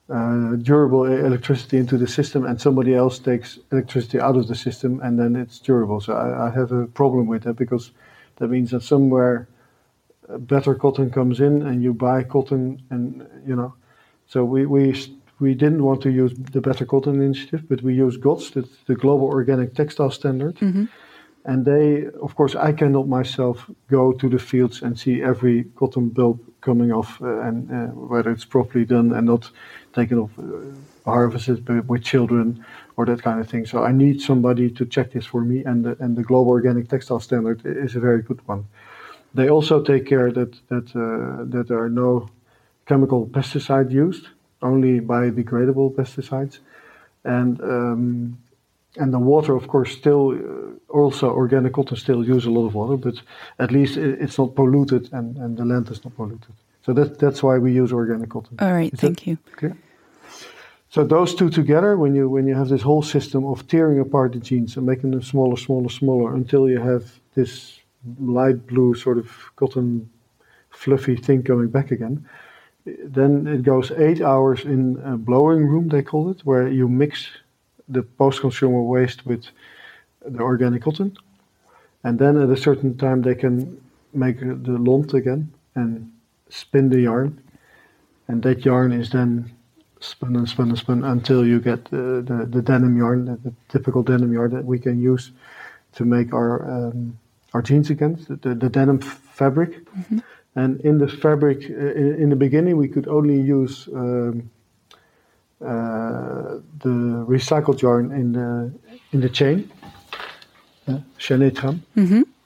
uh, 0.10 0.56
durable 0.56 1.06
electricity 1.06 1.78
into 1.78 1.98
the 1.98 2.08
system, 2.08 2.46
and 2.46 2.60
somebody 2.60 2.96
else 2.96 3.20
takes 3.20 3.60
electricity 3.72 4.20
out 4.20 4.38
of 4.38 4.48
the 4.48 4.56
system, 4.56 5.00
and 5.02 5.20
then 5.20 5.36
it's 5.36 5.60
durable. 5.60 6.02
So 6.02 6.14
I, 6.14 6.48
I 6.48 6.50
have 6.52 6.72
a 6.72 6.86
problem 6.88 7.28
with 7.28 7.44
that 7.44 7.56
because 7.56 7.92
that 8.38 8.48
means 8.48 8.72
that 8.72 8.84
somewhere 8.84 9.48
uh, 10.30 10.38
better 10.38 10.76
cotton 10.76 11.10
comes 11.10 11.40
in, 11.40 11.62
and 11.62 11.84
you 11.84 11.94
buy 11.94 12.24
cotton, 12.24 12.82
and 12.90 13.28
you 13.46 13.56
know. 13.56 13.74
So 14.28 14.46
we 14.46 14.66
we 14.66 14.94
we 15.42 15.56
didn't 15.56 15.84
want 15.84 16.02
to 16.04 16.12
use 16.12 16.34
the 16.36 16.62
Better 16.62 16.86
Cotton 16.86 17.22
Initiative, 17.22 17.64
but 17.68 17.82
we 17.82 17.96
use 17.96 18.16
GOTS, 18.16 18.52
that's 18.52 18.70
the 18.86 18.96
Global 18.96 19.26
Organic 19.26 19.74
Textile 19.74 20.12
Standard. 20.12 20.58
And 21.44 21.66
they, 21.66 22.06
of 22.22 22.36
course, 22.36 22.56
I 22.56 22.72
cannot 22.72 23.08
myself 23.08 23.70
go 23.90 24.12
to 24.12 24.30
the 24.30 24.38
fields 24.38 24.84
and 24.84 24.98
see 24.98 25.24
every 25.24 25.64
cotton 25.76 26.10
bulb 26.10 26.40
coming 26.62 26.92
off 26.92 27.20
uh, 27.22 27.40
and 27.42 27.72
uh, 27.72 27.88
whether 27.88 28.32
it's 28.32 28.46
properly 28.46 28.86
done 28.86 29.12
and 29.12 29.26
not 29.26 29.50
taken 29.94 30.20
off, 30.20 30.32
uh, 30.38 31.10
harvested 31.10 31.68
with 31.90 32.04
children 32.04 32.64
or 32.96 33.06
that 33.06 33.24
kind 33.24 33.40
of 33.40 33.50
thing. 33.50 33.66
So 33.66 33.84
I 33.84 33.92
need 33.92 34.22
somebody 34.22 34.70
to 34.70 34.86
check 34.86 35.12
this 35.12 35.26
for 35.26 35.42
me, 35.42 35.64
and 35.64 35.84
the, 35.84 35.98
and 36.00 36.16
the 36.16 36.24
Global 36.24 36.52
Organic 36.52 36.90
Textile 36.90 37.20
Standard 37.20 37.62
is 37.66 37.96
a 37.96 38.00
very 38.00 38.22
good 38.22 38.48
one. 38.48 38.68
They 39.34 39.50
also 39.50 39.82
take 39.82 40.06
care 40.06 40.32
that 40.32 40.54
that 40.68 40.96
uh, 40.96 41.46
that 41.46 41.68
there 41.68 41.80
are 41.80 41.90
no 41.90 42.30
chemical 42.86 43.26
pesticide 43.26 43.90
used, 43.90 44.28
only 44.62 45.00
biodegradable 45.00 45.96
pesticides, 45.96 46.60
and 47.24 47.60
um, 47.62 48.38
and 48.98 49.14
the 49.14 49.20
water, 49.20 49.56
of 49.56 49.68
course, 49.68 49.92
still 49.92 50.32
uh, 50.32 50.94
also 50.94 51.30
organic 51.30 51.74
cotton 51.74 51.98
still 51.98 52.24
use 52.26 52.46
a 52.46 52.52
lot 52.52 52.66
of 52.68 52.74
water, 52.74 52.98
but 52.98 53.22
at 53.60 53.72
least 53.72 53.98
it's 53.98 54.38
not 54.38 54.56
polluted 54.56 55.12
and, 55.14 55.38
and 55.38 55.58
the 55.58 55.66
land 55.66 55.90
is 55.90 56.04
not 56.04 56.16
polluted. 56.16 56.54
So 56.86 56.94
that 56.94 57.20
that's 57.20 57.42
why 57.44 57.58
we 57.58 57.72
use 57.72 57.94
organic 57.94 58.30
cotton. 58.30 58.58
All 58.60 58.74
right, 58.74 58.92
Is 58.94 59.00
thank 59.00 59.28
you. 59.28 59.38
clear? 59.56 59.78
So 60.90 61.06
those 61.06 61.34
two 61.36 61.50
together, 61.50 61.96
when 61.96 62.16
you 62.16 62.28
when 62.28 62.48
you 62.48 62.56
have 62.56 62.68
this 62.68 62.82
whole 62.82 63.04
system 63.04 63.46
of 63.46 63.66
tearing 63.68 64.00
apart 64.00 64.34
the 64.34 64.40
jeans 64.40 64.76
and 64.76 64.86
making 64.86 65.12
them 65.12 65.22
smaller, 65.22 65.56
smaller, 65.56 65.90
smaller, 65.90 66.36
until 66.36 66.68
you 66.68 66.82
have 66.82 67.04
this 67.34 67.80
light 68.20 68.68
blue 68.68 68.94
sort 68.96 69.18
of 69.18 69.30
cotton 69.56 70.10
fluffy 70.70 71.16
thing 71.16 71.44
coming 71.44 71.70
back 71.70 71.92
again, 71.92 72.28
then 72.86 73.48
it 73.48 73.64
goes 73.64 73.92
eight 73.92 74.22
hours 74.22 74.66
in 74.66 75.00
a 75.06 75.18
blowing 75.18 75.66
room, 75.68 75.88
they 75.90 76.02
call 76.02 76.30
it, 76.30 76.42
where 76.42 76.68
you 76.68 76.90
mix 76.90 77.30
the 77.92 78.04
post-consumer 78.04 78.82
waste 78.82 79.26
with 79.26 79.46
the 80.26 80.40
organic 80.40 80.84
cotton, 80.84 81.16
and 82.04 82.20
then 82.20 82.38
at 82.38 82.50
a 82.50 82.58
certain 82.58 82.98
time 82.98 83.22
they 83.22 83.36
can 83.36 83.82
make 84.14 84.40
the 84.40 84.78
lont 84.78 85.14
again 85.14 85.52
and 85.76 86.12
spin 86.50 86.90
the 86.90 87.02
yarn, 87.02 87.42
and 88.28 88.44
that 88.44 88.66
yarn 88.66 88.92
is 88.92 89.10
then 89.10 89.52
spun 90.00 90.36
and 90.36 90.50
spun 90.50 90.70
and 90.70 90.78
spun 90.78 91.04
until 91.04 91.46
you 91.46 91.60
get 91.60 91.86
the, 91.86 92.24
the, 92.26 92.48
the 92.50 92.62
denim 92.62 92.98
yarn, 92.98 93.26
the, 93.26 93.36
the 93.38 93.54
typical 93.70 94.04
denim 94.04 94.34
yarn 94.34 94.52
that 94.52 94.66
we 94.66 94.80
can 94.80 95.00
use 95.00 95.32
to 95.94 96.06
make 96.06 96.34
our 96.34 96.70
um, 96.70 97.18
our 97.54 97.62
jeans 97.62 97.90
again, 97.90 98.18
the, 98.30 98.56
the, 98.56 98.70
denim 98.70 99.00
fabric. 99.00 99.86
And 100.56 100.80
in 100.82 100.98
the 100.98 101.08
fabric, 101.08 101.70
uh, 101.70 101.74
in, 101.74 102.16
in 102.24 102.30
the 102.30 102.36
beginning, 102.36 102.78
we 102.78 102.88
could 102.88 103.08
only 103.08 103.40
use 103.40 103.88
um, 103.94 104.40
uh, 104.40 104.61
the 105.62 107.26
recycled 107.28 107.82
yarn 107.82 108.12
in 108.12 108.34
the 108.34 108.72
in 109.14 109.22
the 109.22 109.30
chain, 109.30 109.72
uh, 110.88 111.00
tram. 111.52 111.84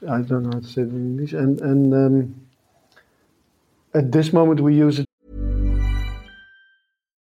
I 0.07 0.21
don't 0.21 0.43
know 0.43 0.51
how 0.53 0.59
to 0.59 0.67
say 0.67 0.81
it 0.81 0.89
in 0.89 1.11
English. 1.11 1.33
And 1.33 1.61
and 1.61 1.93
um, 1.93 2.35
at 3.93 4.11
this 4.11 4.33
moment, 4.33 4.59
we 4.59 4.75
use 4.75 4.99
it. 4.99 5.07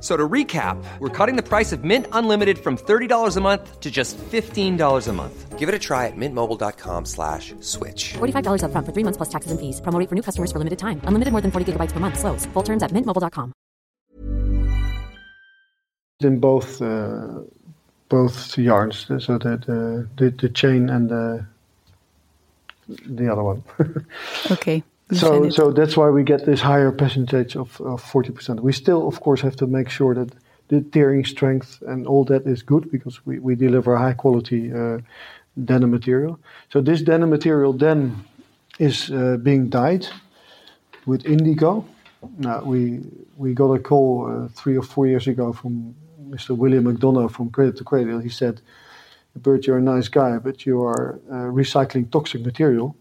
F- 0.00 0.06
So 0.06 0.16
to 0.16 0.26
recap, 0.28 0.82
we're 0.98 1.10
cutting 1.10 1.36
the 1.36 1.42
price 1.42 1.72
of 1.72 1.84
Mint 1.84 2.06
Unlimited 2.12 2.58
from 2.58 2.78
$30 2.78 3.36
a 3.36 3.40
month 3.40 3.80
to 3.80 3.90
just 3.90 4.16
$15 4.32 5.08
a 5.08 5.12
month. 5.12 5.58
Give 5.58 5.68
it 5.68 5.74
a 5.74 5.78
try 5.78 6.06
at 6.06 6.16
mintmobile.com 6.16 7.04
slash 7.04 7.52
switch. 7.60 8.14
$45 8.14 8.62
upfront 8.64 8.86
for 8.86 8.92
three 8.92 9.04
months 9.04 9.18
plus 9.18 9.28
taxes 9.28 9.50
and 9.52 9.60
fees. 9.60 9.80
Promo 9.82 9.98
rate 10.00 10.08
for 10.08 10.14
new 10.14 10.22
customers 10.22 10.50
for 10.50 10.58
limited 10.58 10.78
time. 10.78 11.02
Unlimited 11.04 11.32
more 11.32 11.42
than 11.42 11.50
40 11.50 11.72
gigabytes 11.72 11.92
per 11.92 12.00
month. 12.00 12.18
Slows. 12.18 12.46
Full 12.54 12.62
terms 12.62 12.82
at 12.82 12.92
mintmobile.com. 12.92 13.52
in 16.22 16.38
both 16.38 16.80
uh, 16.82 17.40
both 18.08 18.58
yarns, 18.58 19.06
so 19.06 19.38
the 19.38 19.56
the, 19.66 20.08
the, 20.18 20.30
the 20.30 20.48
chain 20.50 20.88
and 20.90 21.08
the 21.08 21.46
the 22.88 23.30
other 23.32 23.42
one. 23.42 23.62
Okay. 24.50 24.82
So 25.12 25.50
so 25.50 25.72
that's 25.72 25.96
why 25.96 26.08
we 26.10 26.22
get 26.22 26.44
this 26.44 26.60
higher 26.60 26.92
percentage 26.92 27.56
of 27.56 27.80
of 27.80 28.02
forty 28.02 28.30
percent. 28.32 28.62
We 28.62 28.72
still, 28.72 29.06
of 29.06 29.20
course, 29.20 29.40
have 29.40 29.56
to 29.56 29.66
make 29.66 29.88
sure 29.90 30.14
that 30.14 30.32
the 30.68 30.80
tearing 30.80 31.24
strength 31.24 31.82
and 31.86 32.06
all 32.06 32.24
that 32.24 32.46
is 32.46 32.62
good 32.62 32.90
because 32.90 33.26
we, 33.26 33.40
we 33.40 33.56
deliver 33.56 33.96
high 33.96 34.12
quality 34.12 34.72
uh, 34.72 34.98
denim 35.64 35.90
material. 35.90 36.38
So 36.72 36.80
this 36.80 37.02
denim 37.02 37.30
material 37.30 37.72
then 37.72 38.24
is 38.78 39.10
uh, 39.10 39.36
being 39.42 39.68
dyed 39.68 40.06
with 41.06 41.26
indigo. 41.26 41.84
Now 42.38 42.62
we 42.62 43.00
we 43.36 43.54
got 43.54 43.72
a 43.72 43.78
call 43.80 44.30
uh, 44.30 44.48
three 44.48 44.76
or 44.76 44.82
four 44.82 45.06
years 45.06 45.26
ago 45.26 45.52
from 45.52 45.94
Mr. 46.28 46.56
William 46.56 46.84
McDonough 46.84 47.30
from 47.32 47.50
Cradle 47.50 47.76
to 47.78 47.84
Cradle. 47.84 48.20
He 48.20 48.28
said, 48.28 48.60
"Bert, 49.34 49.66
you're 49.66 49.78
a 49.78 49.82
nice 49.82 50.08
guy, 50.08 50.38
but 50.38 50.64
you 50.66 50.82
are 50.84 51.18
uh, 51.28 51.50
recycling 51.50 52.10
toxic 52.10 52.44
material." 52.44 52.96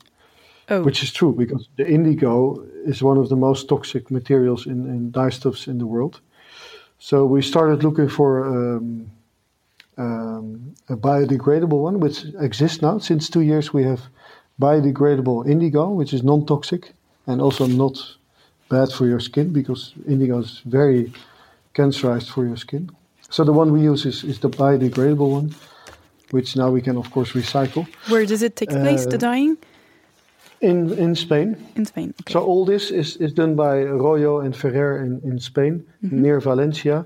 Oh, 0.71 0.83
Which 0.83 1.01
is 1.01 1.11
true 1.11 1.33
because 1.33 1.67
the 1.77 1.87
indigo 1.87 2.63
is 2.85 3.01
one 3.01 3.17
of 3.17 3.29
the 3.29 3.35
most 3.35 3.67
toxic 3.67 4.11
materials 4.11 4.67
in, 4.67 4.85
in 4.85 5.11
dyestuffs 5.11 5.67
in 5.67 5.79
the 5.79 5.87
world. 5.87 6.21
So 6.99 7.25
we 7.25 7.41
started 7.41 7.83
looking 7.83 8.07
for 8.07 8.45
um, 8.45 9.09
um, 9.97 10.75
a 10.87 10.95
biodegradable 10.95 11.81
one, 11.81 11.99
which 11.99 12.25
exists 12.39 12.81
now. 12.81 12.99
Since 12.99 13.29
two 13.29 13.41
years, 13.41 13.73
we 13.73 13.83
have 13.83 14.01
biodegradable 14.61 15.49
indigo, 15.49 15.89
which 15.89 16.13
is 16.13 16.23
non 16.23 16.45
toxic 16.45 16.93
and 17.25 17.41
also 17.41 17.65
not 17.65 17.97
bad 18.69 18.91
for 18.91 19.07
your 19.07 19.19
skin 19.19 19.51
because 19.51 19.93
indigo 20.07 20.39
is 20.39 20.61
very 20.65 21.11
cancerized 21.73 22.29
for 22.29 22.45
your 22.45 22.57
skin. 22.57 22.89
So 23.29 23.43
the 23.43 23.53
one 23.53 23.71
we 23.71 23.81
use 23.81 24.05
is, 24.05 24.23
is 24.23 24.39
the 24.39 24.49
biodegradable 24.49 25.31
one, 25.31 25.55
which 26.31 26.55
now 26.55 26.69
we 26.69 26.81
can, 26.81 26.97
of 26.97 27.09
course, 27.11 27.31
recycle 27.33 27.87
where 28.09 28.25
does 28.25 28.43
it 28.43 28.55
take 28.55 28.69
place? 28.69 29.05
The 29.05 29.15
uh, 29.15 29.27
dyeing 29.29 29.57
in, 30.61 30.97
in 30.97 31.15
Spain. 31.15 31.55
in 31.75 31.85
Spain. 31.85 32.13
Okay. 32.21 32.33
So 32.33 32.43
all 32.43 32.65
this 32.65 32.91
is, 32.91 33.17
is 33.17 33.33
done 33.33 33.55
by 33.55 33.83
Royo 33.83 34.43
and 34.43 34.55
Ferrer 34.55 35.03
in, 35.03 35.21
in 35.23 35.39
Spain, 35.39 35.85
near 36.01 36.39
Valencia, 36.39 37.05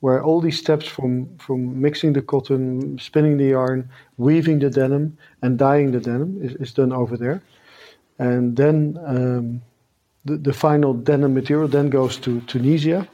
where 0.00 0.22
all 0.22 0.40
these 0.40 0.58
steps 0.58 0.86
from, 0.86 1.36
from 1.38 1.80
mixing 1.80 2.12
the 2.12 2.22
cotton, 2.22 2.98
spinning 2.98 3.38
the 3.38 3.46
yarn, 3.46 3.88
weaving 4.18 4.58
the 4.60 4.70
denim, 4.70 5.16
and 5.42 5.58
dyeing 5.58 5.90
the 5.92 6.00
denim 6.00 6.38
is, 6.42 6.54
is 6.56 6.72
done 6.72 6.92
over 6.92 7.16
there. 7.16 7.42
And 8.18 8.56
then 8.56 8.98
um, 9.04 9.62
the, 10.24 10.36
the 10.36 10.52
final 10.52 10.94
denim 10.94 11.34
material 11.34 11.68
then 11.68 11.90
goes 11.90 12.16
to 12.18 12.40
Tunisia. 12.42 13.08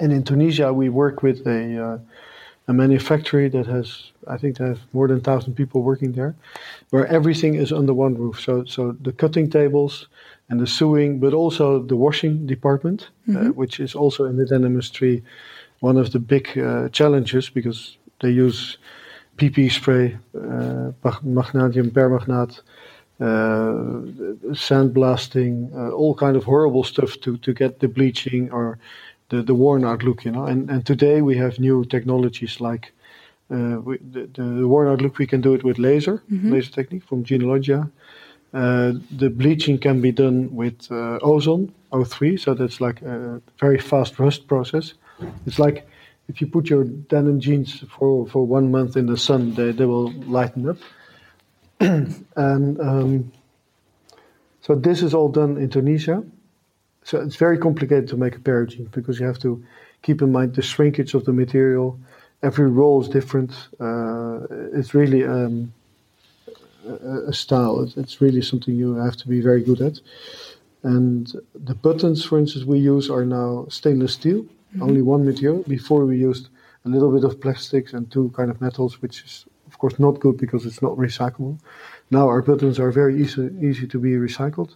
And 0.00 0.12
in 0.12 0.24
Tunisia, 0.24 0.72
we 0.72 0.88
work 0.88 1.22
with 1.22 1.46
a, 1.46 1.84
uh, 1.84 1.98
a 2.68 2.72
manufactory 2.72 3.48
that 3.48 3.66
has, 3.66 4.10
I 4.26 4.36
think, 4.38 4.56
they 4.56 4.66
have 4.66 4.80
more 4.92 5.06
than 5.06 5.18
1,000 5.18 5.54
people 5.54 5.82
working 5.82 6.12
there, 6.12 6.34
where 6.90 7.06
everything 7.06 7.54
is 7.54 7.72
under 7.72 7.94
one 7.94 8.14
roof. 8.14 8.40
So, 8.40 8.64
so 8.64 8.92
the 9.00 9.12
cutting 9.12 9.48
tables 9.48 10.08
and 10.48 10.58
the 10.58 10.66
sewing, 10.66 11.20
but 11.20 11.32
also 11.32 11.82
the 11.82 11.96
washing 11.96 12.46
department, 12.46 13.08
uh, 13.28 13.50
which 13.50 13.78
is 13.80 13.94
also 13.94 14.24
in 14.24 14.36
the 14.36 14.46
denim 14.46 14.72
industry 14.72 15.22
one 15.80 15.96
of 15.96 16.12
the 16.12 16.18
big 16.18 16.58
uh, 16.58 16.88
challenges 16.88 17.50
because 17.50 17.96
they 18.20 18.30
use 18.30 18.78
PP 19.36 19.70
spray, 19.70 20.16
uh, 20.34 20.92
mag- 21.04 21.22
magnesium 21.22 21.90
permagnate, 21.90 22.62
uh, 23.20 24.02
sandblasting, 24.52 25.74
uh, 25.74 25.90
all 25.90 26.14
kind 26.14 26.36
of 26.36 26.44
horrible 26.44 26.84
stuff 26.84 27.20
to, 27.20 27.36
to 27.38 27.52
get 27.52 27.80
the 27.80 27.88
bleaching 27.88 28.50
or 28.50 28.78
the, 29.28 29.42
the 29.42 29.54
worn 29.54 29.84
out 29.84 30.02
look, 30.02 30.24
you 30.24 30.30
know. 30.30 30.44
And, 30.46 30.70
and 30.70 30.84
today 30.84 31.22
we 31.22 31.36
have 31.36 31.58
new 31.58 31.84
technologies 31.84 32.60
like 32.60 32.92
uh, 33.50 33.80
we, 33.82 33.98
the, 33.98 34.28
the 34.34 34.66
worn 34.66 34.88
out 34.88 35.00
look, 35.00 35.18
we 35.18 35.26
can 35.26 35.40
do 35.40 35.54
it 35.54 35.62
with 35.64 35.78
laser, 35.78 36.22
laser 36.50 36.72
technique 36.72 37.04
from 37.04 37.24
Jeanologia. 37.24 37.90
Uh, 38.52 38.94
the 39.10 39.28
bleaching 39.28 39.78
can 39.78 40.00
be 40.00 40.12
done 40.12 40.54
with 40.54 40.90
uh, 40.90 41.18
ozone, 41.22 41.72
O3, 41.92 42.40
so 42.40 42.54
that's 42.54 42.80
like 42.80 43.02
a 43.02 43.40
very 43.60 43.78
fast 43.78 44.18
rust 44.18 44.46
process. 44.48 44.94
It's 45.46 45.58
like 45.58 45.86
if 46.28 46.40
you 46.40 46.46
put 46.46 46.68
your 46.68 46.84
denim 46.84 47.40
jeans 47.40 47.84
for, 47.90 48.26
for 48.26 48.46
one 48.46 48.70
month 48.70 48.96
in 48.96 49.06
the 49.06 49.16
sun, 49.16 49.54
they, 49.54 49.72
they 49.72 49.84
will 49.84 50.10
lighten 50.12 50.68
up. 50.68 50.78
and 51.80 52.80
um, 52.80 53.32
so 54.62 54.74
this 54.74 55.02
is 55.02 55.14
all 55.14 55.28
done 55.28 55.56
in 55.56 55.70
Tunisia. 55.70 56.24
So 57.06 57.20
it's 57.20 57.36
very 57.36 57.56
complicated 57.56 58.08
to 58.08 58.16
make 58.16 58.34
a 58.34 58.40
pair 58.40 58.62
of 58.62 58.70
jeans 58.70 58.88
because 58.88 59.20
you 59.20 59.26
have 59.26 59.38
to 59.38 59.64
keep 60.02 60.22
in 60.22 60.32
mind 60.32 60.56
the 60.56 60.62
shrinkage 60.62 61.14
of 61.14 61.24
the 61.24 61.32
material. 61.32 62.00
Every 62.42 62.68
roll 62.68 63.00
is 63.00 63.08
different. 63.08 63.52
Uh, 63.78 64.40
it's 64.72 64.92
really 64.92 65.24
um, 65.24 65.72
a, 66.84 67.28
a 67.28 67.32
style. 67.32 67.80
It's, 67.82 67.96
it's 67.96 68.20
really 68.20 68.42
something 68.42 68.74
you 68.74 68.96
have 68.96 69.16
to 69.18 69.28
be 69.28 69.40
very 69.40 69.62
good 69.62 69.80
at. 69.80 70.00
And 70.82 71.32
the 71.54 71.76
buttons, 71.76 72.24
for 72.24 72.40
instance, 72.40 72.64
we 72.64 72.80
use 72.80 73.08
are 73.08 73.24
now 73.24 73.66
stainless 73.68 74.14
steel, 74.14 74.44
only 74.80 75.00
one 75.00 75.24
material. 75.24 75.62
Before 75.68 76.06
we 76.06 76.18
used 76.18 76.48
a 76.84 76.88
little 76.88 77.12
bit 77.12 77.22
of 77.22 77.40
plastics 77.40 77.92
and 77.92 78.10
two 78.10 78.32
kind 78.34 78.50
of 78.50 78.60
metals, 78.60 79.00
which 79.00 79.22
is 79.22 79.46
of 79.68 79.78
course 79.78 80.00
not 80.00 80.18
good 80.18 80.38
because 80.38 80.66
it's 80.66 80.82
not 80.82 80.96
recyclable. 80.96 81.56
Now 82.10 82.26
our 82.26 82.42
buttons 82.42 82.80
are 82.80 82.90
very 82.90 83.22
easy, 83.22 83.48
easy 83.62 83.86
to 83.86 83.98
be 84.00 84.14
recycled. 84.14 84.74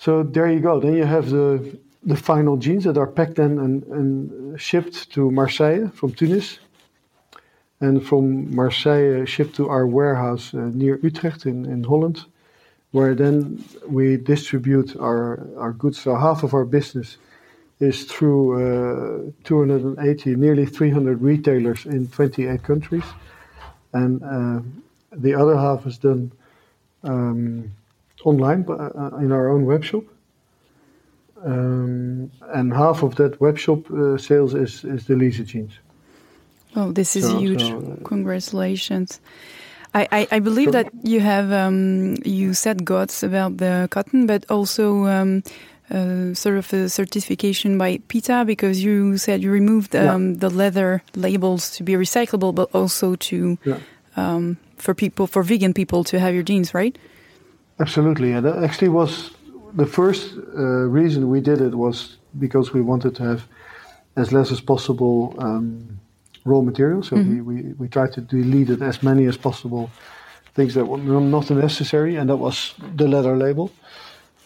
So 0.00 0.22
there 0.22 0.50
you 0.50 0.60
go. 0.60 0.80
Then 0.80 0.94
you 0.94 1.04
have 1.04 1.28
the 1.28 1.78
the 2.02 2.16
final 2.16 2.56
jeans 2.56 2.84
that 2.84 2.96
are 2.96 3.06
packed 3.06 3.38
and, 3.38 3.84
and 3.84 4.58
shipped 4.58 5.10
to 5.12 5.30
Marseille 5.30 5.88
from 5.90 6.14
Tunis, 6.14 6.58
and 7.82 8.02
from 8.02 8.54
Marseille 8.54 9.26
shipped 9.26 9.56
to 9.56 9.68
our 9.68 9.86
warehouse 9.86 10.54
uh, 10.54 10.70
near 10.72 10.98
Utrecht 11.02 11.44
in, 11.44 11.66
in 11.66 11.84
Holland, 11.84 12.24
where 12.92 13.14
then 13.14 13.62
we 13.86 14.16
distribute 14.16 14.96
our, 14.96 15.46
our 15.58 15.72
goods. 15.72 16.00
So 16.00 16.16
half 16.16 16.44
of 16.44 16.54
our 16.54 16.64
business 16.64 17.18
is 17.78 18.04
through 18.04 18.46
uh, 18.56 19.30
280, 19.44 20.34
nearly 20.36 20.64
300 20.64 21.20
retailers 21.20 21.84
in 21.84 22.08
28 22.08 22.62
countries, 22.62 23.04
and 23.92 24.22
uh, 24.22 24.62
the 25.12 25.34
other 25.34 25.58
half 25.58 25.86
is 25.86 25.98
done 25.98 26.32
um, 27.02 27.70
online 28.24 28.64
uh, 28.68 29.16
in 29.18 29.32
our 29.32 29.48
own 29.48 29.66
webshop. 29.66 30.04
Um, 31.42 32.30
and 32.52 32.72
half 32.72 33.02
of 33.02 33.14
that 33.16 33.38
webshop 33.38 33.90
uh, 33.90 34.18
sales 34.18 34.54
is, 34.54 34.84
is 34.84 35.06
the 35.06 35.16
Lease 35.16 35.38
A 35.40 35.44
jeans. 35.44 35.72
Oh, 36.76 36.92
this 36.92 37.16
is 37.16 37.24
So- 37.24 37.38
huge! 37.38 37.62
so, 37.62 37.78
uh, 37.78 38.04
Congratulations. 38.04 39.20
I, 39.94 40.06
I, 40.12 40.28
I 40.32 40.38
believe 40.38 40.70
that 40.70 40.88
you 41.02 41.18
have 41.20 41.50
um, 41.50 42.14
you 42.24 42.54
said 42.54 42.84
GOTS 42.84 43.24
about 43.24 43.56
the 43.56 43.88
cotton, 43.90 44.26
but 44.26 44.44
also 44.48 45.06
um, 45.06 45.42
uh, 45.90 46.32
sort 46.34 46.58
of 46.58 46.72
a 46.72 46.88
certification 46.88 47.76
by 47.76 47.98
PETA 48.06 48.44
because 48.46 48.84
you 48.84 49.16
said 49.18 49.42
you 49.42 49.50
removed 49.50 49.94
Yeah. 49.94 50.14
um, 50.14 50.34
the 50.36 50.48
leather 50.48 51.02
labels 51.16 51.70
to 51.76 51.82
be 51.82 51.94
recyclable, 51.94 52.54
but 52.54 52.68
also 52.72 53.16
to 53.16 53.58
Yeah. 53.64 53.78
um, 54.16 54.58
for 54.76 54.94
people 54.94 55.26
for 55.26 55.42
vegan 55.42 55.72
people 55.74 56.04
to 56.04 56.20
have 56.20 56.34
your 56.34 56.44
jeans, 56.44 56.72
right? 56.72 56.96
Absolutely, 57.80 58.32
and 58.32 58.44
that 58.44 58.62
actually 58.62 58.90
was 58.90 59.30
the 59.74 59.86
first 59.86 60.34
uh, 60.36 60.62
reason 60.88 61.30
we 61.30 61.40
did 61.40 61.60
it 61.60 61.74
was 61.74 62.16
because 62.38 62.72
we 62.74 62.80
wanted 62.80 63.14
to 63.16 63.22
have 63.22 63.42
as 64.16 64.32
less 64.32 64.52
as 64.52 64.60
possible 64.60 65.34
um, 65.38 65.98
raw 66.44 66.60
material. 66.60 67.02
So 67.02 67.16
we, 67.16 67.40
we, 67.40 67.62
we 67.78 67.88
tried 67.88 68.12
to 68.12 68.20
delete 68.20 68.70
it 68.70 68.82
as 68.82 69.02
many 69.02 69.26
as 69.26 69.36
possible 69.36 69.90
things 70.54 70.74
that 70.74 70.84
were 70.84 70.98
not 70.98 71.50
necessary, 71.50 72.16
and 72.16 72.28
that 72.28 72.36
was 72.36 72.74
the 72.96 73.08
leather 73.08 73.36
label. 73.36 73.70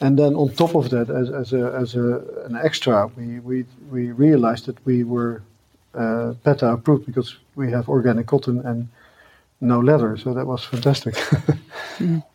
And 0.01 0.19
then 0.19 0.35
on 0.35 0.51
top 0.51 0.75
of 0.75 0.91
that, 0.91 1.09
as, 1.09 1.31
as, 1.31 1.53
a, 1.53 1.73
as 1.73 1.95
a, 1.95 2.23
an 2.47 2.57
extra, 2.57 3.07
we, 3.17 3.39
we, 3.41 3.65
we 3.91 4.13
realized 4.13 4.67
that 4.67 4.85
we 4.85 5.03
were 5.03 5.43
uh, 5.95 6.35
PETA 6.45 6.73
approved 6.73 7.07
because 7.07 7.37
we 7.55 7.71
have 7.71 7.89
organic 7.89 8.27
cotton 8.27 8.61
and 8.67 8.89
no 9.61 9.81
leather. 9.81 10.17
So 10.17 10.35
that 10.35 10.47
was 10.47 10.65
fantastic. 10.65 11.17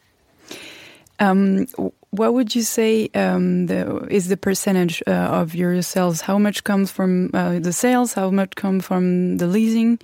Um, 1.19 1.67
what 2.12 2.34
would 2.34 2.55
you 2.55 2.63
say 2.63 3.10
um, 3.13 3.67
the, 3.67 4.08
is 4.10 4.29
the 4.29 4.38
percentage 4.38 5.03
uh, 5.05 5.12
of 5.12 5.53
your 5.53 5.82
sales? 5.82 6.21
How 6.21 6.38
much 6.39 6.63
comes 6.63 6.91
from 6.91 7.29
uh, 7.34 7.60
the 7.60 7.73
sales? 7.73 8.13
How 8.13 8.32
much 8.32 8.55
comes 8.55 8.86
from 8.86 9.38
the 9.38 9.47
leasing? 9.47 9.99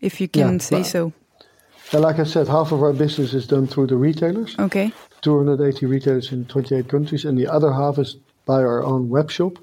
If 0.00 0.20
you 0.20 0.28
can 0.28 0.54
Yeah, 0.54 0.58
say 0.58 0.82
so. 0.82 1.12
And 1.92 2.02
like 2.02 2.18
I 2.18 2.24
said, 2.24 2.48
half 2.48 2.72
of 2.72 2.82
our 2.82 2.92
business 2.92 3.32
is 3.32 3.46
done 3.46 3.66
through 3.66 3.86
the 3.86 3.96
retailers, 3.96 4.56
Okay. 4.58 4.92
280 5.22 5.86
retailers 5.86 6.32
in 6.32 6.44
28 6.46 6.88
countries, 6.88 7.24
and 7.24 7.38
the 7.38 7.46
other 7.46 7.72
half 7.72 7.98
is 7.98 8.16
by 8.44 8.60
our 8.62 8.82
own 8.82 9.08
web 9.08 9.30
shop. 9.30 9.58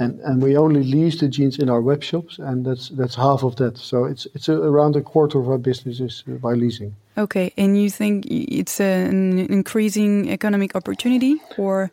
And, 0.00 0.20
and 0.20 0.42
we 0.42 0.56
only 0.56 0.82
lease 0.82 1.20
the 1.20 1.28
jeans 1.28 1.58
in 1.58 1.70
our 1.70 1.80
web 1.80 2.02
shops, 2.02 2.38
and 2.38 2.66
that's 2.66 2.88
that's 2.88 3.14
half 3.14 3.44
of 3.44 3.54
that. 3.56 3.78
So 3.78 4.04
it's 4.04 4.26
it's 4.34 4.48
a, 4.48 4.54
around 4.54 4.96
a 4.96 5.00
quarter 5.00 5.38
of 5.38 5.48
our 5.48 5.58
business 5.58 6.00
is 6.00 6.24
uh, 6.26 6.32
by 6.32 6.54
leasing. 6.54 6.96
Okay. 7.16 7.52
And 7.56 7.80
you 7.80 7.90
think 7.90 8.26
it's 8.26 8.80
an 8.80 9.38
increasing 9.38 10.30
economic 10.30 10.74
opportunity, 10.74 11.40
or 11.56 11.92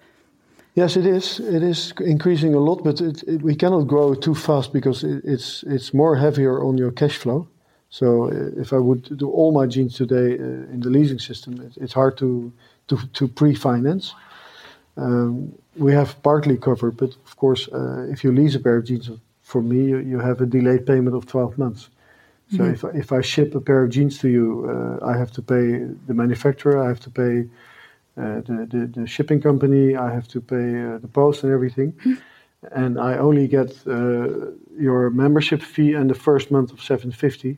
Yes, 0.73 0.95
it 0.95 1.05
is. 1.05 1.39
It 1.39 1.63
is 1.63 1.93
increasing 1.99 2.55
a 2.55 2.59
lot, 2.59 2.83
but 2.83 3.01
it, 3.01 3.23
it, 3.23 3.41
we 3.41 3.55
cannot 3.55 3.87
grow 3.87 4.13
too 4.15 4.33
fast 4.33 4.71
because 4.71 5.03
it, 5.03 5.21
it's 5.25 5.63
it's 5.63 5.93
more 5.93 6.15
heavier 6.15 6.63
on 6.63 6.77
your 6.77 6.91
cash 6.91 7.17
flow. 7.17 7.47
So 7.89 8.29
uh, 8.31 8.61
if 8.61 8.71
I 8.71 8.77
would 8.77 9.17
do 9.17 9.29
all 9.29 9.51
my 9.51 9.67
jeans 9.67 9.95
today 9.95 10.39
uh, 10.39 10.73
in 10.73 10.79
the 10.79 10.89
leasing 10.89 11.19
system, 11.19 11.59
it, 11.59 11.73
it's 11.75 11.93
hard 11.93 12.17
to 12.19 12.53
to, 12.87 12.97
to 13.13 13.27
pre-finance. 13.27 14.15
Um, 14.95 15.53
we 15.75 15.93
have 15.93 16.21
partly 16.23 16.57
covered, 16.57 16.97
but 16.97 17.15
of 17.25 17.35
course, 17.37 17.67
uh, 17.69 18.05
if 18.09 18.23
you 18.23 18.31
lease 18.31 18.55
a 18.55 18.59
pair 18.59 18.77
of 18.77 18.85
jeans 18.85 19.09
from 19.41 19.69
me, 19.69 19.85
you, 19.85 19.97
you 19.99 20.19
have 20.19 20.41
a 20.41 20.45
delayed 20.45 20.85
payment 20.85 21.15
of 21.15 21.25
12 21.25 21.57
months. 21.57 21.89
So 22.49 22.65
if, 22.65 22.83
I- 22.83 22.89
if 22.89 23.11
I 23.13 23.21
ship 23.21 23.55
a 23.55 23.61
pair 23.61 23.83
of 23.83 23.89
jeans 23.91 24.17
to 24.19 24.27
you, 24.27 24.45
uh, 24.69 25.05
I 25.05 25.17
have 25.17 25.31
to 25.33 25.41
pay 25.41 25.85
the 26.07 26.13
manufacturer, 26.13 26.83
I 26.83 26.87
have 26.89 26.99
to 27.01 27.09
pay 27.09 27.47
uh, 28.17 28.41
the, 28.41 28.67
the, 28.69 28.99
the 29.01 29.07
shipping 29.07 29.41
company, 29.41 29.95
I 29.95 30.13
have 30.13 30.27
to 30.29 30.41
pay 30.41 30.83
uh, 30.83 30.97
the 30.97 31.07
post 31.07 31.43
and 31.43 31.53
everything. 31.53 31.93
And 32.73 32.99
I 32.99 33.17
only 33.17 33.47
get 33.47 33.71
uh, 33.87 34.27
your 34.77 35.09
membership 35.09 35.61
fee 35.61 35.93
and 35.93 36.09
the 36.09 36.13
first 36.15 36.51
month 36.51 36.71
of 36.73 36.81
750, 36.81 37.57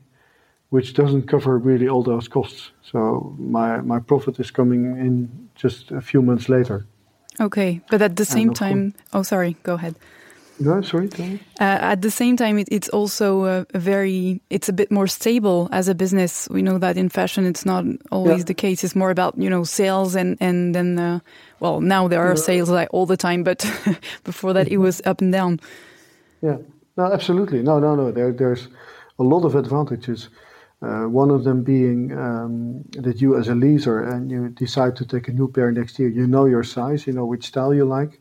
which 0.70 0.94
doesn't 0.94 1.26
cover 1.28 1.58
really 1.58 1.88
all 1.88 2.02
those 2.04 2.28
costs. 2.28 2.70
So 2.82 3.34
my, 3.38 3.80
my 3.80 3.98
profit 3.98 4.38
is 4.38 4.50
coming 4.52 4.84
in 4.96 5.48
just 5.56 5.90
a 5.90 6.00
few 6.00 6.22
months 6.22 6.48
later. 6.48 6.86
Okay, 7.40 7.80
but 7.90 8.00
at 8.02 8.16
the 8.16 8.24
same 8.24 8.50
of 8.50 8.58
course- 8.58 8.58
time, 8.70 8.94
oh, 9.12 9.22
sorry, 9.22 9.56
go 9.62 9.74
ahead. 9.74 9.94
No, 10.60 10.82
sorry. 10.82 11.08
Uh, 11.60 11.64
at 11.64 12.00
the 12.02 12.12
same 12.12 12.36
time, 12.36 12.58
it, 12.60 12.68
it's 12.70 12.88
also 12.90 13.42
uh, 13.42 13.64
a 13.74 13.78
very, 13.80 14.40
it's 14.50 14.68
a 14.68 14.72
bit 14.72 14.88
more 14.88 15.08
stable 15.08 15.68
as 15.72 15.88
a 15.88 15.96
business. 15.96 16.48
We 16.48 16.62
know 16.62 16.78
that 16.78 16.96
in 16.96 17.08
fashion, 17.08 17.44
it's 17.44 17.66
not 17.66 17.84
always 18.12 18.38
Yeah. 18.38 18.44
the 18.44 18.54
case. 18.54 18.84
It's 18.84 18.94
more 18.94 19.10
about, 19.10 19.36
you 19.36 19.50
know, 19.50 19.64
sales 19.64 20.14
and, 20.14 20.36
and 20.40 20.72
then, 20.72 20.96
uh, 20.96 21.18
well, 21.58 21.80
now 21.80 22.06
there 22.06 22.22
are 22.22 22.36
sales 22.36 22.70
like 22.70 22.88
all 22.92 23.04
the 23.04 23.16
time, 23.16 23.42
but 23.42 23.66
before 24.24 24.52
that 24.52 24.68
it 24.68 24.76
was 24.76 25.02
up 25.04 25.20
and 25.20 25.32
down. 25.32 25.58
Yeah, 26.40 26.58
no, 26.96 27.12
absolutely. 27.12 27.60
No, 27.62 27.80
no, 27.80 27.96
no. 27.96 28.12
There, 28.12 28.30
there's 28.32 28.68
a 29.18 29.24
lot 29.24 29.44
of 29.44 29.56
advantages. 29.56 30.28
Uh, 30.82 31.04
one 31.04 31.30
of 31.30 31.44
them 31.44 31.62
being 31.62 32.12
um, 32.12 32.82
that 32.92 33.20
you, 33.20 33.36
as 33.38 33.48
a 33.48 33.52
leaser, 33.52 34.12
and 34.12 34.30
you 34.30 34.48
decide 34.50 34.94
to 34.96 35.06
take 35.06 35.28
a 35.28 35.32
new 35.32 35.48
pair 35.48 35.72
next 35.72 35.98
year, 35.98 36.08
you 36.08 36.26
know 36.26 36.44
your 36.44 36.64
size, 36.64 37.06
you 37.06 37.12
know 37.12 37.24
which 37.24 37.46
style 37.46 37.72
you 37.72 37.84
like. 37.84 38.20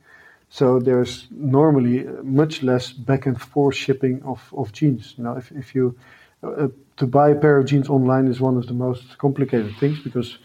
So 0.49 0.79
there's 0.79 1.27
normally 1.31 2.03
much 2.23 2.61
less 2.61 2.91
back 2.93 3.25
and 3.25 3.41
forth 3.41 3.75
shipping 3.75 4.21
of, 4.23 4.53
of 4.55 4.71
jeans. 4.71 5.15
You 5.17 5.31
if, 5.31 5.51
if 5.51 5.75
you 5.75 5.97
uh, 6.43 6.67
to 6.97 7.07
buy 7.07 7.29
a 7.29 7.35
pair 7.35 7.57
of 7.57 7.65
jeans 7.65 7.89
online 7.89 8.27
is 8.27 8.39
one 8.39 8.57
of 8.57 8.67
the 8.67 8.73
most 8.73 9.17
complicated 9.17 9.75
things 9.77 9.99
because 9.99 10.37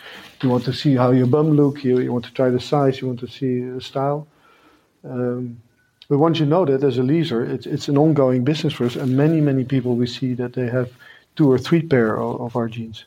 you 0.42 0.48
want 0.48 0.64
to 0.64 0.72
see 0.72 0.94
how 0.94 1.10
your 1.10 1.26
bum 1.26 1.50
look, 1.50 1.84
you, 1.84 1.98
you 1.98 2.12
want 2.12 2.24
to 2.24 2.32
try 2.32 2.48
the 2.48 2.60
size, 2.60 3.00
you 3.00 3.06
want 3.06 3.20
to 3.20 3.28
see 3.28 3.60
the 3.60 3.80
style. 3.80 4.26
Um, 5.04 5.60
but 6.08 6.18
once 6.18 6.38
you 6.38 6.46
know 6.46 6.64
that 6.64 6.82
as 6.82 6.96
a 6.96 7.02
leaser, 7.02 7.46
it's, 7.46 7.66
it's 7.66 7.88
an 7.88 7.98
ongoing 7.98 8.44
business 8.44 8.72
for 8.72 8.86
us, 8.86 8.96
and 8.96 9.16
many, 9.16 9.40
many 9.40 9.64
people 9.64 9.94
we 9.94 10.06
see 10.06 10.32
that 10.34 10.54
they 10.54 10.68
have 10.68 10.90
two 11.38 11.48
or 11.50 11.58
three 11.58 11.82
pair 11.82 12.18
of, 12.18 12.40
of 12.40 12.56
our 12.56 12.68
jeans. 12.68 13.04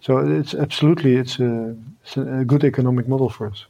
So 0.00 0.18
it's 0.18 0.54
absolutely 0.54 1.16
it's 1.16 1.40
a, 1.40 1.74
it's 2.04 2.16
a 2.16 2.44
good 2.46 2.62
economic 2.64 3.08
model 3.08 3.28
for 3.28 3.46
us. 3.48 3.66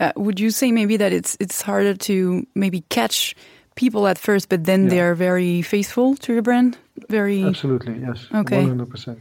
Uh, 0.00 0.12
would 0.16 0.38
you 0.40 0.50
say 0.50 0.72
maybe 0.72 0.98
that 0.98 1.12
it's 1.12 1.36
it's 1.40 1.62
harder 1.62 1.94
to 1.94 2.46
maybe 2.54 2.82
catch 2.88 3.34
people 3.74 4.06
at 4.06 4.18
first, 4.18 4.48
but 4.48 4.64
then 4.64 4.82
Yeah. 4.84 4.90
they 4.90 5.00
are 5.00 5.14
very 5.14 5.62
faithful 5.62 6.16
to 6.16 6.32
your 6.32 6.42
brand? 6.42 6.76
Very. 7.08 7.42
Absolutely, 7.44 7.94
yes, 8.00 8.26
Okay. 8.34 8.58
one 8.58 8.68
hundred 8.68 8.90
percent. 8.90 9.18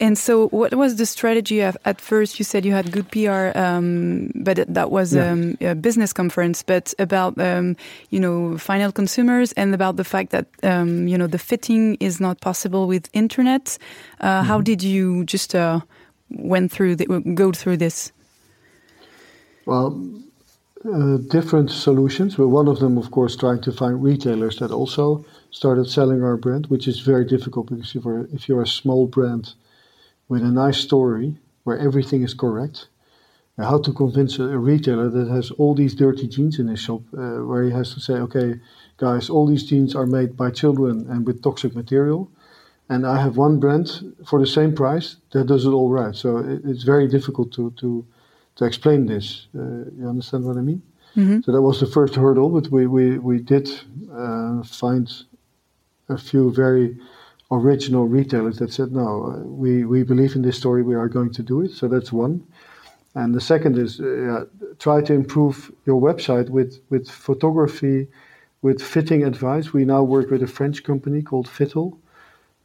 And 0.00 0.16
so, 0.16 0.46
what 0.50 0.72
was 0.74 0.94
the 0.96 1.06
strategy 1.06 1.60
of, 1.60 1.76
at 1.84 2.00
first? 2.00 2.38
You 2.38 2.44
said 2.44 2.64
you 2.64 2.72
had 2.72 2.92
good 2.92 3.10
PR, 3.10 3.50
um, 3.58 4.30
but 4.34 4.58
it- 4.58 4.72
that 4.74 4.90
was 4.90 5.12
Yeah. 5.12 5.32
um, 5.32 5.56
a 5.60 5.74
business 5.74 6.12
conference. 6.12 6.62
But 6.62 6.94
about 6.98 7.36
um, 7.38 7.74
you 8.10 8.20
know 8.20 8.56
final 8.58 8.92
consumers 8.92 9.52
and 9.56 9.74
about 9.74 9.96
the 9.96 10.04
fact 10.04 10.30
that 10.30 10.46
um, 10.62 11.08
you 11.08 11.18
know 11.18 11.26
the 11.26 11.38
fitting 11.38 11.96
is 12.00 12.20
not 12.20 12.40
possible 12.40 12.86
with 12.86 13.08
internet. 13.12 13.76
Uh, 14.20 14.44
How 14.44 14.60
did 14.60 14.82
you 14.82 15.24
just 15.24 15.54
uh, 15.54 15.80
went 16.30 16.70
through 16.70 16.94
the, 16.96 17.06
go 17.34 17.50
through 17.52 17.78
this? 17.78 18.12
Well, 19.66 19.98
uh, 20.84 21.16
different 21.28 21.70
solutions. 21.70 22.36
But 22.36 22.48
one 22.48 22.68
of 22.68 22.78
them, 22.78 22.98
of 22.98 23.10
course, 23.10 23.36
trying 23.36 23.60
to 23.62 23.72
find 23.72 24.02
retailers 24.02 24.56
that 24.58 24.70
also 24.70 25.24
started 25.50 25.88
selling 25.90 26.22
our 26.22 26.36
brand, 26.36 26.66
which 26.68 26.86
is 26.86 27.00
very 27.00 27.24
difficult 27.24 27.66
because 27.68 27.94
if 27.96 28.04
you're, 28.04 28.28
if 28.32 28.48
you're 28.48 28.62
a 28.62 28.66
small 28.66 29.06
brand 29.06 29.54
with 30.28 30.42
a 30.42 30.50
nice 30.50 30.78
story 30.78 31.36
where 31.64 31.78
everything 31.78 32.22
is 32.22 32.34
correct, 32.34 32.88
uh, 33.58 33.64
how 33.64 33.78
to 33.78 33.92
convince 33.92 34.38
a, 34.38 34.58
retailer 34.58 35.08
that 35.08 35.28
has 35.28 35.50
all 35.52 35.74
these 35.74 35.94
dirty 35.94 36.26
jeans 36.28 36.58
in 36.58 36.68
his 36.68 36.80
shop, 36.80 37.02
uh, 37.16 37.38
where 37.48 37.64
he 37.64 37.70
has 37.70 37.94
to 37.94 38.00
say, 38.00 38.14
okay, 38.14 38.60
guys, 38.96 39.28
all 39.30 39.46
these 39.46 39.64
jeans 39.64 39.94
are 39.94 40.06
made 40.06 40.36
by 40.36 40.50
children 40.50 41.06
and 41.10 41.26
with 41.26 41.42
toxic 41.42 41.74
material. 41.74 42.30
And 42.88 43.06
I 43.06 43.20
have 43.20 43.36
one 43.36 43.60
brand 43.60 44.14
for 44.24 44.38
the 44.40 44.46
same 44.46 44.74
price 44.74 45.16
that 45.32 45.46
does 45.46 45.66
it 45.66 45.70
all 45.70 45.90
right. 45.90 46.14
So 46.14 46.38
it, 46.38 46.62
it's 46.64 46.84
very 46.84 47.06
difficult 47.06 47.52
to, 47.52 47.70
to 47.80 48.06
to 48.58 48.64
explain 48.64 49.06
this. 49.06 49.46
Uh, 49.56 49.84
you 49.96 50.08
understand 50.08 50.44
what 50.44 50.56
I 50.56 50.60
mean? 50.60 50.82
So 51.42 51.52
that 51.52 51.62
was 51.62 51.78
the 51.80 51.86
first 51.86 52.14
hurdle, 52.14 52.48
but 52.48 52.70
we 52.70 52.86
we 52.86 53.18
we 53.18 53.38
did 53.38 53.68
uh, 54.12 54.62
find 54.64 55.10
a 56.08 56.18
few 56.18 56.52
very 56.52 56.96
original 57.50 58.06
retailers 58.06 58.58
that 58.58 58.72
said, 58.72 58.92
no, 58.92 59.42
we 59.46 59.84
we 59.84 60.02
believe 60.02 60.34
in 60.36 60.42
this 60.42 60.56
story, 60.56 60.82
we 60.82 60.94
are 60.94 61.08
going 61.08 61.32
to 61.32 61.42
do 61.42 61.62
it. 61.62 61.70
So 61.72 61.88
that's 61.88 62.12
one. 62.12 62.46
And 63.14 63.34
the 63.34 63.40
second 63.40 63.78
is 63.78 64.00
uh, 64.00 64.44
try 64.78 65.00
to 65.02 65.14
improve 65.14 65.72
your 65.86 66.00
website 66.00 66.50
with 66.50 66.80
with 66.90 67.08
photography, 67.10 68.08
with 68.62 68.82
fitting 68.82 69.24
advice. 69.24 69.72
We 69.72 69.84
now 69.84 70.02
work 70.02 70.30
with 70.30 70.42
a 70.42 70.46
French 70.46 70.84
company 70.84 71.22
called 71.22 71.48
Fitle. 71.48 71.98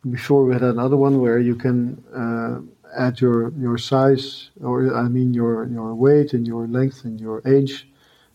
Before 0.09 0.43
we 0.43 0.53
had 0.53 0.63
another 0.63 0.97
one 0.97 1.21
where 1.21 1.39
you 1.39 1.55
can 1.55 2.03
uh, 2.13 2.59
add 2.97 3.21
your 3.21 3.53
your 3.57 3.77
size, 3.77 4.49
or 4.61 4.93
I 4.93 5.07
mean 5.07 5.33
your 5.33 5.65
your 5.67 5.95
weight 5.95 6.33
and 6.33 6.45
your 6.45 6.67
length 6.67 7.05
and 7.05 7.19
your 7.21 7.41
age, 7.45 7.87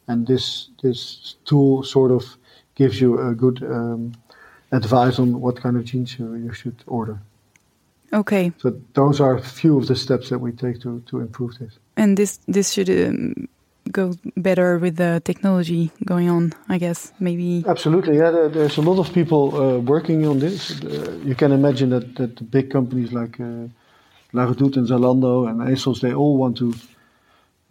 and 0.06 0.26
this 0.26 0.70
this 0.82 1.36
tool 1.44 1.82
sort 1.82 2.10
of 2.10 2.38
gives 2.74 3.00
you 3.00 3.18
a 3.20 3.34
good 3.34 3.62
um, 3.62 4.12
advice 4.70 5.18
on 5.18 5.40
what 5.40 5.60
kind 5.62 5.76
of 5.76 5.84
jeans 5.84 6.18
you, 6.18 6.34
you 6.34 6.52
should 6.52 6.76
order. 6.86 7.18
Okay, 8.12 8.52
So 8.58 8.72
those 8.94 9.20
are 9.20 9.34
a 9.36 9.42
few 9.42 9.76
of 9.76 9.86
the 9.86 9.94
steps 9.94 10.28
that 10.30 10.38
we 10.40 10.52
take 10.52 10.80
to 10.80 11.00
to 11.10 11.20
improve 11.20 11.58
this. 11.58 11.78
and 11.96 12.16
this 12.16 12.38
this 12.46 12.72
should 12.72 12.88
um, 12.88 13.48
go 13.92 14.14
better 14.36 14.78
with 14.78 14.96
the 14.96 15.20
technology 15.24 15.90
going 16.04 16.30
on. 16.30 16.52
I 16.74 16.78
guess 16.78 17.12
maybe. 17.18 17.64
Absolutely, 17.66 18.16
yeah. 18.16 18.30
There, 18.32 18.48
there's 18.48 18.78
a 18.78 18.82
lot 18.82 18.98
of 18.98 19.12
people 19.12 19.54
uh, 19.54 19.78
working 19.80 20.26
on 20.26 20.38
this. 20.38 20.70
Uh, 20.82 21.18
you 21.24 21.34
can 21.34 21.52
imagine 21.52 21.90
that, 21.90 22.14
that 22.16 22.36
the 22.36 22.44
big 22.44 22.70
companies 22.70 23.12
like 23.12 23.40
uh, 23.40 23.68
and 24.76 24.88
Zalando 24.88 25.48
and 25.48 25.60
ASOS, 25.60 26.00
they 26.00 26.12
all 26.14 26.36
want 26.36 26.56
to 26.58 26.74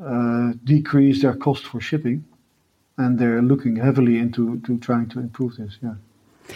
uh, 0.04 0.54
decrease 0.64 1.22
their 1.22 1.36
cost 1.36 1.64
for 1.66 1.82
shipping, 1.82 2.24
and 2.98 3.18
they're 3.20 3.42
looking 3.42 3.76
heavily 3.78 4.18
into 4.18 4.60
to 4.66 4.78
trying 4.78 5.10
to 5.10 5.20
improve 5.20 5.56
this. 5.58 5.78
Yeah, 5.82 5.96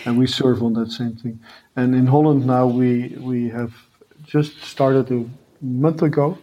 and 0.05 0.17
we 0.17 0.27
serve 0.27 0.61
on 0.63 0.73
that 0.73 0.91
same 0.91 1.15
thing. 1.15 1.39
And 1.75 1.95
in 1.95 2.07
Holland 2.07 2.45
now, 2.45 2.65
we 2.67 3.15
we 3.19 3.49
have 3.49 3.71
just 4.23 4.61
started 4.63 5.11
a 5.11 5.25
month 5.61 6.01
ago 6.01 6.37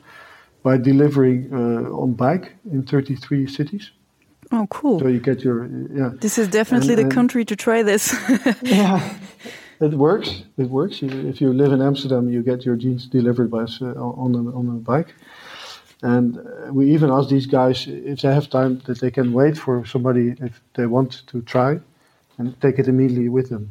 by 0.63 0.77
delivering 0.77 1.49
uh, 1.53 1.91
on 2.03 2.13
bike 2.15 2.53
in 2.73 2.83
33 2.83 3.47
cities. 3.47 3.91
Oh, 4.51 4.67
cool. 4.71 4.99
So 5.01 5.09
you 5.09 5.21
get 5.21 5.43
your 5.45 5.67
yeah. 5.95 6.11
This 6.21 6.39
is 6.39 6.49
definitely 6.49 6.95
And- 6.95 6.99
the 6.99 7.03
and- 7.05 7.13
country 7.13 7.45
to 7.45 7.57
try 7.57 7.83
this. 7.83 8.15
Yeah, 8.63 9.01
it 9.81 9.93
works. 9.95 10.43
It 10.57 10.69
works. 10.71 11.03
You, 11.03 11.09
if 11.29 11.41
you 11.41 11.53
live 11.53 11.73
in 11.73 11.81
Amsterdam, 11.83 12.29
you 12.31 12.43
get 12.43 12.65
your 12.65 12.77
jeans 12.77 13.07
delivered 13.07 13.51
by 13.51 13.63
us, 13.63 13.81
uh, 13.83 13.87
on 14.25 14.35
a, 14.35 14.43
on 14.59 14.67
a 14.69 14.79
bike. 14.93 15.15
And 16.03 16.39
uh, 16.39 16.73
we 16.73 16.93
even 16.95 17.11
ask 17.11 17.29
these 17.29 17.47
guys 17.47 17.87
if 17.89 18.21
they 18.23 18.33
have 18.33 18.49
time 18.49 18.81
that 18.87 19.01
they 19.01 19.11
can 19.11 19.33
wait 19.33 19.59
for 19.59 19.85
somebody 19.87 20.35
if 20.41 20.61
they 20.75 20.87
want 20.87 21.27
to 21.27 21.43
try, 21.43 21.81
and 22.39 22.61
take 22.61 22.79
it 22.79 22.89
immediately 22.89 23.29
with 23.29 23.51
them. 23.51 23.71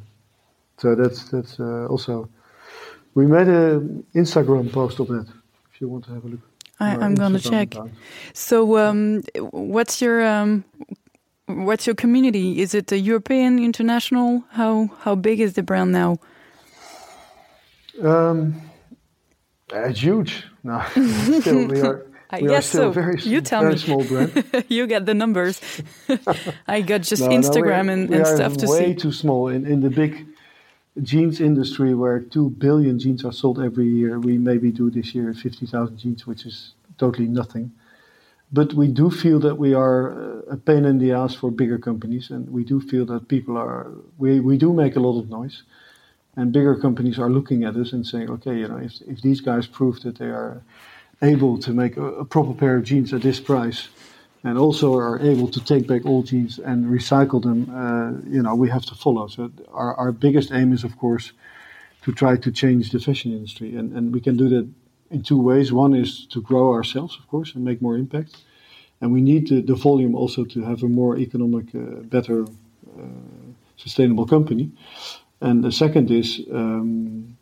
So 0.77 0.95
that's 0.95 1.29
that's 1.29 1.59
uh, 1.59 1.87
also. 1.89 2.29
We 3.15 3.25
made 3.25 3.47
an 3.47 4.05
Instagram 4.13 4.71
post 4.71 4.99
of 4.99 5.07
that. 5.07 5.25
If 5.73 5.81
you 5.81 5.87
want 5.87 6.05
to 6.05 6.11
have 6.11 6.23
a 6.23 6.27
look. 6.27 6.39
I, 6.79 6.95
I'm 6.97 7.15
gonna 7.15 7.39
check. 7.39 7.73
account. 7.73 7.93
So, 8.33 8.77
um, 8.77 9.23
what's 9.51 10.01
your 10.01 10.23
um, 10.23 10.63
what's 11.47 11.87
your 11.87 11.95
community? 11.95 12.61
Is 12.61 12.75
it 12.75 12.91
a 12.91 12.99
European, 12.99 13.57
international? 13.57 14.43
How 14.51 14.91
how 14.99 15.15
big 15.15 15.39
is 15.39 15.53
the 15.53 15.63
brand 15.63 15.91
now? 15.91 16.19
Um, 18.03 18.61
it's 19.71 19.99
huge. 19.99 20.45
No, 20.63 20.83
still 21.41 21.67
we 21.67 21.81
are. 21.81 22.05
I 22.29 22.41
we 22.41 22.47
are 22.47 22.49
guess 22.49 22.67
still 22.67 22.91
so. 22.91 22.91
Very, 22.91 23.19
You 23.21 23.41
tell 23.41 23.61
very 23.61 23.73
me. 23.73 23.79
small 23.79 24.03
brand. 24.03 24.43
you 24.67 24.85
get 24.87 25.05
the 25.05 25.13
numbers. 25.13 25.61
I 26.67 26.81
got 26.81 27.01
just 27.03 27.21
No, 27.23 27.27
no, 27.29 27.37
Instagram 27.39 27.85
we- 27.87 27.93
and, 27.93 28.09
we 28.09 28.15
and 28.17 28.25
are 28.25 28.35
stuff 28.35 28.57
to 28.57 28.67
way 28.67 28.93
too 28.93 29.11
small 29.11 29.47
in, 29.47 29.65
in 29.65 29.81
the 29.81 29.89
big 29.89 30.25
jeans 31.03 31.39
industry 31.39 31.93
where 31.93 32.19
two 32.19 32.49
billion 32.49 32.99
jeans 32.99 33.23
are 33.23 33.31
sold 33.31 33.59
every 33.59 33.87
year. 33.87 34.19
We 34.19 34.37
maybe 34.37 34.71
do 34.71 34.89
this 34.89 35.13
year 35.15 35.33
fifty 35.33 35.65
thousand 35.65 35.97
jeans, 35.97 36.27
which 36.27 36.45
is 36.45 36.73
totally 36.97 37.27
nothing. 37.27 37.71
But 38.51 38.73
we 38.73 38.87
do 38.87 39.09
feel 39.11 39.39
that 39.41 39.55
we 39.57 39.73
are 39.73 40.11
uh, 40.13 40.53
a 40.53 40.57
pain 40.57 40.85
in 40.85 40.99
the 40.99 41.11
ass 41.11 41.33
for 41.35 41.51
bigger 41.51 41.77
companies, 41.77 42.29
and 42.31 42.49
we 42.49 42.63
do 42.63 42.79
feel 42.79 43.05
that 43.07 43.27
people 43.27 43.57
are. 43.57 43.87
We, 44.17 44.39
we 44.39 44.57
do 44.57 44.71
make 44.73 44.95
a 44.95 45.01
lot 45.01 45.19
of 45.19 45.29
noise, 45.29 45.63
and 46.37 46.51
bigger 46.53 46.75
companies 46.75 47.19
are 47.19 47.29
looking 47.29 47.63
at 47.65 47.75
us 47.75 47.91
and 47.93 48.05
saying, 48.07 48.29
okay, 48.31 48.57
you 48.57 48.67
know, 48.67 48.77
if 48.77 49.01
if 49.07 49.21
these 49.21 49.41
guys 49.41 49.67
prove 49.67 49.99
that 50.01 50.17
they 50.17 50.27
are 50.29 50.61
able 51.21 51.57
to 51.59 51.71
make 51.71 51.97
a, 51.97 52.05
a 52.05 52.25
proper 52.25 52.53
pair 52.53 52.77
of 52.77 52.83
jeans 52.83 53.13
at 53.13 53.21
this 53.21 53.39
price, 53.39 53.89
and 54.43 54.57
also 54.57 54.95
are 54.95 55.19
able 55.19 55.47
to 55.47 55.59
take 55.59 55.87
back 55.87 56.05
old 56.05 56.27
jeans 56.27 56.59
and 56.59 56.85
recycle 56.85 57.41
them, 57.41 57.69
uh, 57.69 58.11
you 58.29 58.41
know, 58.41 58.55
we 58.55 58.69
have 58.69 58.85
to 58.85 58.95
follow. 58.95 59.27
So 59.27 59.51
our, 59.73 59.95
our 59.95 60.11
biggest 60.11 60.51
aim 60.51 60.73
is, 60.73 60.83
of 60.83 60.97
course, 60.97 61.33
to 62.03 62.11
try 62.11 62.37
to 62.37 62.51
change 62.51 62.91
the 62.91 62.99
fashion 62.99 63.31
industry, 63.33 63.75
and, 63.75 63.91
and 63.97 64.13
we 64.13 64.21
can 64.21 64.37
do 64.37 64.47
that 64.49 64.67
in 65.09 65.23
two 65.23 65.41
ways. 65.41 65.71
One 65.71 65.95
is 65.95 66.27
to 66.27 66.41
grow 66.41 66.73
ourselves, 66.73 67.17
of 67.19 67.27
course, 67.27 67.55
and 67.55 67.65
make 67.65 67.81
more 67.81 67.97
impact, 67.97 68.37
and 69.01 69.11
we 69.11 69.21
need 69.21 69.47
the, 69.47 69.61
the 69.61 69.75
volume 69.75 70.15
also 70.15 70.45
to 70.45 70.61
have 70.63 70.83
a 70.83 70.87
more 70.87 71.17
economic, 71.17 71.73
uh, 71.75 72.01
better, 72.03 72.43
uh, 72.43 73.01
sustainable 73.75 74.25
company. 74.25 74.71
And 75.39 75.63
the 75.63 75.71
second 75.71 76.09
is 76.09 76.41
um, 76.51 77.37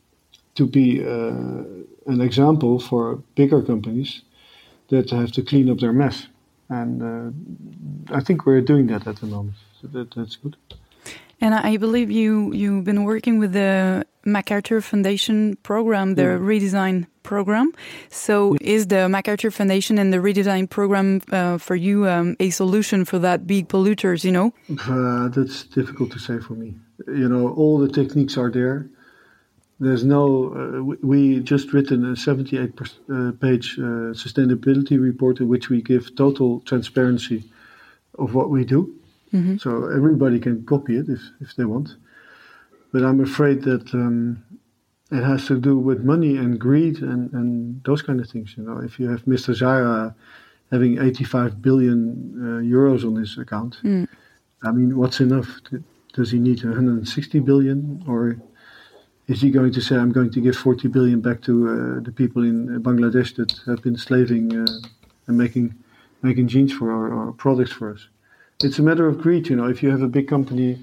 to 0.56 0.66
be 0.66 1.04
uh, 1.06 2.12
an 2.12 2.22
example 2.22 2.80
for 2.80 3.16
bigger 3.36 3.62
companies 3.62 4.22
that 4.90 5.10
have 5.12 5.32
to 5.34 5.42
clean 5.42 5.70
up 5.70 5.80
their 5.80 5.94
mess. 5.94 6.28
And 6.70 7.02
uh, 8.10 8.16
I 8.16 8.22
think 8.22 8.46
we're 8.46 8.62
doing 8.62 8.88
that 8.88 9.06
at 9.08 9.18
the 9.18 9.28
moment. 9.28 9.56
So 9.82 9.88
that, 9.90 10.12
that's 10.16 10.36
good. 10.38 10.56
And 11.42 11.54
I 11.54 11.78
believe 11.78 12.10
you 12.10 12.54
you've 12.54 12.86
been 12.86 13.04
working 13.04 13.40
with 13.40 13.52
the 13.52 14.06
MacArthur 14.24 14.80
Foundation 14.82 15.58
program, 15.64 16.16
the 16.16 16.22
Yeah. 16.24 16.40
redesign 16.40 17.06
program. 17.24 17.74
So, 18.10 18.56
is 18.62 18.88
the 18.88 19.10
MacArthur 19.10 19.52
Foundation 19.52 19.98
and 20.00 20.14
the 20.14 20.18
redesign 20.20 20.68
program 20.70 21.22
uh, 21.32 21.58
for 21.58 21.76
you 21.76 22.08
um, 22.08 22.36
a 22.40 22.50
solution 22.52 23.04
for 23.06 23.20
that 23.20 23.46
big 23.46 23.68
polluters? 23.68 24.24
You 24.24 24.32
know. 24.32 24.54
Uh, 24.88 25.28
that's 25.28 25.64
difficult 25.76 26.12
to 26.12 26.20
say 26.20 26.40
for 26.40 26.54
me. 26.54 26.74
You 27.08 27.28
know, 27.28 27.50
all 27.50 27.78
the 27.80 27.90
techniques 27.90 28.38
are 28.38 28.50
there. 28.50 28.88
There's 29.80 30.04
no. 30.04 30.26
Uh, 30.56 30.84
we- 30.84 30.98
we 31.04 31.40
just 31.42 31.74
written 31.74 32.06
a 32.06 32.16
78 32.16 32.76
per, 32.76 32.86
uh, 33.10 33.32
page 33.34 33.78
uh, 33.78 34.14
sustainability 34.24 34.98
report 35.00 35.40
in 35.42 35.48
which 35.50 35.70
we 35.70 35.82
give 35.82 36.16
total 36.16 36.62
transparency 36.62 37.44
of 38.18 38.34
what 38.34 38.50
we 38.50 38.64
do. 38.66 38.80
So 39.58 39.88
everybody 40.00 40.40
can 40.40 40.64
copy 40.64 40.96
it 40.98 41.10
if, 41.10 41.22
if 41.42 41.56
they 41.58 41.66
want. 41.66 41.98
But 42.94 43.04
I'm 43.04 43.20
afraid 43.20 43.64
that 43.64 43.94
um, 43.94 44.38
it 45.12 45.24
has 45.24 45.46
to 45.48 45.60
do 45.60 45.78
with 45.78 46.06
money 46.06 46.38
and 46.38 46.58
greed 46.58 47.02
and, 47.02 47.34
and 47.34 47.84
those 47.84 48.02
kind 48.02 48.22
of 48.22 48.30
things. 48.30 48.56
You 48.58 48.64
know, 48.64 48.78
if 48.78 48.98
you 49.00 49.10
have 49.10 49.26
Mr. 49.26 49.54
Zara 49.54 50.16
having 50.72 51.00
85 51.02 51.62
billion 51.62 52.00
uh, 52.40 52.62
euros 52.64 53.04
on 53.06 53.16
his 53.16 53.38
account, 53.38 53.76
I 54.64 54.72
mean, 54.72 54.96
what's 54.98 55.20
enough? 55.20 55.60
Does 56.14 56.32
he 56.32 56.40
need 56.40 56.64
160 56.64 57.40
billion, 57.42 58.04
or 58.08 58.38
is 59.28 59.42
he 59.42 59.50
going 59.50 59.72
to 59.72 59.82
say, 59.82 59.96
"I'm 59.96 60.12
going 60.12 60.32
to 60.32 60.42
give 60.42 60.56
40 60.56 60.88
billion 60.90 61.22
back 61.22 61.42
to 61.44 61.54
uh, 61.70 62.04
the 62.04 62.12
people 62.12 62.44
in 62.44 62.82
Bangladesh 62.82 63.36
that 63.36 63.52
have 63.66 63.82
been 63.82 63.98
slaving 63.98 64.56
uh, 64.56 64.66
and 65.28 65.38
making 65.38 65.76
making 66.22 66.48
jeans 66.48 66.72
for 66.72 66.92
our, 66.92 67.14
our 67.14 67.32
products 67.32 67.72
for 67.72 67.92
us"? 67.92 68.08
It's 68.64 68.80
a 68.80 68.84
matter 68.84 69.08
of 69.08 69.20
greed, 69.22 69.50
you 69.50 69.56
know. 69.56 69.68
If 69.68 69.82
you 69.82 69.90
have 69.90 70.02
a 70.02 70.08
big 70.08 70.28
company, 70.28 70.80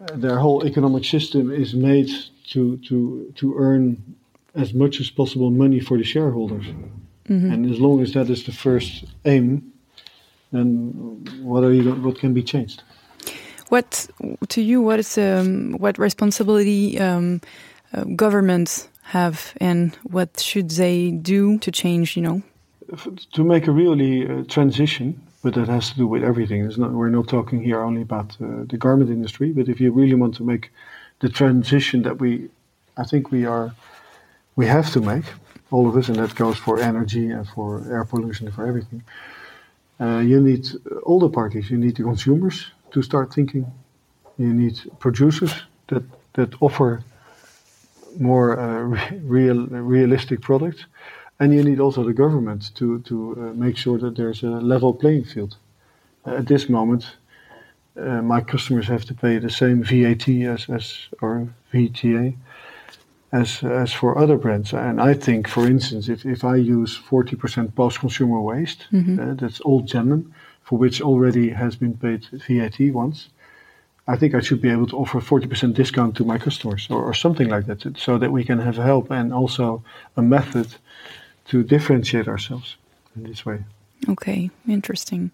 uh, 0.00 0.16
their 0.16 0.38
whole 0.38 0.66
economic 0.66 1.04
system 1.04 1.52
is 1.52 1.74
made 1.74 2.10
to 2.50 2.76
to 2.88 3.32
to 3.36 3.54
earn 3.56 4.16
as 4.54 4.74
much 4.74 5.00
as 5.00 5.10
possible 5.10 5.50
money 5.50 5.80
for 5.80 5.96
the 5.96 6.04
shareholders, 6.04 6.66
and 7.52 7.70
as 7.70 7.78
long 7.78 8.02
as 8.02 8.12
that 8.12 8.28
is 8.30 8.44
the 8.44 8.52
first 8.52 9.04
aim, 9.24 9.72
then 10.52 11.24
what 11.42 11.62
are 11.64 11.72
you? 11.72 11.92
What 11.94 12.18
can 12.18 12.34
be 12.34 12.42
changed? 12.42 12.82
What 13.68 14.08
to 14.48 14.60
you? 14.60 14.80
What 14.80 14.98
is 14.98 15.18
um, 15.18 15.72
what 15.78 15.98
responsibility 15.98 16.98
um, 16.98 17.40
uh, 17.92 18.04
governments 18.14 18.88
have, 19.02 19.52
and 19.60 19.94
what 20.04 20.40
should 20.40 20.70
they 20.70 21.10
do 21.10 21.58
to 21.58 21.70
change? 21.70 22.16
You 22.16 22.22
know. 22.22 22.42
To 23.32 23.42
make 23.42 23.66
a 23.66 23.72
really 23.72 24.28
uh, 24.28 24.44
transition, 24.44 25.20
but 25.42 25.54
that 25.54 25.68
has 25.68 25.90
to 25.90 25.96
do 25.96 26.06
with 26.06 26.22
everything. 26.22 26.68
Not, 26.76 26.92
we're 26.92 27.10
not 27.10 27.26
talking 27.26 27.60
here 27.60 27.80
only 27.80 28.02
about 28.02 28.36
uh, 28.40 28.64
the 28.68 28.76
garment 28.78 29.10
industry, 29.10 29.50
but 29.50 29.68
if 29.68 29.80
you 29.80 29.90
really 29.90 30.14
want 30.14 30.36
to 30.36 30.44
make 30.44 30.70
the 31.18 31.28
transition 31.28 32.02
that 32.02 32.20
we, 32.20 32.48
I 32.96 33.04
think 33.04 33.32
we 33.32 33.44
are, 33.44 33.74
we 34.54 34.66
have 34.66 34.92
to 34.92 35.00
make, 35.00 35.24
all 35.72 35.88
of 35.88 35.96
us, 35.96 36.08
and 36.08 36.18
that 36.18 36.36
goes 36.36 36.58
for 36.58 36.78
energy 36.78 37.30
and 37.30 37.48
for 37.48 37.84
air 37.90 38.04
pollution 38.04 38.46
and 38.46 38.54
for 38.54 38.66
everything. 38.66 39.02
Uh, 40.00 40.18
you 40.18 40.40
need 40.40 40.68
all 41.04 41.18
the 41.18 41.28
parties. 41.28 41.70
You 41.70 41.78
need 41.78 41.96
the 41.96 42.04
consumers 42.04 42.66
to 42.96 43.02
start 43.02 43.34
thinking. 43.34 43.66
You 44.38 44.52
need 44.54 44.76
producers 44.98 45.52
that 45.86 46.02
that 46.32 46.54
offer 46.60 47.02
more 48.18 48.58
uh, 48.58 48.82
re- 48.94 49.20
real 49.36 49.66
realistic 49.66 50.40
products, 50.40 50.86
and 51.38 51.52
you 51.52 51.62
need 51.62 51.80
also 51.80 52.04
the 52.04 52.14
government 52.14 52.74
to 52.74 52.98
to 53.00 53.14
uh, 53.16 53.40
make 53.54 53.76
sure 53.76 53.98
that 53.98 54.14
there's 54.14 54.42
a 54.42 54.60
level 54.62 54.94
playing 54.94 55.24
field. 55.24 55.56
Uh, 56.26 56.38
at 56.38 56.46
this 56.46 56.68
moment, 56.68 57.16
uh, 57.96 58.22
my 58.22 58.40
customers 58.40 58.88
have 58.88 59.04
to 59.04 59.14
pay 59.14 59.38
the 59.38 59.50
same 59.50 59.82
VAT 59.82 60.28
as 60.54 60.70
as 60.70 61.08
or 61.20 61.48
VTA 61.72 62.34
as 63.32 63.62
as 63.62 63.92
for 63.92 64.18
other 64.18 64.38
brands. 64.38 64.72
And 64.72 65.00
I 65.00 65.14
think, 65.14 65.48
for 65.48 65.66
instance, 65.66 66.12
if, 66.12 66.24
if 66.24 66.44
I 66.44 66.56
use 66.56 66.98
40% 67.10 67.74
post-consumer 67.74 68.40
waste, 68.40 68.86
uh, 69.20 69.34
that's 69.34 69.60
old 69.64 69.88
denim, 69.88 70.32
for 70.66 70.76
which 70.76 71.00
already 71.00 71.50
has 71.50 71.76
been 71.76 71.96
paid 71.96 72.26
VAT 72.32 72.78
once, 72.92 73.28
I 74.08 74.16
think 74.16 74.34
I 74.34 74.40
should 74.40 74.60
be 74.60 74.70
able 74.70 74.88
to 74.88 74.96
offer 74.96 75.20
40% 75.20 75.74
discount 75.74 76.16
to 76.16 76.24
my 76.24 76.38
customers 76.38 76.88
or, 76.90 77.02
or 77.02 77.14
something 77.14 77.48
like 77.48 77.66
that, 77.66 77.96
so 77.96 78.18
that 78.18 78.32
we 78.32 78.44
can 78.44 78.58
have 78.58 78.76
help 78.76 79.10
and 79.10 79.32
also 79.32 79.84
a 80.16 80.22
method 80.22 80.68
to 81.50 81.62
differentiate 81.62 82.26
ourselves 82.28 82.76
in 83.14 83.22
this 83.22 83.46
way. 83.46 83.64
Okay, 84.08 84.50
interesting. 84.68 85.30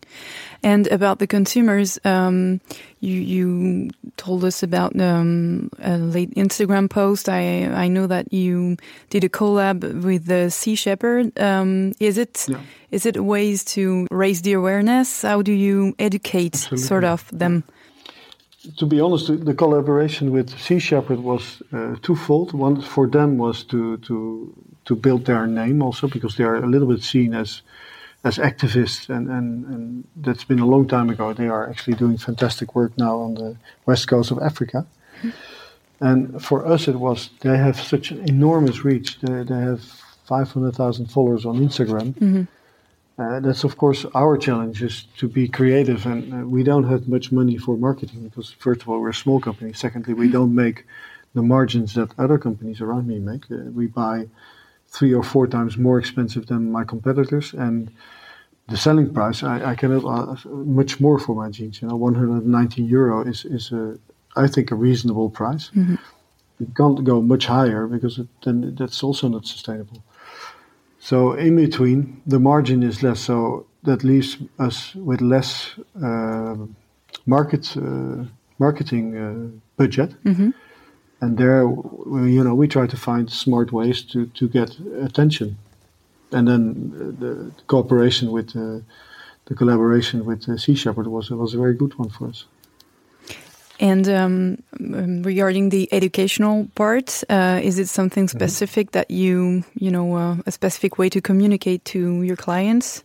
And 0.62 0.86
about 0.86 1.18
the 1.18 1.26
consumers, 1.26 1.98
um, 2.04 2.60
you 3.00 3.20
you 3.20 3.90
told 4.16 4.44
us 4.44 4.62
about 4.62 4.98
um, 5.00 5.68
a 5.82 5.98
late 5.98 6.34
Instagram 6.36 6.88
post. 6.88 7.28
I 7.28 7.66
I 7.84 7.88
know 7.88 8.06
that 8.06 8.32
you 8.32 8.76
did 9.10 9.24
a 9.24 9.28
collab 9.28 10.02
with 10.02 10.26
the 10.26 10.50
Sea 10.50 10.74
Shepherd. 10.76 11.38
Um, 11.38 11.92
is 12.00 12.16
it 12.16 12.48
is 12.90 13.04
Yeah. 13.04 13.10
it 13.10 13.16
ways 13.24 13.64
to 13.74 14.06
raise 14.10 14.42
the 14.42 14.54
awareness? 14.54 15.22
How 15.22 15.42
do 15.42 15.52
you 15.52 15.94
educate 15.98 16.56
sort 16.56 17.04
of 17.04 17.28
them? 17.38 17.64
to 18.78 18.86
be 18.86 19.00
honest, 19.00 19.26
the, 19.26 19.36
the 19.36 19.54
collaboration 19.54 20.30
with 20.30 20.48
Sea 20.58 20.78
Shepherd 20.78 21.18
was 21.18 21.62
uh, 21.72 21.96
twofold. 22.00 22.52
One 22.52 22.80
for 22.80 23.08
them 23.08 23.36
was 23.38 23.64
to 23.64 23.96
to 23.98 24.52
to 24.84 24.94
build 24.96 25.24
their 25.24 25.46
name 25.46 25.82
also 25.84 26.08
because 26.08 26.36
they 26.36 26.44
are 26.44 26.56
a 26.64 26.66
little 26.66 26.88
bit 26.88 27.02
seen 27.02 27.34
as 27.34 27.62
as 28.24 28.38
activists, 28.38 29.08
and, 29.08 29.28
and, 29.28 29.66
and 29.66 30.04
that's 30.16 30.44
been 30.44 30.60
a 30.60 30.66
long 30.66 30.86
time 30.86 31.10
ago. 31.10 31.32
They 31.32 31.48
are 31.48 31.68
actually 31.68 31.94
doing 31.94 32.16
fantastic 32.18 32.74
work 32.74 32.96
now 32.96 33.18
on 33.18 33.34
the 33.34 33.56
west 33.86 34.06
coast 34.06 34.30
of 34.30 34.38
Africa. 34.38 34.86
And 36.00 36.42
for 36.42 36.66
us, 36.66 36.88
it 36.88 36.96
was 36.96 37.30
they 37.40 37.56
have 37.56 37.80
such 37.80 38.10
an 38.10 38.28
enormous 38.28 38.84
reach. 38.84 39.20
They, 39.20 39.42
they 39.44 39.58
have 39.58 39.82
500,000 40.24 41.06
followers 41.06 41.44
on 41.44 41.58
Instagram. 41.58 42.14
Uh, 43.18 43.40
that's 43.40 43.62
of 43.62 43.76
course 43.76 44.06
our 44.14 44.38
challenge 44.38 44.82
is 44.82 45.04
to 45.18 45.28
be 45.28 45.46
creative, 45.46 46.06
and 46.06 46.32
uh, 46.32 46.46
we 46.46 46.62
don't 46.62 46.84
have 46.84 47.08
much 47.08 47.30
money 47.30 47.58
for 47.58 47.76
marketing 47.76 48.26
because 48.28 48.50
first 48.50 48.82
of 48.82 48.88
all 48.88 49.00
we're 49.00 49.10
a 49.10 49.14
small 49.14 49.38
company. 49.38 49.72
Secondly, 49.72 50.14
we 50.14 50.28
don't 50.28 50.54
make 50.54 50.86
the 51.34 51.42
margins 51.42 51.94
that 51.94 52.10
other 52.18 52.38
companies 52.38 52.80
around 52.80 53.06
me 53.06 53.18
make. 53.18 53.44
Uh, 53.50 53.70
we 53.74 53.86
buy 53.86 54.26
three 54.92 55.14
or 55.14 55.22
four 55.22 55.46
times 55.46 55.76
more 55.76 55.98
expensive 55.98 56.46
than 56.46 56.70
my 56.70 56.84
competitors, 56.84 57.54
and 57.54 57.90
the 58.68 58.76
selling 58.76 59.12
price 59.12 59.42
I, 59.42 59.72
I 59.72 59.74
cannot 59.74 60.04
ask 60.04 60.46
much 60.46 61.00
more 61.00 61.18
for 61.18 61.34
my 61.34 61.50
jeans. 61.50 61.82
You 61.82 61.88
know, 61.88 61.96
190 61.96 62.82
euro 62.82 63.22
is 63.22 63.44
is 63.44 63.72
a 63.72 63.98
I 64.36 64.48
think 64.48 64.70
a 64.70 64.74
reasonable 64.74 65.30
price. 65.30 65.70
It 66.60 66.74
can't 66.76 67.02
go 67.04 67.20
much 67.20 67.46
higher 67.46 67.86
because 67.86 68.18
it, 68.18 68.28
then 68.44 68.74
that's 68.78 69.02
also 69.02 69.28
not 69.28 69.46
sustainable. 69.46 70.02
So 70.98 71.32
in 71.32 71.56
between, 71.56 72.22
the 72.26 72.38
margin 72.38 72.82
is 72.82 73.02
less, 73.02 73.20
so 73.20 73.66
that 73.82 74.04
leaves 74.04 74.38
us 74.58 74.94
with 74.94 75.20
less 75.20 75.74
uh, 76.00 76.54
market 77.26 77.76
uh, 77.76 78.24
marketing 78.58 79.16
uh, 79.16 79.58
budget. 79.76 80.14
And 81.22 81.38
there, 81.38 81.62
you 81.62 82.42
know, 82.42 82.52
we 82.52 82.66
try 82.66 82.88
to 82.88 82.96
find 82.96 83.30
smart 83.30 83.70
ways 83.70 84.02
to, 84.10 84.26
to 84.26 84.48
get 84.48 84.76
attention. 85.00 85.56
And 86.32 86.48
then 86.48 86.62
uh, 86.96 87.20
the, 87.20 87.52
cooperation 87.68 88.32
with 88.32 88.56
uh, 88.56 88.80
the 89.46 89.54
collaboration 89.54 90.24
with 90.24 90.48
uh, 90.48 90.56
Sea 90.56 90.74
Shepherd 90.74 91.06
was 91.06 91.30
was 91.30 91.54
a 91.54 91.58
very 91.58 91.74
good 91.74 91.94
one 91.96 92.10
for 92.10 92.26
us. 92.28 92.46
And 93.78 94.08
um, 94.08 94.62
um, 94.80 95.22
regarding 95.22 95.68
the 95.68 95.88
educational 95.92 96.68
part, 96.74 97.22
uh, 97.28 97.60
is 97.62 97.78
it 97.78 97.88
something 97.88 98.28
specific 98.28 98.90
that 98.90 99.10
you 99.10 99.62
you 99.74 99.92
know 99.92 100.16
uh, 100.16 100.36
a 100.46 100.50
specific 100.50 100.98
way 100.98 101.08
to 101.08 101.20
communicate 101.20 101.84
to 101.92 102.22
your 102.22 102.36
clients? 102.36 103.04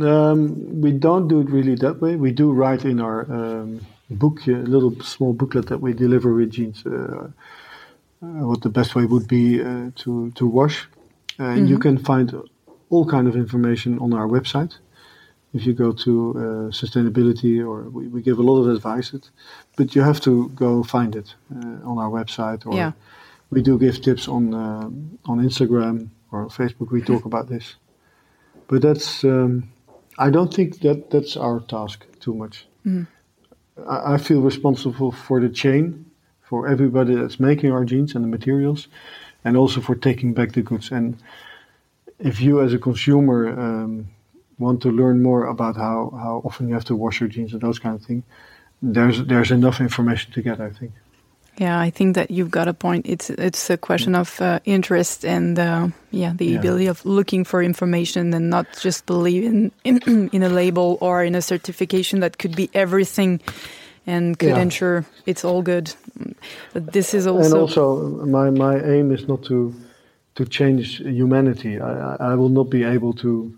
Um, 0.00 0.80
we 0.80 0.92
don't 0.92 1.28
do 1.28 1.40
it 1.40 1.50
really 1.50 1.74
that 1.74 2.00
way. 2.00 2.16
We 2.16 2.32
do 2.32 2.52
write 2.52 2.84
in 2.84 3.00
our 3.00 3.30
um, 3.30 3.80
book, 4.18 4.46
a 4.46 4.50
little 4.74 4.92
small 5.02 5.32
booklet 5.32 5.66
that 5.66 5.80
we 5.80 5.92
deliver 5.94 6.32
with 6.34 6.50
jeans, 6.50 6.84
uh, 6.86 6.90
uh, 8.22 8.46
what 8.46 8.60
the 8.62 8.68
best 8.70 8.94
way 8.94 9.04
would 9.04 9.26
be 9.28 9.60
uh, 9.60 9.90
to 9.96 10.30
to 10.32 10.46
wash. 10.46 10.88
And 11.38 11.68
you 11.68 11.78
can 11.78 11.98
find 11.98 12.32
all 12.90 13.06
kind 13.06 13.26
of 13.28 13.34
information 13.36 13.98
on 13.98 14.12
our 14.12 14.28
website. 14.28 14.78
if 15.54 15.66
you 15.66 15.74
go 15.74 15.92
to 15.92 16.10
uh, 16.10 16.42
sustainability, 16.72 17.54
or 17.60 17.82
we, 17.90 18.08
we 18.08 18.22
give 18.22 18.38
a 18.38 18.42
lot 18.42 18.58
of 18.62 18.68
advice. 18.76 19.12
It, 19.16 19.30
but 19.76 19.94
you 19.94 20.02
have 20.04 20.20
to 20.20 20.48
go 20.54 20.82
find 20.82 21.14
it 21.14 21.34
uh, 21.54 21.90
on 21.90 21.98
our 21.98 22.10
website, 22.10 22.64
or 22.66 22.74
Yeah. 22.74 22.92
we 23.50 23.60
do 23.62 23.78
give 23.78 24.00
tips 24.00 24.28
on 24.28 24.54
uh, 24.54 24.88
on 25.30 25.38
Instagram 25.48 26.08
or 26.30 26.48
Facebook. 26.48 26.90
We 26.90 27.00
talk 27.02 27.24
about 27.26 27.48
this, 27.48 27.76
but 28.68 28.80
that's 28.82 29.24
um, 29.24 29.62
I 30.26 30.30
don't 30.30 30.54
think 30.54 30.80
that 30.80 31.10
that's 31.10 31.36
our 31.36 31.60
task 31.60 32.06
too 32.20 32.34
much. 32.34 32.66
I, 33.88 34.18
feel 34.18 34.40
responsible 34.40 35.12
for 35.12 35.40
the 35.40 35.48
chain, 35.48 36.10
for 36.42 36.68
everybody 36.68 37.14
that's 37.14 37.40
making 37.40 37.72
our 37.72 37.84
jeans 37.84 38.14
and 38.14 38.24
the 38.24 38.28
materials, 38.28 38.88
and 39.44 39.56
also 39.56 39.80
for 39.80 39.94
taking 39.94 40.34
back 40.34 40.52
the 40.52 40.62
goods. 40.62 40.90
And 40.90 41.16
if 42.18 42.40
you, 42.40 42.60
as 42.60 42.72
a 42.72 42.78
consumer, 42.78 43.48
um, 43.58 44.08
want 44.58 44.82
to 44.82 44.90
learn 44.90 45.22
more 45.22 45.46
about 45.46 45.76
how, 45.76 46.12
how 46.16 46.42
often 46.44 46.68
you 46.68 46.74
have 46.74 46.84
to 46.86 46.96
wash 46.96 47.20
your 47.20 47.28
jeans 47.28 47.52
and 47.52 47.60
those 47.60 47.78
kind 47.78 47.94
of 47.94 48.04
things, 48.04 48.24
there's 48.82 49.24
there's 49.26 49.50
enough 49.50 49.80
information 49.80 50.32
to 50.32 50.42
get. 50.42 50.60
I 50.60 50.70
think. 50.70 50.92
Yeah, 51.60 51.78
I 51.78 51.90
think 51.90 52.14
that 52.14 52.30
you've 52.30 52.50
got 52.50 52.66
a 52.68 52.72
point. 52.74 53.06
It's 53.06 53.30
it's 53.30 53.70
a 53.70 53.76
question 53.76 54.14
of 54.14 54.40
uh, 54.40 54.58
interest 54.64 55.24
and 55.24 55.58
uh, 55.58 55.88
yeah, 56.10 56.32
the 56.36 56.46
Yeah. 56.46 56.58
ability 56.58 56.88
of 56.88 57.04
looking 57.04 57.44
for 57.44 57.62
information 57.62 58.34
and 58.34 58.48
not 58.50 58.66
just 58.84 59.06
believing 59.06 59.70
in, 59.84 59.98
in 60.32 60.42
a 60.42 60.48
label 60.48 60.96
or 61.00 61.22
in 61.24 61.34
a 61.34 61.42
certification 61.42 62.20
that 62.20 62.38
could 62.38 62.56
be 62.56 62.68
everything 62.74 63.40
and 64.06 64.38
could 64.38 64.48
Yeah. 64.56 64.62
ensure 64.62 65.04
it's 65.26 65.44
all 65.44 65.62
good. 65.62 65.94
But 66.72 66.92
this 66.92 67.14
is 67.14 67.26
also 67.26 67.44
and 67.44 67.54
also, 67.54 68.26
my 68.26 68.50
my 68.50 68.80
aim 68.80 69.12
is 69.12 69.26
not 69.26 69.42
to 69.44 69.72
to 70.34 70.44
change 70.46 71.00
humanity. 71.04 71.78
I, 71.78 72.14
I 72.16 72.32
I 72.32 72.34
will 72.34 72.50
not 72.52 72.70
be 72.70 72.82
able 72.94 73.12
to 73.12 73.52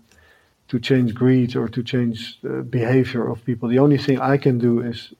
to 0.67 0.79
change 0.79 1.13
greed 1.13 1.55
or 1.55 1.69
to 1.69 1.81
change 1.83 2.39
uh, 2.43 2.61
behavior 2.69 3.29
of 3.31 3.43
people. 3.45 3.69
The 3.69 3.79
only 3.79 3.97
thing 3.97 4.19
I 4.33 4.37
can 4.37 4.57
do 4.59 4.81
is 4.81 5.13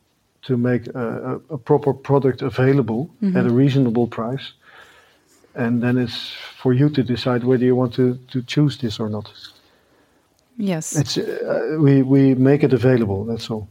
to 0.47 0.57
make 0.57 0.87
a, 0.95 1.39
a, 1.49 1.57
proper 1.57 1.93
product 1.93 2.41
available 2.41 3.09
at 3.35 3.45
a 3.45 3.49
reasonable 3.49 4.07
price, 4.07 4.53
and 5.55 5.81
then 5.81 5.97
it's 5.97 6.33
for 6.61 6.73
you 6.73 6.89
to 6.89 7.03
decide 7.03 7.43
whether 7.43 7.65
you 7.65 7.75
want 7.75 7.93
to, 7.95 8.17
to 8.31 8.41
choose 8.43 8.77
this 8.77 8.99
or 8.99 9.09
not. 9.09 9.31
yes, 10.57 10.95
It's 10.95 11.17
uh, 11.17 11.77
we 11.79 12.01
we 12.03 12.35
make 12.35 12.63
it 12.65 12.73
available. 12.73 13.25
That's 13.25 13.49
all. 13.51 13.67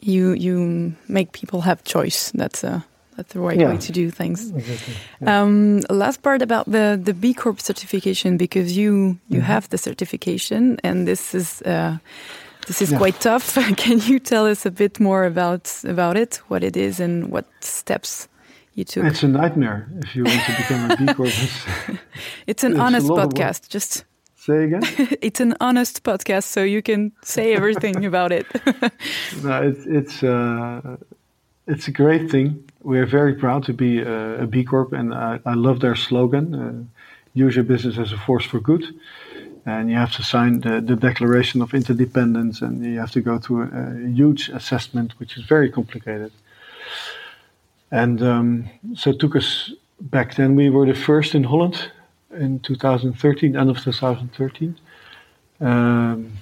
you 0.00 0.34
you 0.34 0.92
make 1.08 1.32
people 1.32 1.60
have 1.62 1.82
choice. 1.84 2.30
That's 2.34 2.64
a 2.64 2.84
that's 3.16 3.32
the 3.32 3.40
right 3.40 3.60
Yeah. 3.60 3.70
way 3.70 3.78
to 3.78 3.92
do 3.92 4.10
things. 4.10 4.50
Exactly. 4.50 4.94
Um, 5.26 5.80
last 5.88 6.22
part 6.22 6.42
about 6.42 6.64
the 6.70 7.00
the 7.04 7.14
B 7.14 7.34
Corp 7.34 7.60
certification 7.60 8.36
because 8.36 8.76
you 8.76 9.18
you 9.28 9.40
Mm-hmm. 9.40 9.52
have 9.52 9.68
the 9.68 9.78
certification 9.78 10.78
and 10.82 11.06
this 11.06 11.34
is 11.34 11.62
uh, 11.62 11.96
this 12.66 12.80
is 12.82 12.90
Yeah. 12.90 12.98
quite 12.98 13.20
tough. 13.20 13.54
Can 13.76 13.98
you 14.00 14.18
tell 14.18 14.46
us 14.46 14.66
a 14.66 14.70
bit 14.70 14.98
more 15.00 15.24
about 15.24 15.70
about 15.84 16.16
it, 16.16 16.40
what 16.48 16.62
it 16.62 16.76
is, 16.76 17.00
and 17.00 17.30
what 17.30 17.44
steps 17.60 18.28
you 18.74 18.84
took? 18.84 19.04
It's 19.04 19.22
a 19.22 19.28
nightmare 19.28 19.86
if 20.02 20.14
you 20.16 20.24
want 20.24 20.40
to 20.46 20.52
become 20.56 20.90
a 20.90 20.96
B 20.96 21.14
Corp. 21.14 21.28
It's- 22.46 22.64
an 22.64 22.72
it's 22.72 22.80
honest 22.80 23.06
lot 23.06 23.18
of 23.18 23.24
work. 23.26 23.34
podcast. 23.34 23.68
Just 23.74 24.04
Say 24.36 24.64
again. 24.64 24.82
it's 25.22 25.40
an 25.40 25.54
honest 25.60 26.02
podcast, 26.02 26.44
so 26.44 26.62
you 26.62 26.82
can 26.82 27.12
say 27.22 27.54
everything 27.54 28.04
about 28.04 28.30
it. 28.32 28.46
No, 29.42 29.62
it's 29.62 29.86
it's 29.86 30.22
uh, 30.22 30.96
it's 31.66 31.88
a 31.88 31.90
great 31.92 32.30
thing. 32.30 32.62
We're 32.82 33.06
very 33.06 33.34
proud 33.34 33.64
to 33.64 33.72
be 33.72 34.02
uh, 34.02 34.42
a 34.42 34.46
B 34.46 34.62
Corp, 34.64 34.92
and 34.92 35.14
I, 35.14 35.38
I 35.46 35.54
love 35.54 35.78
their 35.80 35.96
slogan: 35.96 36.54
uh, 36.54 36.84
"Use 37.44 37.54
your 37.56 37.64
business 37.64 37.96
as 37.98 38.12
a 38.12 38.18
force 38.18 38.44
for 38.44 38.60
good." 38.60 38.84
And 39.66 39.90
you 39.90 39.96
have 39.96 40.12
to 40.16 40.22
sign 40.22 40.60
the, 40.60 40.80
the 40.80 40.96
Declaration 40.96 41.62
of 41.62 41.72
Interdependence, 41.72 42.60
and 42.60 42.84
you 42.84 42.98
have 42.98 43.12
to 43.12 43.22
go 43.22 43.38
through 43.38 43.62
a, 43.62 44.06
a 44.06 44.08
huge 44.10 44.50
assessment, 44.50 45.18
which 45.18 45.38
is 45.38 45.44
very 45.44 45.70
complicated. 45.70 46.32
And 47.90 48.22
um, 48.22 48.68
so 48.94 49.10
it 49.10 49.20
took 49.20 49.36
us 49.36 49.72
back 50.00 50.34
then. 50.34 50.54
We 50.54 50.68
were 50.68 50.86
the 50.86 50.94
first 50.94 51.34
in 51.34 51.44
Holland 51.44 51.90
in 52.30 52.60
2013, 52.60 53.56
end 53.56 53.70
of 53.70 53.80
2013. 53.80 54.76
Um, 55.60 56.32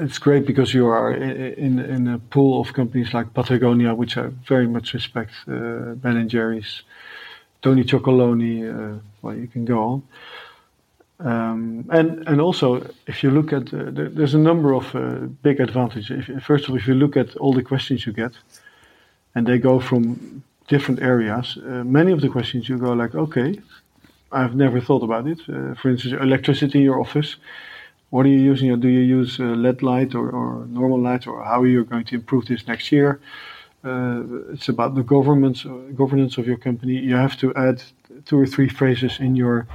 it's 0.00 0.18
great 0.18 0.44
because 0.46 0.74
you 0.74 0.86
are 0.86 1.12
in 1.12 1.78
in 1.78 2.08
a 2.08 2.18
pool 2.18 2.60
of 2.60 2.72
companies 2.72 3.14
like 3.14 3.32
Patagonia, 3.32 3.94
which 3.94 4.16
I 4.16 4.26
very 4.48 4.66
much 4.66 4.92
respect, 4.92 5.32
uh, 5.46 5.94
Ben 5.94 6.16
and 6.16 6.28
Jerry's, 6.28 6.82
Tony 7.62 7.84
Chocolonely. 7.84 8.56
Uh, 8.68 8.98
well, 9.22 9.36
you 9.36 9.46
can 9.46 9.64
go 9.64 9.78
on. 9.82 10.02
Um, 11.20 11.86
and 11.90 12.26
and 12.28 12.40
also, 12.40 12.82
if 13.06 13.22
you 13.22 13.30
look 13.30 13.52
at, 13.52 13.72
uh, 13.72 13.90
there, 13.90 14.08
there's 14.08 14.34
a 14.34 14.38
number 14.38 14.74
of 14.74 14.94
uh, 14.94 15.26
big 15.42 15.60
advantages. 15.60 16.28
If, 16.28 16.42
first 16.42 16.64
of 16.64 16.70
all, 16.70 16.76
if 16.76 16.88
you 16.88 16.94
look 16.94 17.16
at 17.16 17.36
all 17.36 17.52
the 17.52 17.62
questions 17.62 18.04
you 18.04 18.12
get, 18.12 18.32
and 19.34 19.46
they 19.46 19.58
go 19.58 19.80
from 19.80 20.42
different 20.66 21.00
areas, 21.00 21.56
uh, 21.58 21.84
many 21.84 22.12
of 22.12 22.20
the 22.20 22.28
questions 22.28 22.68
you 22.68 22.78
go 22.78 22.92
like, 22.92 23.14
okay, 23.14 23.60
I've 24.32 24.56
never 24.56 24.80
thought 24.80 25.02
about 25.02 25.26
it. 25.28 25.40
Uh, 25.48 25.74
for 25.74 25.90
instance, 25.90 26.14
electricity 26.20 26.78
in 26.78 26.84
your 26.84 27.00
office. 27.00 27.36
What 28.10 28.26
are 28.26 28.28
you 28.28 28.38
using? 28.38 28.80
Do 28.80 28.88
you 28.88 29.00
use 29.00 29.38
uh, 29.40 29.44
LED 29.44 29.82
light 29.82 30.14
or, 30.14 30.30
or 30.30 30.66
normal 30.66 31.00
light, 31.00 31.26
or 31.26 31.44
how 31.44 31.62
are 31.62 31.66
you 31.66 31.84
going 31.84 32.04
to 32.06 32.14
improve 32.16 32.46
this 32.46 32.66
next 32.66 32.90
year? 32.92 33.20
Uh, 33.84 34.22
it's 34.52 34.68
about 34.68 34.94
the 34.94 35.02
governance 35.02 35.64
governance 35.94 36.38
of 36.38 36.46
your 36.46 36.56
company. 36.56 36.94
You 36.94 37.16
have 37.16 37.36
to 37.38 37.54
add 37.54 37.82
two 38.24 38.38
or 38.38 38.46
three 38.46 38.68
phrases 38.68 39.20
in 39.20 39.36
your 39.36 39.66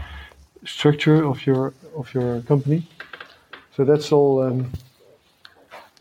structure 0.65 1.25
of 1.25 1.45
your 1.45 1.73
of 1.95 2.13
your 2.13 2.41
company. 2.41 2.87
So 3.75 3.85
that's 3.85 4.11
all. 4.11 4.41
Um, 4.41 4.71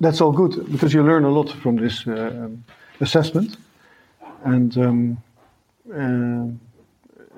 that's 0.01 0.21
all 0.21 0.33
good 0.33 0.71
because 0.71 0.95
you 0.95 1.03
learn 1.03 1.25
a 1.25 1.31
lot 1.31 1.51
from 1.51 1.77
this 1.77 2.07
uh, 2.07 2.13
um, 2.13 2.65
assessment, 3.01 3.57
and 4.45 4.77
um, 4.79 5.19
um 5.93 6.61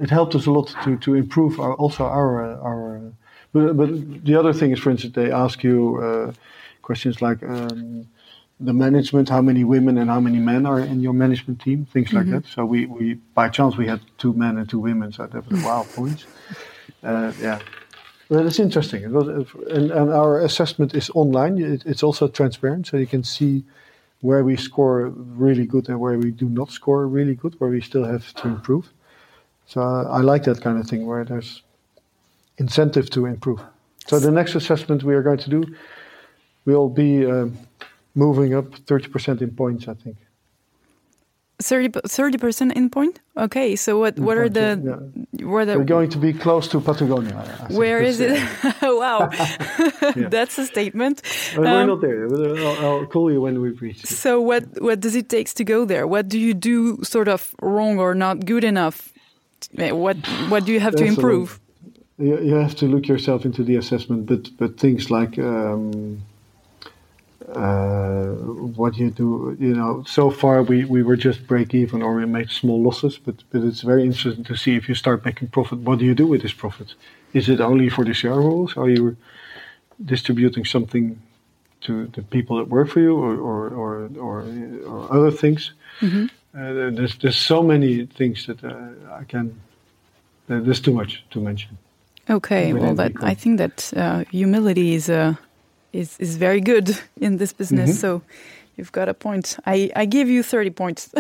it 0.00 0.10
helped 0.10 0.34
us 0.34 0.46
a 0.46 0.50
lot 0.50 0.74
to, 0.84 0.96
to 0.98 1.14
improve 1.14 1.60
our, 1.60 1.74
also 1.74 2.04
our 2.04 2.44
uh, 2.44 2.60
our. 2.60 2.96
Uh, 2.96 3.00
but, 3.52 3.76
but 3.76 4.24
the 4.24 4.36
other 4.36 4.52
thing 4.52 4.70
is, 4.70 4.78
for 4.78 4.90
instance, 4.90 5.14
they 5.14 5.30
ask 5.32 5.64
you 5.64 5.96
uh, 5.96 6.32
questions 6.82 7.20
like 7.20 7.42
um, 7.42 8.06
the 8.60 8.72
management, 8.72 9.28
how 9.28 9.40
many 9.40 9.64
women 9.64 9.98
and 9.98 10.08
how 10.08 10.20
many 10.20 10.38
men 10.38 10.66
are 10.66 10.80
in 10.80 11.00
your 11.00 11.12
management 11.12 11.60
team, 11.60 11.86
things 11.86 12.12
like 12.12 12.26
that. 12.30 12.46
So 12.46 12.64
we, 12.64 12.86
we 12.86 13.14
by 13.34 13.48
chance 13.48 13.76
we 13.76 13.86
had 13.86 14.00
two 14.18 14.32
men 14.34 14.58
and 14.58 14.68
two 14.68 14.78
women, 14.78 15.12
so 15.12 15.26
that 15.26 15.50
was 15.50 15.64
wow 15.64 15.86
points. 15.94 16.26
Uh, 17.02 17.32
yeah, 17.40 17.58
well, 18.28 18.46
it's 18.46 18.60
interesting. 18.60 19.12
Was, 19.12 19.26
and, 19.70 19.90
and 19.90 20.12
our 20.12 20.40
assessment 20.40 20.94
is 20.94 21.10
online. 21.14 21.58
It, 21.58 21.84
it's 21.84 22.02
also 22.02 22.28
transparent, 22.28 22.86
so 22.86 22.96
you 22.96 23.06
can 23.06 23.24
see 23.24 23.64
where 24.20 24.44
we 24.44 24.56
score 24.56 25.08
really 25.08 25.66
good 25.66 25.88
and 25.88 25.98
where 25.98 26.18
we 26.18 26.30
do 26.30 26.48
not 26.48 26.70
score 26.70 27.06
really 27.08 27.34
good, 27.34 27.58
where 27.58 27.70
we 27.70 27.80
still 27.80 28.04
have 28.04 28.32
to 28.34 28.48
improve. 28.48 28.92
So 29.66 29.80
uh, 29.80 30.04
I 30.04 30.20
like 30.20 30.44
that 30.44 30.60
kind 30.60 30.78
of 30.78 30.86
thing 30.86 31.06
where 31.06 31.24
there's 31.24 31.62
incentive 32.58 33.10
to 33.10 33.26
improve. 33.26 33.60
So 34.06 34.18
the 34.18 34.30
next 34.30 34.54
assessment 34.54 35.02
we 35.02 35.14
are 35.14 35.22
going 35.22 35.38
to 35.38 35.50
do 35.50 35.64
will 36.66 36.88
be 36.88 37.26
um, 37.26 37.56
moving 38.14 38.54
up 38.54 38.66
30% 38.66 39.40
in 39.40 39.50
points, 39.52 39.88
I 39.88 39.94
think. 39.94 40.16
30 41.62 42.38
percent 42.38 42.72
in 42.72 42.90
point. 42.90 43.20
Okay, 43.36 43.76
so 43.76 43.98
what 43.98 44.18
what 44.18 44.36
are 44.36 44.48
the 44.48 44.76
points, 44.76 45.42
what 45.44 45.68
are 45.68 45.78
We're 45.78 45.84
going 45.84 46.10
to 46.10 46.18
be 46.18 46.32
close 46.32 46.68
to 46.68 46.80
Patagonia. 46.80 47.34
Where 47.70 48.00
is 48.02 48.20
it? 48.20 48.38
wow, 48.82 49.28
that's 50.30 50.58
a 50.58 50.66
statement. 50.66 51.22
but 51.56 51.64
we're 51.64 51.80
Um, 51.82 51.86
not 51.86 52.00
there. 52.00 52.26
I'll, 52.66 52.86
I'll 52.86 53.06
call 53.06 53.30
you 53.32 53.40
when 53.40 53.60
we've 53.60 53.80
reached 53.82 54.04
it. 54.04 54.08
So 54.08 54.40
what 54.40 54.64
what 54.80 55.00
does 55.00 55.14
it 55.14 55.28
take 55.28 55.48
to 55.54 55.64
go 55.64 55.84
there? 55.86 56.06
What 56.06 56.28
do 56.28 56.38
you 56.38 56.54
do 56.54 57.02
sort 57.02 57.28
of 57.28 57.54
wrong 57.62 57.98
or 58.00 58.14
not 58.14 58.44
good 58.44 58.64
enough? 58.64 59.12
Eh, 59.78 59.92
What 59.92 60.16
what 60.48 60.64
do 60.66 60.72
you 60.72 60.80
have 60.80 60.94
to 60.96 61.04
improve? 61.04 61.60
You, 62.18 62.38
you 62.40 62.54
have 62.54 62.74
to 62.76 62.86
look 62.86 63.06
yourself 63.08 63.44
into 63.44 63.62
the 63.64 63.76
assessment, 63.76 64.26
but 64.26 64.50
but 64.58 64.76
things 64.80 65.10
like 65.10 65.38
um, 65.38 66.20
uh, 67.54 68.26
what 68.76 68.96
you 68.96 69.10
do, 69.10 69.56
you 69.58 69.74
know, 69.74 70.04
so 70.06 70.30
far 70.30 70.62
we, 70.62 70.84
we 70.84 71.02
were 71.02 71.16
just 71.16 71.46
break 71.46 71.74
even 71.74 72.02
or 72.02 72.14
we 72.14 72.26
made 72.26 72.50
small 72.50 72.80
losses, 72.82 73.18
but 73.18 73.36
but 73.50 73.62
it's 73.62 73.80
very 73.80 74.04
interesting 74.04 74.44
to 74.44 74.56
see 74.56 74.76
if 74.76 74.88
you 74.88 74.94
start 74.94 75.24
making 75.24 75.48
profit. 75.48 75.78
What 75.80 75.98
do 75.98 76.04
you 76.04 76.14
do 76.14 76.26
with 76.26 76.42
this 76.42 76.52
profit? 76.52 76.94
Is 77.32 77.48
it 77.48 77.60
only 77.60 77.88
for 77.88 78.04
the 78.04 78.14
shareholders? 78.14 78.76
Are 78.76 78.88
you 78.88 79.16
distributing 80.04 80.64
something 80.64 81.20
to 81.82 82.06
the 82.06 82.22
people 82.22 82.58
that 82.58 82.68
work 82.68 82.88
for 82.88 83.00
you, 83.00 83.16
or 83.16 83.36
or 83.36 83.68
or, 83.68 84.10
or, 84.18 84.44
or 84.86 85.12
other 85.12 85.30
things? 85.30 85.72
Uh, 86.02 86.90
there's 86.90 87.16
there's 87.18 87.36
so 87.36 87.62
many 87.62 88.06
things 88.06 88.46
that 88.46 88.62
uh, 88.64 89.20
I 89.20 89.24
can. 89.24 89.60
There's 90.48 90.80
too 90.80 90.92
much 90.92 91.24
to 91.30 91.40
mention. 91.40 91.78
Okay, 92.28 92.72
well, 92.72 92.94
that 92.94 93.12
I 93.22 93.34
think 93.34 93.58
that 93.58 93.92
uh, 93.96 94.24
humility 94.30 94.94
is 94.94 95.08
uh, 95.08 95.34
is 95.92 96.16
is 96.18 96.36
very 96.36 96.60
good 96.60 96.98
in 97.20 97.36
this 97.38 97.52
business. 97.52 97.90
Mm-hmm. 97.90 97.98
So 97.98 98.22
you've 98.76 98.92
got 98.92 99.08
a 99.08 99.14
point. 99.14 99.58
I, 99.66 99.90
I 99.96 100.06
give 100.06 100.28
you 100.28 100.42
thirty 100.42 100.70
points. 100.70 101.10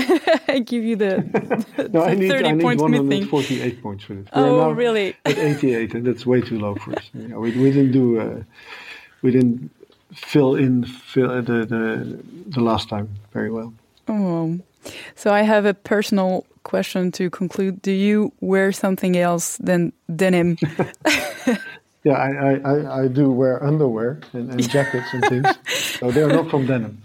I 0.48 0.60
give 0.64 0.82
you 0.84 0.96
the, 0.96 1.88
No, 1.92 2.02
I 2.02 2.14
the 2.14 2.20
need, 2.20 2.28
thirty 2.28 2.48
I 2.48 2.52
need 2.52 2.62
points 2.62 2.82
missing. 2.82 3.06
148 3.08 3.82
points 3.82 4.04
for 4.04 4.14
this. 4.14 4.26
We're 4.34 4.42
Oh, 4.42 4.70
really? 4.72 5.16
At 5.24 5.38
88, 5.38 5.94
and 5.94 6.06
that's 6.06 6.26
way 6.26 6.40
too 6.40 6.58
low 6.58 6.74
for 6.74 6.92
us. 6.92 7.10
Yeah, 7.14 7.36
we, 7.36 7.50
we 7.52 7.70
didn't 7.70 7.92
do. 7.92 8.20
Uh, 8.20 8.42
we 9.22 9.30
didn't 9.30 9.70
fill 10.14 10.56
in 10.56 10.84
fill 10.84 11.30
uh, 11.30 11.40
the, 11.40 11.64
the 11.66 12.18
the 12.48 12.60
last 12.60 12.88
time 12.88 13.08
very 13.32 13.50
well. 13.50 13.72
Oh, 14.08 14.58
so 15.14 15.32
I 15.32 15.42
have 15.42 15.66
a 15.66 15.74
personal 15.74 16.44
question 16.62 17.12
to 17.12 17.30
conclude. 17.30 17.82
Do 17.82 17.92
you 17.92 18.32
wear 18.40 18.72
something 18.72 19.16
else 19.16 19.56
than 19.58 19.92
denim? 20.16 20.56
Yeah, 22.04 22.14
I, 22.14 22.54
I, 22.54 23.02
I, 23.02 23.08
do 23.08 23.30
wear 23.30 23.62
underwear 23.62 24.20
and, 24.32 24.50
and 24.50 24.70
jackets 24.76 25.06
and 25.12 25.24
things, 25.26 25.46
so 25.98 26.10
they're 26.10 26.28
not 26.28 26.50
from 26.50 26.66
denim. 26.66 27.02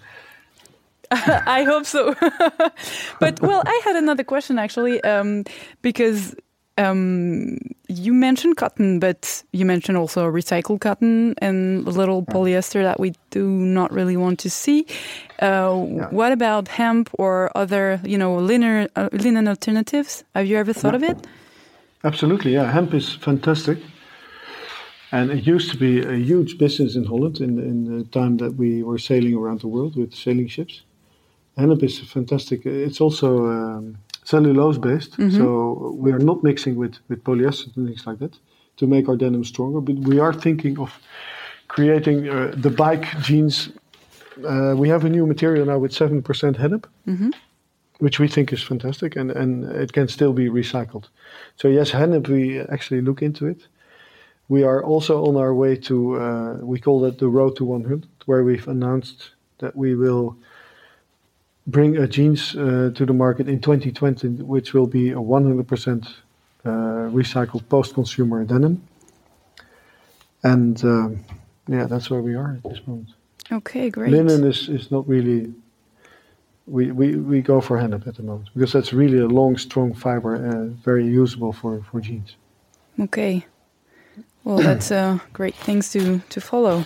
I 1.12 1.64
hope 1.64 1.86
so. 1.86 2.16
but 3.20 3.42
well, 3.42 3.62
I 3.66 3.82
had 3.84 3.96
another 3.96 4.24
question 4.24 4.58
actually, 4.58 5.04
um, 5.04 5.44
because 5.82 6.36
um, 6.78 7.58
you 7.88 8.14
mentioned 8.14 8.58
cotton, 8.58 9.00
but 9.00 9.44
you 9.52 9.66
mentioned 9.66 9.98
also 9.98 10.26
recycled 10.30 10.82
cotton 10.82 11.36
and 11.40 11.88
a 11.88 11.92
little 11.92 12.24
polyester 12.24 12.84
that 12.84 13.00
we 13.00 13.14
do 13.30 13.48
not 13.48 13.92
really 13.92 14.18
want 14.18 14.40
to 14.40 14.50
see. 14.50 14.86
Uh, 15.42 15.86
yeah. 15.88 16.08
What 16.10 16.32
about 16.32 16.68
hemp 16.68 17.10
or 17.14 17.52
other, 17.56 18.02
you 18.04 18.18
know, 18.18 18.36
linen, 18.36 18.90
uh, 18.96 19.10
linen 19.12 19.48
alternatives? 19.48 20.24
Have 20.34 20.48
you 20.48 20.58
ever 20.58 20.74
thought 20.74 21.00
yeah. 21.00 21.12
of 21.12 21.18
it? 21.18 21.28
Absolutely, 22.04 22.54
yeah. 22.54 22.72
Hemp 22.72 22.94
is 22.94 23.14
fantastic. 23.14 23.80
And 25.16 25.32
it 25.32 25.48
used 25.48 25.72
to 25.72 25.78
be 25.78 26.02
a 26.02 26.18
huge 26.30 26.58
business 26.58 26.98
in 26.98 27.06
Holland 27.06 27.40
in, 27.40 27.58
in 27.72 27.78
the 27.98 28.04
time 28.20 28.36
that 28.38 28.56
we 28.56 28.84
were 28.84 28.98
sailing 28.98 29.34
around 29.34 29.62
the 29.62 29.70
world 29.70 29.96
with 29.96 30.14
sailing 30.14 30.50
ships. 30.50 30.82
Hennep 31.58 31.82
is 31.84 32.00
fantastic. 32.00 32.66
It's 32.66 33.00
also 33.00 33.30
um, 33.48 33.98
cellulose 34.26 34.78
based, 34.78 35.14
mm-hmm. 35.14 35.38
so 35.38 35.48
we 35.98 36.12
are 36.12 36.20
not 36.20 36.44
mixing 36.44 36.76
with, 36.76 36.96
with 37.08 37.24
polyester 37.24 37.74
and 37.78 37.88
things 37.88 38.06
like 38.06 38.20
that 38.20 38.38
to 38.76 38.88
make 38.88 39.08
our 39.08 39.16
denim 39.16 39.46
stronger. 39.46 39.80
But 39.80 39.96
we 40.00 40.20
are 40.20 40.34
thinking 40.34 40.78
of 40.80 40.92
creating 41.70 42.28
uh, 42.28 42.54
the 42.58 42.70
bike 42.70 43.06
jeans. 43.22 43.70
Uh, 44.46 44.74
we 44.76 44.90
have 44.90 45.06
a 45.06 45.10
new 45.10 45.26
material 45.26 45.66
now 45.66 45.78
with 45.78 45.94
7% 45.94 46.24
hennep, 46.58 46.84
mm-hmm. 47.08 47.30
which 48.00 48.20
we 48.20 48.28
think 48.28 48.52
is 48.52 48.62
fantastic 48.62 49.16
and, 49.16 49.32
and 49.32 49.64
it 49.64 49.94
can 49.94 50.10
still 50.10 50.34
be 50.34 50.50
recycled. 50.50 51.06
So, 51.56 51.70
yes, 51.70 51.92
hennep, 51.92 52.28
we 52.28 52.60
actually 52.60 53.00
look 53.00 53.22
into 53.22 53.46
it. 53.46 53.66
We 54.48 54.64
are 54.64 54.84
also 54.84 55.26
on 55.26 55.36
our 55.38 55.54
way 55.54 55.76
to, 55.76 56.22
uh, 56.22 56.54
we 56.62 56.80
call 56.80 57.02
that 57.02 57.18
the 57.18 57.28
Road 57.28 57.56
to 57.58 57.66
100, 57.66 58.06
where 58.26 58.44
we've 58.44 58.68
announced 58.68 59.32
that 59.58 59.76
we 59.76 59.96
will 59.96 60.38
bring 61.68 61.98
a 61.98 62.08
jeans 62.08 62.56
uh, 62.56 62.92
to 62.96 63.06
the 63.06 63.14
market 63.14 63.48
in 63.50 63.60
2020, 63.60 64.44
which 64.44 64.74
will 64.74 64.86
be 64.86 65.12
a 65.12 65.16
100% 65.16 66.08
uh, 66.08 66.70
recycled 67.12 67.68
post-consumer 67.70 68.44
denim. 68.46 68.88
And 70.44 70.84
um, 70.84 71.26
yeah, 71.68 71.86
that's 71.86 72.12
where 72.12 72.22
we 72.22 72.36
are 72.36 72.60
at 72.64 72.70
this 72.70 72.86
moment. 72.86 73.10
Okay, 73.52 73.90
great. 73.90 74.12
Linen 74.12 74.44
is, 74.44 74.70
is 74.70 74.92
not 74.92 75.08
really. 75.08 75.54
We, 76.68 76.92
we, 76.92 77.16
we 77.16 77.42
go 77.42 77.62
for 77.62 77.78
hennep 77.78 78.08
at 78.08 78.16
the 78.16 78.24
moment 78.24 78.50
because 78.56 78.74
that's 78.74 78.92
really 78.92 79.20
a 79.20 79.28
long, 79.28 79.56
strong 79.56 79.94
fiber, 79.94 80.36
uh, 80.36 80.66
very 80.84 81.06
usable 81.06 81.54
for, 81.54 81.84
for 81.92 82.02
jeans. 82.02 82.38
Okay. 83.00 83.46
Well, 84.46 84.60
that's 84.60 84.92
uh, 84.92 85.20
great 85.34 85.56
things 85.56 85.92
to, 85.92 86.20
to 86.30 86.40
follow. 86.40 86.86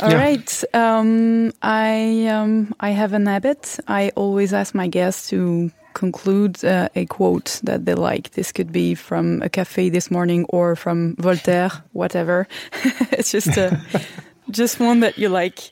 All 0.00 0.10
yeah. 0.10 0.16
right. 0.16 0.64
Um, 0.72 1.52
I 1.62 2.26
um, 2.28 2.74
I 2.80 2.90
have 2.90 3.12
an 3.12 3.26
habit. 3.26 3.78
I 3.88 4.10
always 4.14 4.52
ask 4.52 4.74
my 4.74 4.88
guests 4.88 5.28
to 5.30 5.70
conclude 5.94 6.64
uh, 6.64 6.88
a 6.94 7.06
quote 7.06 7.60
that 7.64 7.84
they 7.84 7.94
like. 7.94 8.30
This 8.32 8.52
could 8.52 8.72
be 8.72 8.94
from 8.94 9.42
a 9.42 9.48
cafe 9.48 9.88
this 9.88 10.10
morning 10.10 10.46
or 10.48 10.76
from 10.76 11.16
Voltaire, 11.16 11.70
whatever. 11.92 12.46
it's 13.12 13.32
just 13.32 13.56
uh, 13.58 13.76
just 14.50 14.80
one 14.80 15.00
that 15.00 15.18
you 15.18 15.28
like. 15.28 15.70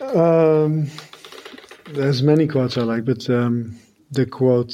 Um, 0.00 0.88
there's 1.92 2.22
many 2.22 2.46
quotes 2.46 2.78
I 2.78 2.82
like, 2.82 3.04
but 3.04 3.28
um, 3.28 3.76
the 4.10 4.26
quote 4.26 4.72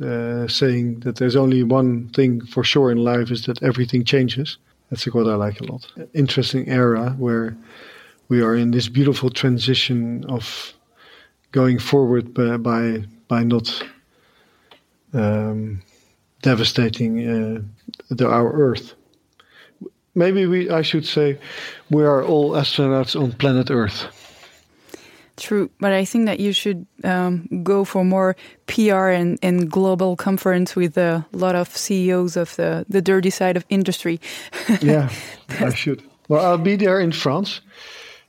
uh, 0.00 0.48
saying 0.48 1.00
that 1.00 1.16
there's 1.16 1.36
only 1.36 1.62
one 1.62 2.08
thing 2.08 2.44
for 2.46 2.64
sure 2.64 2.90
in 2.90 2.98
life 2.98 3.30
is 3.30 3.44
that 3.46 3.62
everything 3.62 4.04
changes. 4.04 4.58
That's 4.90 5.06
a 5.06 5.10
quote 5.10 5.26
I 5.26 5.34
like 5.34 5.60
a 5.60 5.64
lot. 5.64 5.86
Interesting 6.14 6.68
era 6.68 7.14
where 7.18 7.56
we 8.28 8.42
are 8.42 8.56
in 8.56 8.70
this 8.70 8.88
beautiful 8.88 9.30
transition 9.30 10.24
of 10.28 10.72
going 11.52 11.78
forward 11.78 12.32
by 12.32 12.56
by, 12.56 13.04
by 13.28 13.42
not 13.42 13.82
um, 15.12 15.82
devastating 16.42 17.28
uh, 17.28 17.62
the, 18.10 18.28
our 18.28 18.52
Earth. 18.52 18.94
Maybe 20.14 20.46
we, 20.46 20.70
I 20.70 20.82
should 20.82 21.06
say, 21.06 21.38
we 21.90 22.02
are 22.04 22.24
all 22.24 22.52
astronauts 22.52 23.20
on 23.20 23.32
planet 23.32 23.70
Earth. 23.70 24.06
True, 25.38 25.70
but 25.78 25.92
I 25.92 26.04
think 26.04 26.26
that 26.26 26.40
you 26.40 26.52
should 26.52 26.84
um, 27.04 27.48
go 27.62 27.84
for 27.84 28.04
more 28.04 28.34
PR 28.66 29.08
and, 29.08 29.38
and 29.40 29.70
global 29.70 30.16
conference 30.16 30.74
with 30.74 30.98
a 30.98 31.24
lot 31.32 31.54
of 31.54 31.74
CEOs 31.76 32.36
of 32.36 32.56
the, 32.56 32.84
the 32.88 33.00
dirty 33.00 33.30
side 33.30 33.56
of 33.56 33.64
industry. 33.68 34.20
yeah, 34.80 35.08
I 35.60 35.72
should. 35.72 36.02
Well, 36.28 36.44
I'll 36.44 36.58
be 36.58 36.74
there 36.74 36.98
in 36.98 37.12
France 37.12 37.60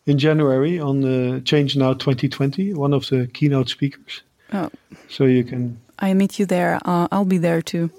in 0.05 0.20
January 0.20 0.80
on 0.80 1.01
the 1.01 1.41
Change 1.41 1.76
Now 1.76 1.93
2020, 1.93 2.74
one 2.76 2.93
of 2.93 3.10
the 3.10 3.28
keynote 3.34 3.70
speakers. 3.70 4.22
Oh. 4.53 4.70
So 5.10 5.26
you 5.26 5.43
can. 5.43 5.80
I 5.97 6.14
meet 6.14 6.38
you 6.38 6.45
there. 6.45 6.80
Uh, 6.86 7.07
I'll 7.12 7.26
be 7.26 7.39
there 7.39 7.62
too. 7.62 7.89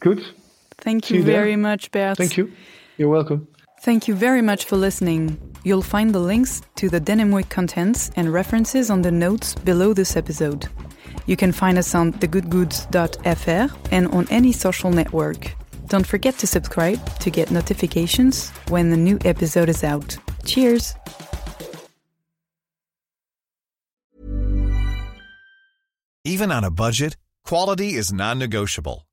Good. 0.00 0.24
Thank 0.78 1.10
you, 1.10 1.18
you 1.18 1.22
very 1.22 1.56
much, 1.56 1.90
Bert. 1.92 2.16
Thank 2.16 2.36
you. 2.36 2.50
You're 2.96 3.08
welcome. 3.08 3.46
Thank 3.82 4.08
you 4.08 4.14
very 4.14 4.42
much 4.42 4.66
for 4.66 4.76
listening. 4.76 5.40
You'll 5.64 5.80
find 5.80 6.14
the 6.14 6.18
links 6.18 6.60
to 6.76 6.90
the 6.90 7.00
Denim 7.00 7.32
Week 7.32 7.48
contents 7.48 8.10
and 8.14 8.30
references 8.30 8.90
on 8.90 9.00
the 9.00 9.10
notes 9.10 9.54
below 9.54 9.94
this 9.94 10.18
episode. 10.18 10.68
You 11.24 11.34
can 11.34 11.50
find 11.50 11.78
us 11.78 11.94
on 11.94 12.12
thegoodgoods.fr 12.12 13.74
and 13.90 14.08
on 14.08 14.26
any 14.28 14.52
social 14.52 14.90
network. 14.90 15.54
Don't 15.88 16.06
forget 16.06 16.36
to 16.38 16.46
subscribe 16.46 17.00
to 17.20 17.30
get 17.30 17.50
notifications 17.50 18.50
when 18.68 18.90
the 18.90 18.98
new 18.98 19.18
episode 19.24 19.70
is 19.70 19.82
out. 19.82 20.14
Cheers! 20.44 20.94
Even 26.26 26.52
on 26.52 26.64
a 26.64 26.70
budget, 26.70 27.16
quality 27.46 27.94
is 27.94 28.12
non 28.12 28.38
negotiable. 28.38 29.06